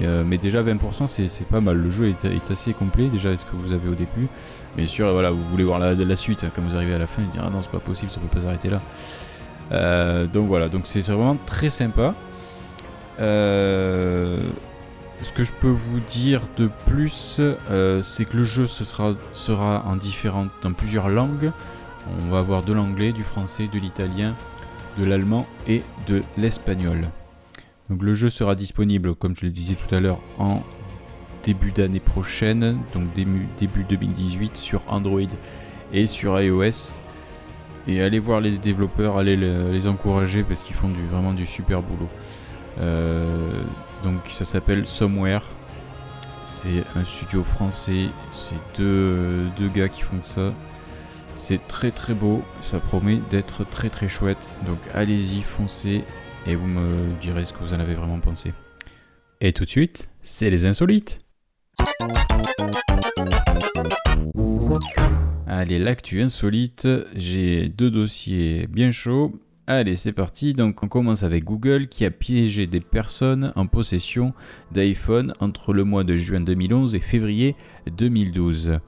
Euh, 0.00 0.22
mais 0.26 0.38
déjà 0.38 0.62
20% 0.62 1.06
c'est 1.06 1.46
pas 1.46 1.60
mal, 1.60 1.76
le 1.76 1.90
jeu 1.90 2.08
est, 2.08 2.50
assez 2.50 2.72
complet 2.72 3.08
déjà 3.08 3.36
ce 3.36 3.44
que 3.44 3.56
vous 3.56 3.72
avez 3.72 3.88
au 3.88 3.94
début. 3.94 4.28
Bien 4.76 4.86
sûr 4.86 5.12
voilà, 5.12 5.30
vous 5.30 5.42
voulez 5.50 5.64
voir 5.64 5.78
la, 5.78 6.16
suite, 6.16 6.46
quand 6.54 6.62
vous 6.62 6.76
arrivez 6.76 6.94
à 6.94 6.98
la 6.98 7.06
fin, 7.06 7.22
vous 7.22 7.32
dire 7.32 7.42
ah 7.46 7.50
non 7.50 7.60
c'est 7.62 7.70
pas 7.70 7.78
possible, 7.78 8.10
ça 8.10 8.20
peut 8.20 8.28
pas 8.28 8.44
s'arrêter 8.44 8.70
là. 8.70 8.80
Euh, 9.72 10.26
donc 10.26 10.48
voilà, 10.48 10.68
donc 10.68 10.82
c'est 10.86 11.00
vraiment 11.00 11.36
très 11.46 11.68
sympa. 11.68 12.14
Euh, 13.20 14.38
ce 15.22 15.32
que 15.32 15.44
je 15.44 15.52
peux 15.52 15.68
vous 15.68 16.00
dire 16.00 16.40
de 16.56 16.70
plus, 16.86 17.40
c'est 18.02 18.24
que 18.24 18.36
le 18.36 18.44
jeu 18.44 18.66
ce 18.66 18.84
sera, 18.84 19.14
sera 19.32 19.84
en 19.86 19.96
différentes, 19.96 20.50
dans 20.62 20.72
plusieurs 20.72 21.08
langues. 21.08 21.52
On 22.10 22.30
va 22.30 22.38
avoir 22.38 22.62
de 22.62 22.72
l'anglais, 22.72 23.12
du 23.12 23.22
français, 23.22 23.68
de 23.72 23.78
l'italien, 23.78 24.34
de 24.98 25.04
l'allemand 25.04 25.46
et 25.66 25.82
de 26.06 26.22
l'espagnol. 26.36 27.08
Donc 27.90 28.02
le 28.02 28.14
jeu 28.14 28.28
sera 28.28 28.54
disponible, 28.54 29.14
comme 29.14 29.36
je 29.36 29.46
le 29.46 29.52
disais 29.52 29.74
tout 29.74 29.94
à 29.94 30.00
l'heure, 30.00 30.20
en 30.38 30.62
début 31.44 31.72
d'année 31.72 32.00
prochaine, 32.00 32.78
donc 32.94 33.12
début, 33.14 33.84
2018 33.88 34.56
sur 34.56 34.82
Android 34.88 35.20
et 35.92 36.06
sur 36.06 36.40
iOS. 36.40 36.98
Et 37.88 38.00
allez 38.00 38.20
voir 38.20 38.40
les 38.40 38.58
développeurs, 38.58 39.18
allez 39.18 39.36
les 39.36 39.86
encourager 39.88 40.44
parce 40.44 40.62
qu'ils 40.62 40.76
font 40.76 40.90
vraiment 41.10 41.32
du 41.32 41.46
super 41.46 41.82
boulot. 41.82 42.08
Euh, 42.80 43.62
donc 44.04 44.20
ça 44.30 44.44
s'appelle 44.44 44.86
Somewhere. 44.86 45.42
C'est 46.44 46.84
un 46.96 47.04
studio 47.04 47.44
français, 47.44 48.06
c'est 48.30 48.56
deux 48.76 49.68
gars 49.74 49.88
qui 49.88 50.02
font 50.02 50.22
ça. 50.22 50.52
C'est 51.32 51.66
très 51.66 51.90
très 51.90 52.14
beau, 52.14 52.42
ça 52.60 52.78
promet 52.78 53.18
d'être 53.30 53.68
très 53.68 53.88
très 53.88 54.08
chouette. 54.08 54.56
Donc 54.66 54.78
allez-y, 54.94 55.42
foncez 55.42 56.04
et 56.46 56.54
vous 56.54 56.66
me 56.66 57.18
direz 57.20 57.44
ce 57.44 57.52
que 57.52 57.60
vous 57.60 57.74
en 57.74 57.80
avez 57.80 57.94
vraiment 57.94 58.20
pensé. 58.20 58.52
Et 59.40 59.52
tout 59.52 59.64
de 59.64 59.70
suite, 59.70 60.08
c'est 60.22 60.50
les 60.50 60.66
insolites. 60.66 61.18
Allez, 65.46 65.78
l'actu 65.78 66.22
insolite, 66.22 66.88
j'ai 67.14 67.68
deux 67.68 67.90
dossiers 67.90 68.66
bien 68.68 68.90
chauds. 68.90 69.32
Allez, 69.66 69.96
c'est 69.96 70.12
parti. 70.12 70.54
Donc, 70.54 70.82
on 70.82 70.88
commence 70.88 71.22
avec 71.22 71.44
Google 71.44 71.88
qui 71.88 72.04
a 72.04 72.10
piégé 72.10 72.66
des 72.66 72.80
personnes 72.80 73.52
en 73.54 73.66
possession 73.66 74.34
d'iPhone 74.72 75.32
entre 75.40 75.72
le 75.72 75.84
mois 75.84 76.04
de 76.04 76.16
juin 76.16 76.40
2011 76.40 76.94
et 76.94 77.00
février 77.00 77.54
2012. 77.86 78.78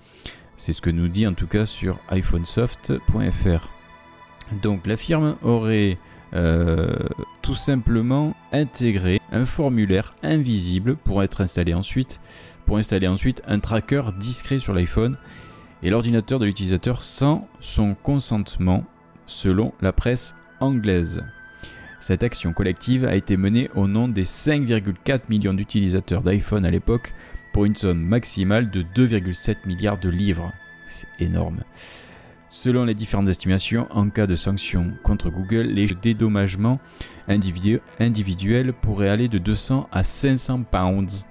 C'est 0.57 0.73
ce 0.73 0.81
que 0.81 0.91
nous 0.91 1.09
dit 1.09 1.27
en 1.27 1.35
tout 1.35 1.47
cas 1.47 1.67
sur 1.67 1.99
iPhonesoft.fr. 2.11 3.69
Donc, 4.63 4.87
la 4.87 4.97
firme 4.97 5.37
aurait 5.43 5.99
tout 7.43 7.55
simplement 7.55 8.35
intégrer 8.53 9.21
un 9.31 9.47
formulaire 9.47 10.15
invisible 10.23 10.97
pour 10.97 11.23
être 11.23 11.41
installé 11.41 11.75
ensuite, 11.75 12.21
pour 12.67 12.77
installer 12.79 13.07
ensuite 13.07 13.41
un 13.47 13.61
tracker 13.61 14.03
discret 14.19 14.59
sur 14.59 14.75
l'iPhone 14.75 15.17
et 15.83 15.91
l'ordinateur 15.91 16.39
de 16.41 16.47
l'utilisateur 16.47 17.03
sans 17.03 17.47
son 17.61 17.95
consentement, 17.95 18.85
selon 19.27 19.73
la 19.81 19.93
presse 19.93 20.35
anglaise. 20.61 21.23
Cette 22.01 22.23
action 22.23 22.53
collective 22.53 23.05
a 23.05 23.15
été 23.15 23.37
menée 23.37 23.71
au 23.75 23.87
nom 23.87 24.09
des 24.09 24.25
5,4 24.25 25.21
millions 25.29 25.55
d'utilisateurs 25.55 26.23
d'iPhone 26.23 26.67
à 26.67 26.71
l'époque 26.71 27.15
pour 27.55 27.67
une 27.67 27.77
somme 27.77 28.01
maximale 28.01 28.69
de 28.69 28.83
2,7 28.83 29.59
milliards 29.65 29.99
de 29.99 30.09
livres. 30.09 30.53
C'est 30.89 31.07
énorme. 31.21 31.63
Selon 32.51 32.85
les 32.85 32.95
différentes 32.95 33.29
estimations, 33.29 33.87
en 33.91 34.11
cas 34.11 34.27
de 34.27 34.35
sanctions 34.35 34.93
contre 35.05 35.31
Google, 35.31 35.69
les 35.69 35.87
dédommagements 35.87 36.81
individuels 37.29 38.73
pourraient 38.73 39.09
aller 39.09 39.29
de 39.29 39.39
200 39.39 39.89
à 39.93 40.03
500 40.03 40.65
pounds, 40.65 41.27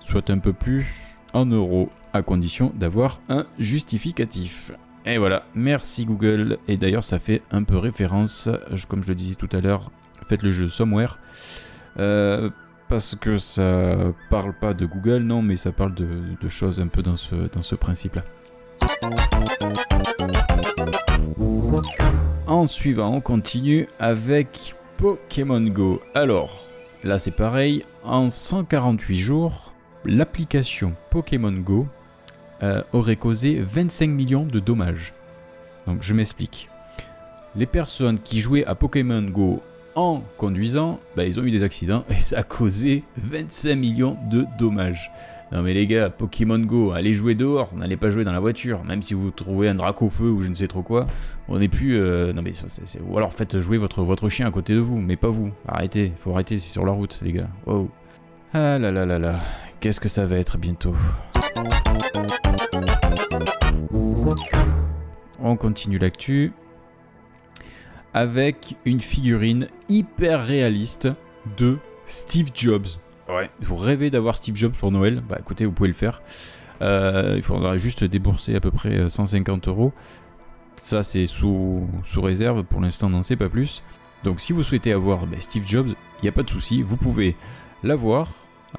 soit 0.00 0.30
un 0.30 0.38
peu 0.38 0.54
plus 0.54 1.18
en 1.34 1.44
euros, 1.44 1.90
à 2.14 2.22
condition 2.22 2.72
d'avoir 2.74 3.20
un 3.28 3.44
justificatif. 3.58 4.72
Et 5.04 5.18
voilà, 5.18 5.44
merci 5.54 6.06
Google. 6.06 6.58
Et 6.66 6.78
d'ailleurs, 6.78 7.04
ça 7.04 7.18
fait 7.18 7.42
un 7.50 7.64
peu 7.64 7.76
référence, 7.76 8.48
comme 8.88 9.02
je 9.02 9.08
le 9.08 9.14
disais 9.14 9.34
tout 9.34 9.50
à 9.52 9.60
l'heure, 9.60 9.90
faites 10.28 10.42
le 10.42 10.52
jeu 10.52 10.68
Somewhere. 10.68 11.18
Euh, 11.98 12.48
parce 12.92 13.14
que 13.14 13.38
ça 13.38 13.96
parle 14.28 14.52
pas 14.52 14.74
de 14.74 14.84
Google, 14.84 15.22
non, 15.22 15.40
mais 15.40 15.56
ça 15.56 15.72
parle 15.72 15.94
de, 15.94 16.48
choses 16.50 16.78
un 16.78 16.88
peu 16.88 17.00
dans 17.00 17.16
ce, 17.16 17.34
dans 17.34 17.62
ce 17.62 17.74
principe-là. 17.74 18.22
En 22.46 22.66
suivant, 22.66 23.14
on 23.14 23.22
continue 23.22 23.88
avec 23.98 24.74
Pokémon 24.98 25.62
Go. 25.62 26.02
Alors, 26.14 26.66
là 27.02 27.18
c'est 27.18 27.30
pareil, 27.30 27.82
en 28.04 28.28
148 28.28 29.18
jours, 29.18 29.72
l'application 30.04 30.94
Pokémon 31.08 31.50
Go 31.50 31.86
euh, 32.62 32.82
aurait 32.92 33.16
causé 33.16 33.58
25 33.58 34.10
millions 34.10 34.44
de 34.44 34.60
dommages. 34.60 35.14
Donc 35.86 36.02
je 36.02 36.12
m'explique. 36.12 36.68
Les 37.56 37.64
personnes 37.64 38.18
qui 38.18 38.40
jouaient 38.40 38.66
à 38.66 38.74
Pokémon 38.74 39.22
Go 39.22 39.62
en 39.94 40.22
conduisant, 40.36 41.00
bah, 41.16 41.24
ils 41.24 41.38
ont 41.38 41.44
eu 41.44 41.50
des 41.50 41.62
accidents 41.62 42.04
et 42.10 42.20
ça 42.20 42.38
a 42.38 42.42
causé 42.42 43.04
25 43.16 43.74
millions 43.74 44.16
de 44.30 44.46
dommages. 44.58 45.10
Non 45.52 45.60
mais 45.60 45.74
les 45.74 45.86
gars, 45.86 46.08
Pokémon 46.08 46.58
Go, 46.58 46.92
allez 46.92 47.12
jouer 47.12 47.34
dehors, 47.34 47.74
n'allez 47.76 47.98
pas 47.98 48.10
jouer 48.10 48.24
dans 48.24 48.32
la 48.32 48.40
voiture, 48.40 48.82
même 48.84 49.02
si 49.02 49.12
vous 49.12 49.30
trouvez 49.30 49.68
un 49.68 49.74
drac 49.74 50.00
au 50.00 50.08
feu 50.08 50.30
ou 50.30 50.40
je 50.40 50.48
ne 50.48 50.54
sais 50.54 50.66
trop 50.66 50.80
quoi, 50.80 51.06
on 51.46 51.58
n'est 51.58 51.68
plus... 51.68 51.98
Euh, 51.98 52.32
non 52.32 52.40
mais 52.40 52.54
ça 52.54 52.68
c'est... 52.68 53.00
Ou 53.06 53.18
alors 53.18 53.34
faites 53.34 53.60
jouer 53.60 53.76
votre, 53.76 54.02
votre 54.02 54.30
chien 54.30 54.46
à 54.46 54.50
côté 54.50 54.72
de 54.72 54.78
vous, 54.78 54.98
mais 54.98 55.16
pas 55.16 55.28
vous. 55.28 55.50
Arrêtez, 55.68 56.12
faut 56.16 56.32
arrêter, 56.32 56.58
c'est 56.58 56.72
sur 56.72 56.86
la 56.86 56.92
route 56.92 57.20
les 57.22 57.32
gars. 57.32 57.48
Wow. 57.66 57.90
Ah 58.54 58.78
là 58.78 58.90
là 58.90 59.04
là 59.04 59.18
là, 59.18 59.40
qu'est-ce 59.80 60.00
que 60.00 60.08
ça 60.08 60.24
va 60.24 60.38
être 60.38 60.56
bientôt? 60.56 60.94
On 65.38 65.56
continue 65.56 65.98
l'actu 65.98 66.52
avec 68.14 68.76
une 68.84 69.00
figurine 69.00 69.68
hyper 69.88 70.46
réaliste 70.46 71.08
de 71.56 71.78
Steve 72.04 72.50
Jobs. 72.54 72.86
Ouais. 73.28 73.50
Vous 73.60 73.76
rêvez 73.76 74.10
d'avoir 74.10 74.36
Steve 74.36 74.56
Jobs 74.56 74.72
pour 74.72 74.92
Noël 74.92 75.22
Bah 75.28 75.38
écoutez, 75.40 75.64
vous 75.64 75.72
pouvez 75.72 75.88
le 75.88 75.94
faire. 75.94 76.22
Euh, 76.82 77.34
il 77.36 77.42
faudra 77.42 77.76
juste 77.76 78.04
débourser 78.04 78.54
à 78.54 78.60
peu 78.60 78.70
près 78.70 79.08
150 79.08 79.66
euh, 79.66 79.70
euros. 79.70 79.92
Ça, 80.76 81.02
c'est 81.02 81.26
sous, 81.26 81.88
sous 82.04 82.20
réserve. 82.20 82.64
Pour 82.64 82.80
l'instant, 82.80 83.08
n'en 83.08 83.22
sait 83.22 83.36
pas 83.36 83.48
plus. 83.48 83.82
Donc, 84.24 84.40
si 84.40 84.52
vous 84.52 84.62
souhaitez 84.62 84.92
avoir 84.92 85.26
bah, 85.26 85.36
Steve 85.38 85.66
Jobs, 85.66 85.88
il 85.88 86.24
n'y 86.24 86.28
a 86.28 86.32
pas 86.32 86.42
de 86.42 86.50
souci. 86.50 86.82
Vous 86.82 86.96
pouvez 86.96 87.36
l'avoir 87.84 88.28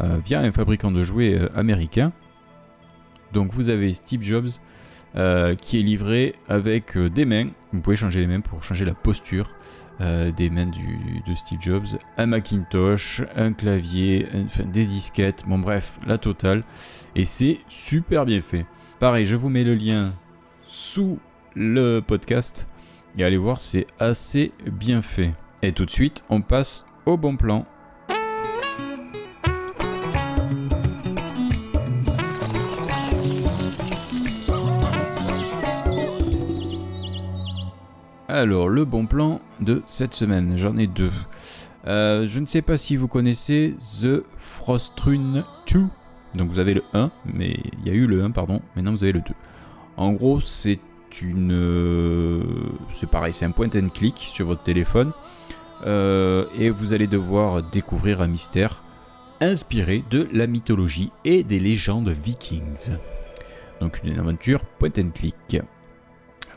euh, 0.02 0.18
via 0.24 0.42
un 0.42 0.52
fabricant 0.52 0.92
de 0.92 1.04
jouets 1.04 1.40
américain. 1.56 2.12
Donc, 3.32 3.54
vous 3.54 3.70
avez 3.70 3.94
Steve 3.94 4.22
Jobs 4.22 4.50
euh, 5.16 5.56
qui 5.56 5.80
est 5.80 5.84
livré 5.84 6.36
avec 6.48 6.98
euh, 6.98 7.10
des 7.10 7.26
mains. 7.26 7.48
Vous 7.72 7.82
pouvez 7.82 7.96
changer 7.96 8.20
les 8.20 8.28
mains 8.28 8.42
pour 8.42 8.64
changer 8.64 8.84
la 8.84 8.94
posture 8.94 9.54
euh, 10.02 10.32
des 10.32 10.50
mains 10.50 10.66
de 10.66 11.36
Steve 11.36 11.60
Jobs, 11.62 11.86
un 12.18 12.26
Macintosh, 12.26 13.22
un 13.36 13.54
clavier, 13.54 14.28
des 14.66 14.86
disquettes, 14.86 15.44
bon 15.48 15.60
bref, 15.60 16.00
la 16.08 16.18
totale. 16.18 16.64
Et 17.16 17.26
c'est 17.26 17.60
super 17.70 18.26
bien 18.26 18.42
fait. 18.42 18.66
Pareil, 19.00 19.26
je 19.26 19.36
vous 19.36 19.50
mets 19.50 19.64
le 19.64 19.76
lien 19.76 20.14
sous 20.66 21.20
le 21.56 22.00
podcast 22.00 22.68
et 23.18 23.24
allez 23.24 23.38
voir, 23.38 23.60
c'est 23.60 23.86
assez 24.00 24.52
bien 24.66 25.02
fait. 25.02 25.32
Et 25.62 25.72
tout 25.74 25.86
de 25.86 25.92
suite, 25.92 26.24
on 26.30 26.42
passe 26.42 26.88
au 27.06 27.18
bon 27.18 27.38
plan. 27.38 27.66
Alors, 38.34 38.68
le 38.68 38.84
bon 38.84 39.06
plan 39.06 39.42
de 39.60 39.84
cette 39.86 40.16
semaine, 40.16 40.58
j'en 40.58 40.76
ai 40.76 40.88
deux. 40.88 41.12
Euh, 41.86 42.26
je 42.28 42.40
ne 42.40 42.48
sais 42.48 42.64
pas 42.64 42.78
si 42.78 42.98
vous 42.98 43.08
connaissez 43.08 43.76
The 44.02 44.24
Frostrune 44.40 45.44
2. 45.72 45.86
Donc 46.34 46.50
vous 46.50 46.58
avez 46.58 46.74
le 46.74 46.82
1, 46.96 47.12
mais 47.32 47.56
il 47.78 47.88
y 47.88 47.92
a 47.92 47.94
eu 47.94 48.08
le 48.08 48.24
1, 48.24 48.32
pardon. 48.32 48.60
Maintenant 48.76 48.94
vous 48.94 49.04
avez 49.04 49.14
le 49.14 49.20
2. 49.20 49.26
En 49.98 50.14
gros, 50.14 50.40
c'est 50.40 50.80
une. 51.22 51.52
Euh, 51.52 52.42
c'est 52.92 53.08
pareil, 53.08 53.34
c'est 53.34 53.46
un 53.46 53.52
point 53.52 53.70
and 53.76 53.90
click 53.94 54.18
sur 54.18 54.48
votre 54.48 54.64
téléphone. 54.64 55.12
Euh, 55.86 56.48
et 56.58 56.72
vous 56.72 56.94
allez 56.94 57.06
devoir 57.06 57.62
découvrir 57.62 58.20
un 58.20 58.28
mystère 58.28 58.82
inspiré 59.42 60.04
de 60.10 60.28
la 60.34 60.48
mythologie 60.48 61.12
et 61.24 61.44
des 61.44 61.60
légendes 61.60 62.10
vikings. 62.10 62.94
Donc 63.80 64.02
une 64.04 64.18
aventure 64.18 64.66
point 64.66 64.90
and 64.98 65.12
click 65.14 65.62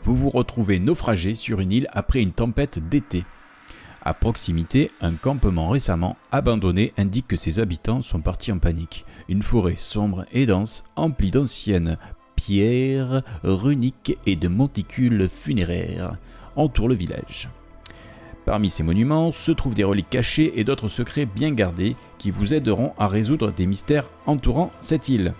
vous 0.06 0.14
vous 0.14 0.30
retrouvez 0.30 0.78
naufragé 0.78 1.34
sur 1.34 1.58
une 1.58 1.72
île 1.72 1.88
après 1.92 2.22
une 2.22 2.30
tempête 2.30 2.78
d'été. 2.88 3.24
À 4.02 4.14
proximité, 4.14 4.92
un 5.00 5.14
campement 5.14 5.68
récemment 5.68 6.16
abandonné 6.30 6.92
indique 6.96 7.26
que 7.26 7.34
ses 7.34 7.58
habitants 7.58 8.02
sont 8.02 8.20
partis 8.20 8.52
en 8.52 8.60
panique. 8.60 9.04
Une 9.28 9.42
forêt 9.42 9.74
sombre 9.74 10.24
et 10.30 10.46
dense, 10.46 10.84
emplie 10.94 11.32
d'anciennes 11.32 11.98
pierres 12.36 13.22
runiques 13.42 14.16
et 14.26 14.36
de 14.36 14.46
monticules 14.46 15.28
funéraires, 15.28 16.16
entoure 16.54 16.86
le 16.86 16.94
village. 16.94 17.48
Parmi 18.44 18.70
ces 18.70 18.84
monuments 18.84 19.32
se 19.32 19.50
trouvent 19.50 19.74
des 19.74 19.82
reliques 19.82 20.10
cachées 20.10 20.52
et 20.60 20.62
d'autres 20.62 20.88
secrets 20.88 21.26
bien 21.26 21.50
gardés 21.50 21.96
qui 22.18 22.30
vous 22.30 22.54
aideront 22.54 22.92
à 22.96 23.08
résoudre 23.08 23.50
des 23.50 23.66
mystères 23.66 24.08
entourant 24.26 24.70
cette 24.80 25.08
île. 25.08 25.34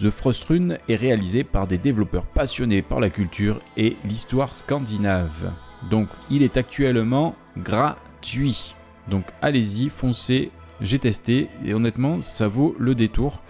The 0.00 0.10
Frostrune 0.10 0.78
est 0.88 0.96
réalisé 0.96 1.44
par 1.44 1.66
des 1.66 1.78
développeurs 1.78 2.26
passionnés 2.26 2.82
par 2.82 3.00
la 3.00 3.08
culture 3.08 3.60
et 3.76 3.96
l'histoire 4.04 4.54
scandinave. 4.54 5.52
Donc 5.90 6.08
il 6.28 6.42
est 6.42 6.56
actuellement 6.56 7.34
gratuit. 7.56 8.74
Donc 9.08 9.24
allez-y, 9.40 9.88
foncez, 9.88 10.50
j'ai 10.80 10.98
testé 10.98 11.48
et 11.64 11.72
honnêtement 11.72 12.20
ça 12.20 12.48
vaut 12.48 12.74
le 12.78 12.94
détour. 12.94 13.40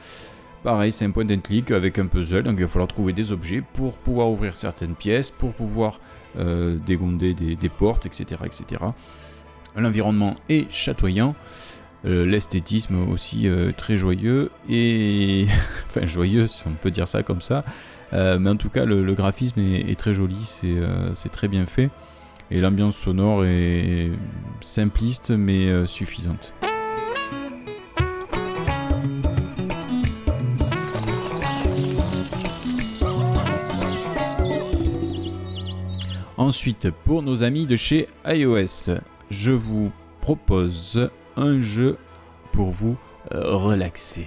Pareil, 0.62 0.92
c'est 0.92 1.04
un 1.04 1.10
point 1.10 1.28
and 1.30 1.40
click 1.40 1.70
avec 1.70 1.98
un 1.98 2.06
puzzle, 2.06 2.42
donc 2.42 2.56
il 2.58 2.62
va 2.62 2.68
falloir 2.68 2.88
trouver 2.88 3.12
des 3.12 3.32
objets 3.32 3.62
pour 3.72 3.96
pouvoir 3.98 4.28
ouvrir 4.28 4.56
certaines 4.56 4.94
pièces, 4.94 5.30
pour 5.30 5.52
pouvoir 5.52 6.00
euh, 6.38 6.76
dégonder 6.84 7.34
des, 7.34 7.56
des, 7.56 7.68
portes, 7.68 8.04
etc. 8.04 8.40
etc. 8.44 8.82
L'environnement 9.76 10.34
est 10.48 10.70
chatoyant. 10.72 11.34
Euh, 12.06 12.24
l'esthétisme 12.24 13.08
aussi 13.10 13.48
euh, 13.48 13.72
très 13.76 13.96
joyeux 13.96 14.52
et 14.70 15.46
enfin 15.88 16.06
joyeux 16.06 16.46
on 16.64 16.74
peut 16.74 16.92
dire 16.92 17.08
ça 17.08 17.24
comme 17.24 17.40
ça. 17.40 17.64
Euh, 18.12 18.38
mais 18.38 18.50
en 18.50 18.56
tout 18.56 18.68
cas 18.68 18.84
le, 18.84 19.12
graphisme 19.14 19.58
est, 19.58 19.98
très 19.98 20.14
joli 20.14 20.44
c'est 20.44 21.28
très 21.30 21.48
bien 21.48 21.66
fait. 21.66 21.90
Et 22.52 22.60
l'ambiance 22.60 22.96
sonore 22.96 23.44
est 23.44 24.12
simpliste 24.60 25.32
mais 25.32 25.84
suffisante. 25.86 26.54
Ensuite, 36.36 36.90
pour 36.90 37.22
nos 37.22 37.42
amis 37.42 37.66
de 37.66 37.74
chez 37.74 38.06
iOS, 38.26 38.92
je 39.30 39.50
vous 39.50 39.90
propose 40.20 41.10
un 41.36 41.60
jeu 41.60 41.98
pour 42.52 42.70
vous 42.70 42.96
euh, 43.32 43.56
relaxer. 43.56 44.26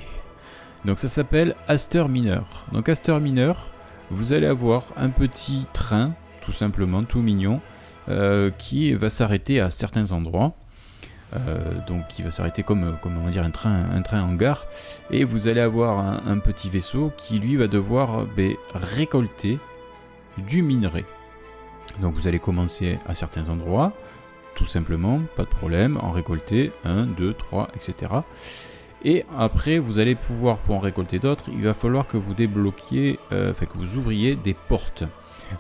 Donc 0.86 1.00
ça 1.00 1.08
s'appelle 1.08 1.56
Aster 1.68 2.08
Mineur. 2.08 2.66
Donc 2.72 2.90
Aster 2.90 3.20
Mineur, 3.20 3.68
vous 4.12 4.34
allez 4.34 4.48
avoir 4.48 4.84
un 4.98 5.10
petit 5.10 5.66
train, 5.74 6.14
tout 6.42 6.52
simplement, 6.52 7.04
tout 7.04 7.22
mignon, 7.22 7.62
euh, 8.10 8.50
qui 8.58 8.94
va 8.94 9.10
s'arrêter 9.10 9.60
à 9.60 9.72
certains 9.72 10.12
endroits. 10.12 10.54
Euh, 11.36 11.76
donc 11.86 12.08
qui 12.08 12.24
va 12.24 12.32
s'arrêter 12.32 12.64
comme, 12.64 12.98
comme 13.04 13.16
on 13.24 13.30
dire 13.30 13.44
un 13.44 13.52
train, 13.52 13.86
un 13.94 14.02
train 14.02 14.24
en 14.24 14.34
gare. 14.34 14.66
Et 15.12 15.24
vous 15.24 15.48
allez 15.48 15.62
avoir 15.62 16.00
un, 16.28 16.40
petit 16.40 16.70
vaisseau 16.70 17.12
qui 17.18 17.38
lui 17.38 17.56
va 17.56 17.68
devoir 17.68 18.26
ben, 18.36 18.54
récolter 18.74 19.60
du 20.48 20.64
minerai. 20.64 21.06
Donc 22.02 22.16
vous 22.16 22.28
allez 22.28 22.40
commencer 22.40 22.98
à 23.08 23.14
certains 23.14 23.50
endroits, 23.50 23.94
tout 24.60 24.66
simplement, 24.66 25.22
pas 25.38 25.44
de 25.44 25.48
problème, 25.48 25.98
en 26.02 26.12
récolter 26.12 26.74
1, 26.84 27.06
2, 27.06 27.34
3, 27.34 27.70
etc. 27.76 28.12
Et 29.06 29.24
après, 29.38 29.80
vous 29.80 30.00
allez 30.00 30.16
pouvoir, 30.16 30.58
pour 30.58 30.76
en 30.76 30.80
récolter 30.80 31.18
d'autres, 31.18 31.46
il 31.48 31.64
va 31.64 31.74
falloir 31.74 32.06
que 32.08 32.18
vous 32.18 32.34
débloquiez, 32.34 33.20
euh, 33.32 33.52
enfin 33.52 33.68
que 33.68 33.78
vous 33.78 33.96
ouvriez 33.96 34.36
des 34.36 34.54
portes. 34.54 35.06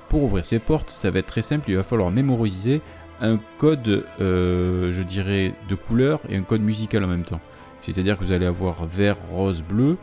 Pour 0.09 0.23
ouvrir 0.23 0.43
ces 0.43 0.59
portes, 0.59 0.89
ça 0.89 1.11
va 1.11 1.19
être 1.19 1.27
très 1.27 1.41
simple, 1.41 1.69
il 1.69 1.77
va 1.77 1.83
falloir 1.83 2.11
mémoriser 2.11 2.81
un 3.21 3.39
code, 3.57 4.03
euh, 4.19 4.91
je 4.91 5.01
dirais, 5.01 5.53
de 5.69 5.75
couleur 5.75 6.19
et 6.27 6.35
un 6.35 6.43
code 6.43 6.61
musical 6.61 7.05
en 7.05 7.07
même 7.07 7.23
temps. 7.23 7.39
C'est-à-dire 7.79 8.17
que 8.17 8.25
vous 8.25 8.33
allez 8.33 8.45
avoir 8.45 8.85
vert, 8.85 9.15
rose, 9.31 9.63
bleu. 9.63 9.95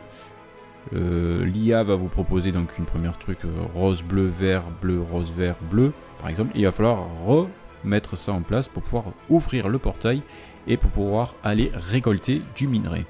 Euh, 0.95 1.45
L'IA 1.45 1.83
va 1.83 1.95
vous 1.95 2.07
proposer 2.07 2.51
donc 2.51 2.75
une 2.79 2.85
première 2.85 3.19
truc 3.19 3.37
rose, 3.75 4.01
bleu, 4.01 4.25
vert, 4.25 4.63
bleu, 4.81 4.99
rose, 4.99 5.31
vert, 5.37 5.57
bleu, 5.69 5.93
par 6.19 6.29
exemple. 6.31 6.53
il 6.55 6.65
va 6.65 6.71
falloir 6.71 7.05
remettre 7.87 8.17
ça 8.17 8.33
en 8.33 8.41
place 8.41 8.67
pour 8.67 8.83
pouvoir 8.83 9.05
ouvrir 9.29 9.69
le 9.69 9.79
portail 9.79 10.21
et 10.67 10.75
pour 10.75 10.91
pouvoir 10.91 11.35
aller 11.41 11.71
récolter 11.73 12.41
du 12.55 12.67
minerai. 12.67 13.05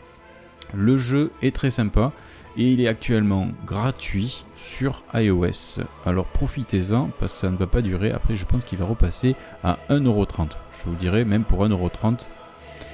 Le 0.74 0.98
jeu 0.98 1.32
est 1.42 1.56
très 1.56 1.72
sympa 1.72 2.12
et 2.58 2.74
il 2.74 2.82
est 2.82 2.88
actuellement 2.88 3.50
gratuit 3.66 4.46
sur 4.56 5.04
iOS. 5.16 5.82
Alors 6.06 6.28
profitez-en 6.28 7.10
parce 7.20 7.34
que 7.34 7.40
ça 7.40 7.50
ne 7.50 7.58
va 7.58 7.66
pas 7.66 7.82
durer. 7.82 8.12
Après, 8.12 8.36
je 8.36 8.46
pense 8.46 8.66
qu'il 8.66 8.78
va 8.78 8.86
repasser 8.86 9.36
à 9.64 9.80
1,30€. 9.90 10.52
Je 10.80 10.90
vous 10.90 10.96
dirais, 10.96 11.26
même 11.26 11.44
pour 11.44 11.66
1,30€, 11.66 12.28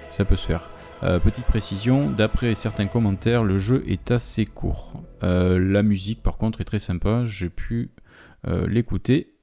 ça 0.10 0.24
peut 0.24 0.38
se 0.38 0.48
faire. 0.48 0.70
Euh, 1.04 1.20
petite 1.20 1.46
précision, 1.46 2.10
d'après 2.10 2.56
certains 2.56 2.88
commentaires, 2.88 3.44
le 3.44 3.58
jeu 3.58 3.84
est 3.88 4.12
assez 4.12 4.46
court. 4.46 5.04
Euh, 5.24 5.60
la 5.60 5.84
musique, 5.84 6.24
par 6.24 6.38
contre, 6.38 6.62
est 6.62 6.66
très 6.66 6.80
sympa. 6.80 7.26
J'ai 7.26 7.50
pu 7.50 7.92
euh, 8.48 8.68
l'écouter. 8.68 9.34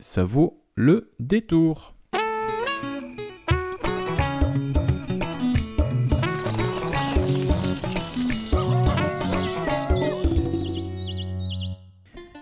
Ça 0.00 0.24
vaut 0.24 0.63
le 0.76 1.10
détour. 1.20 1.94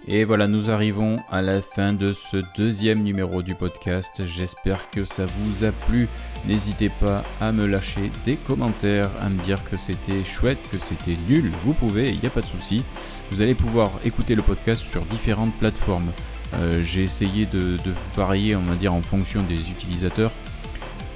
Et 0.08 0.24
voilà, 0.24 0.46
nous 0.46 0.70
arrivons 0.70 1.18
à 1.30 1.40
la 1.40 1.62
fin 1.62 1.92
de 1.94 2.12
ce 2.12 2.38
deuxième 2.56 3.02
numéro 3.02 3.40
du 3.42 3.54
podcast. 3.54 4.22
J'espère 4.26 4.90
que 4.90 5.04
ça 5.04 5.24
vous 5.26 5.64
a 5.64 5.72
plu. 5.72 6.08
N'hésitez 6.46 6.90
pas 6.90 7.22
à 7.40 7.52
me 7.52 7.66
lâcher 7.66 8.10
des 8.26 8.36
commentaires, 8.36 9.10
à 9.22 9.28
me 9.28 9.42
dire 9.42 9.62
que 9.64 9.76
c'était 9.76 10.24
chouette, 10.24 10.58
que 10.70 10.78
c'était 10.78 11.16
nul. 11.28 11.50
Vous 11.64 11.72
pouvez, 11.72 12.10
il 12.10 12.20
n'y 12.20 12.26
a 12.26 12.30
pas 12.30 12.42
de 12.42 12.46
souci. 12.46 12.82
Vous 13.30 13.40
allez 13.40 13.54
pouvoir 13.54 13.90
écouter 14.04 14.34
le 14.34 14.42
podcast 14.42 14.82
sur 14.82 15.02
différentes 15.06 15.54
plateformes. 15.54 16.12
Euh, 16.54 16.82
j'ai 16.84 17.02
essayé 17.02 17.46
de, 17.46 17.78
varier, 18.14 18.56
on 18.56 18.62
va 18.62 18.74
dire, 18.74 18.92
en 18.92 19.02
fonction 19.02 19.42
des 19.42 19.70
utilisateurs. 19.70 20.30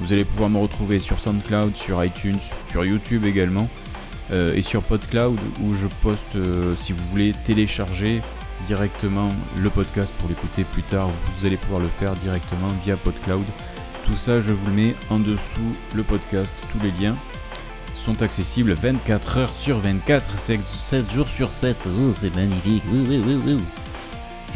Vous 0.01 0.13
allez 0.13 0.25
pouvoir 0.25 0.51
me 0.51 0.59
retrouver 0.59 1.01
sur 1.01 1.21
SoundCloud, 1.21 1.77
sur 1.77 2.05
iTunes, 2.05 2.39
sur 2.71 2.85
YouTube 2.85 3.25
également. 3.25 3.69
Euh, 4.33 4.55
et 4.57 4.63
sur 4.63 4.83
PodCloud 4.83 5.39
où 5.63 5.75
je 5.75 5.87
poste, 6.03 6.35
euh, 6.35 6.75
si 6.77 6.93
vous 6.93 7.05
voulez 7.13 7.33
télécharger 7.45 8.21
directement 8.67 9.29
le 9.57 9.71
podcast 9.71 10.13
pour 10.19 10.29
l'écouter 10.29 10.65
plus 10.65 10.83
tard. 10.83 11.09
Vous 11.39 11.47
allez 11.47 11.57
pouvoir 11.57 11.81
le 11.81 11.89
faire 11.89 12.15
directement 12.15 12.69
via 12.85 12.97
PodCloud. 12.97 13.45
Tout 14.05 14.17
ça, 14.17 14.41
je 14.41 14.53
vous 14.53 14.67
le 14.67 14.73
mets 14.73 14.95
en 15.11 15.19
dessous 15.21 15.75
le 15.95 16.03
podcast. 16.03 16.65
Tous 16.73 16.85
les 16.85 16.93
liens 17.01 17.17
sont 18.05 18.23
accessibles 18.23 18.73
24 18.73 19.39
heures 19.39 19.57
sur 19.57 19.79
24, 19.79 20.39
7 20.39 21.13
jours 21.13 21.29
sur 21.29 21.51
7. 21.51 21.77
c'est 22.21 22.35
magnifique. 22.35 22.83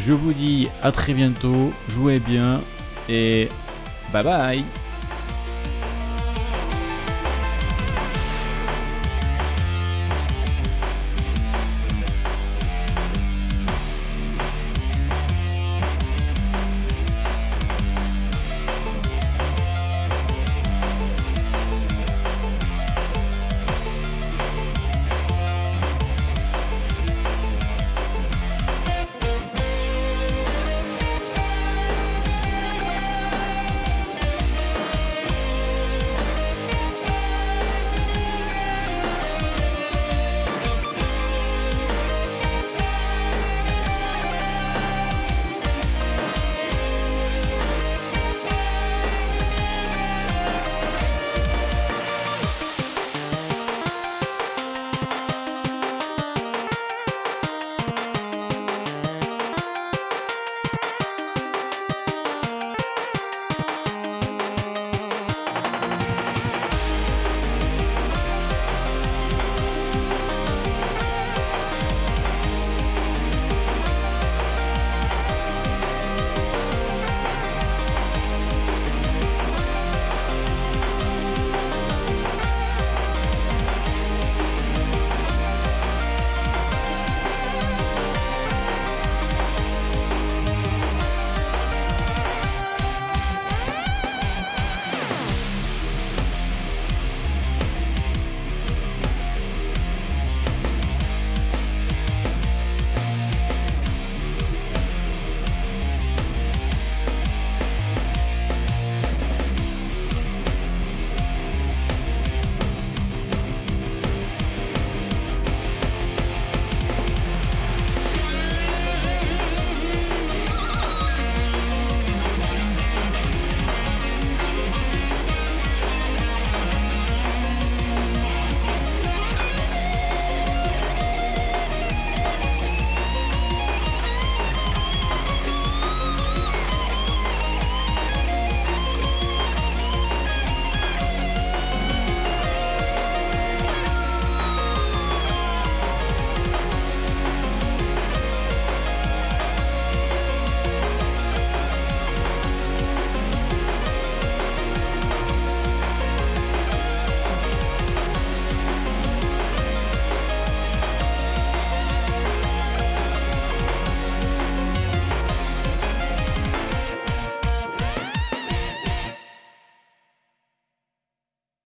Je 0.05 0.13
vous 0.13 0.33
dis 0.33 0.67
à 0.81 0.91
très 0.91 1.13
bientôt. 1.13 1.71
Jouez 1.89 2.19
bien 2.19 2.61
et 3.07 3.49
bye 4.11 4.23
bye. 4.23 4.63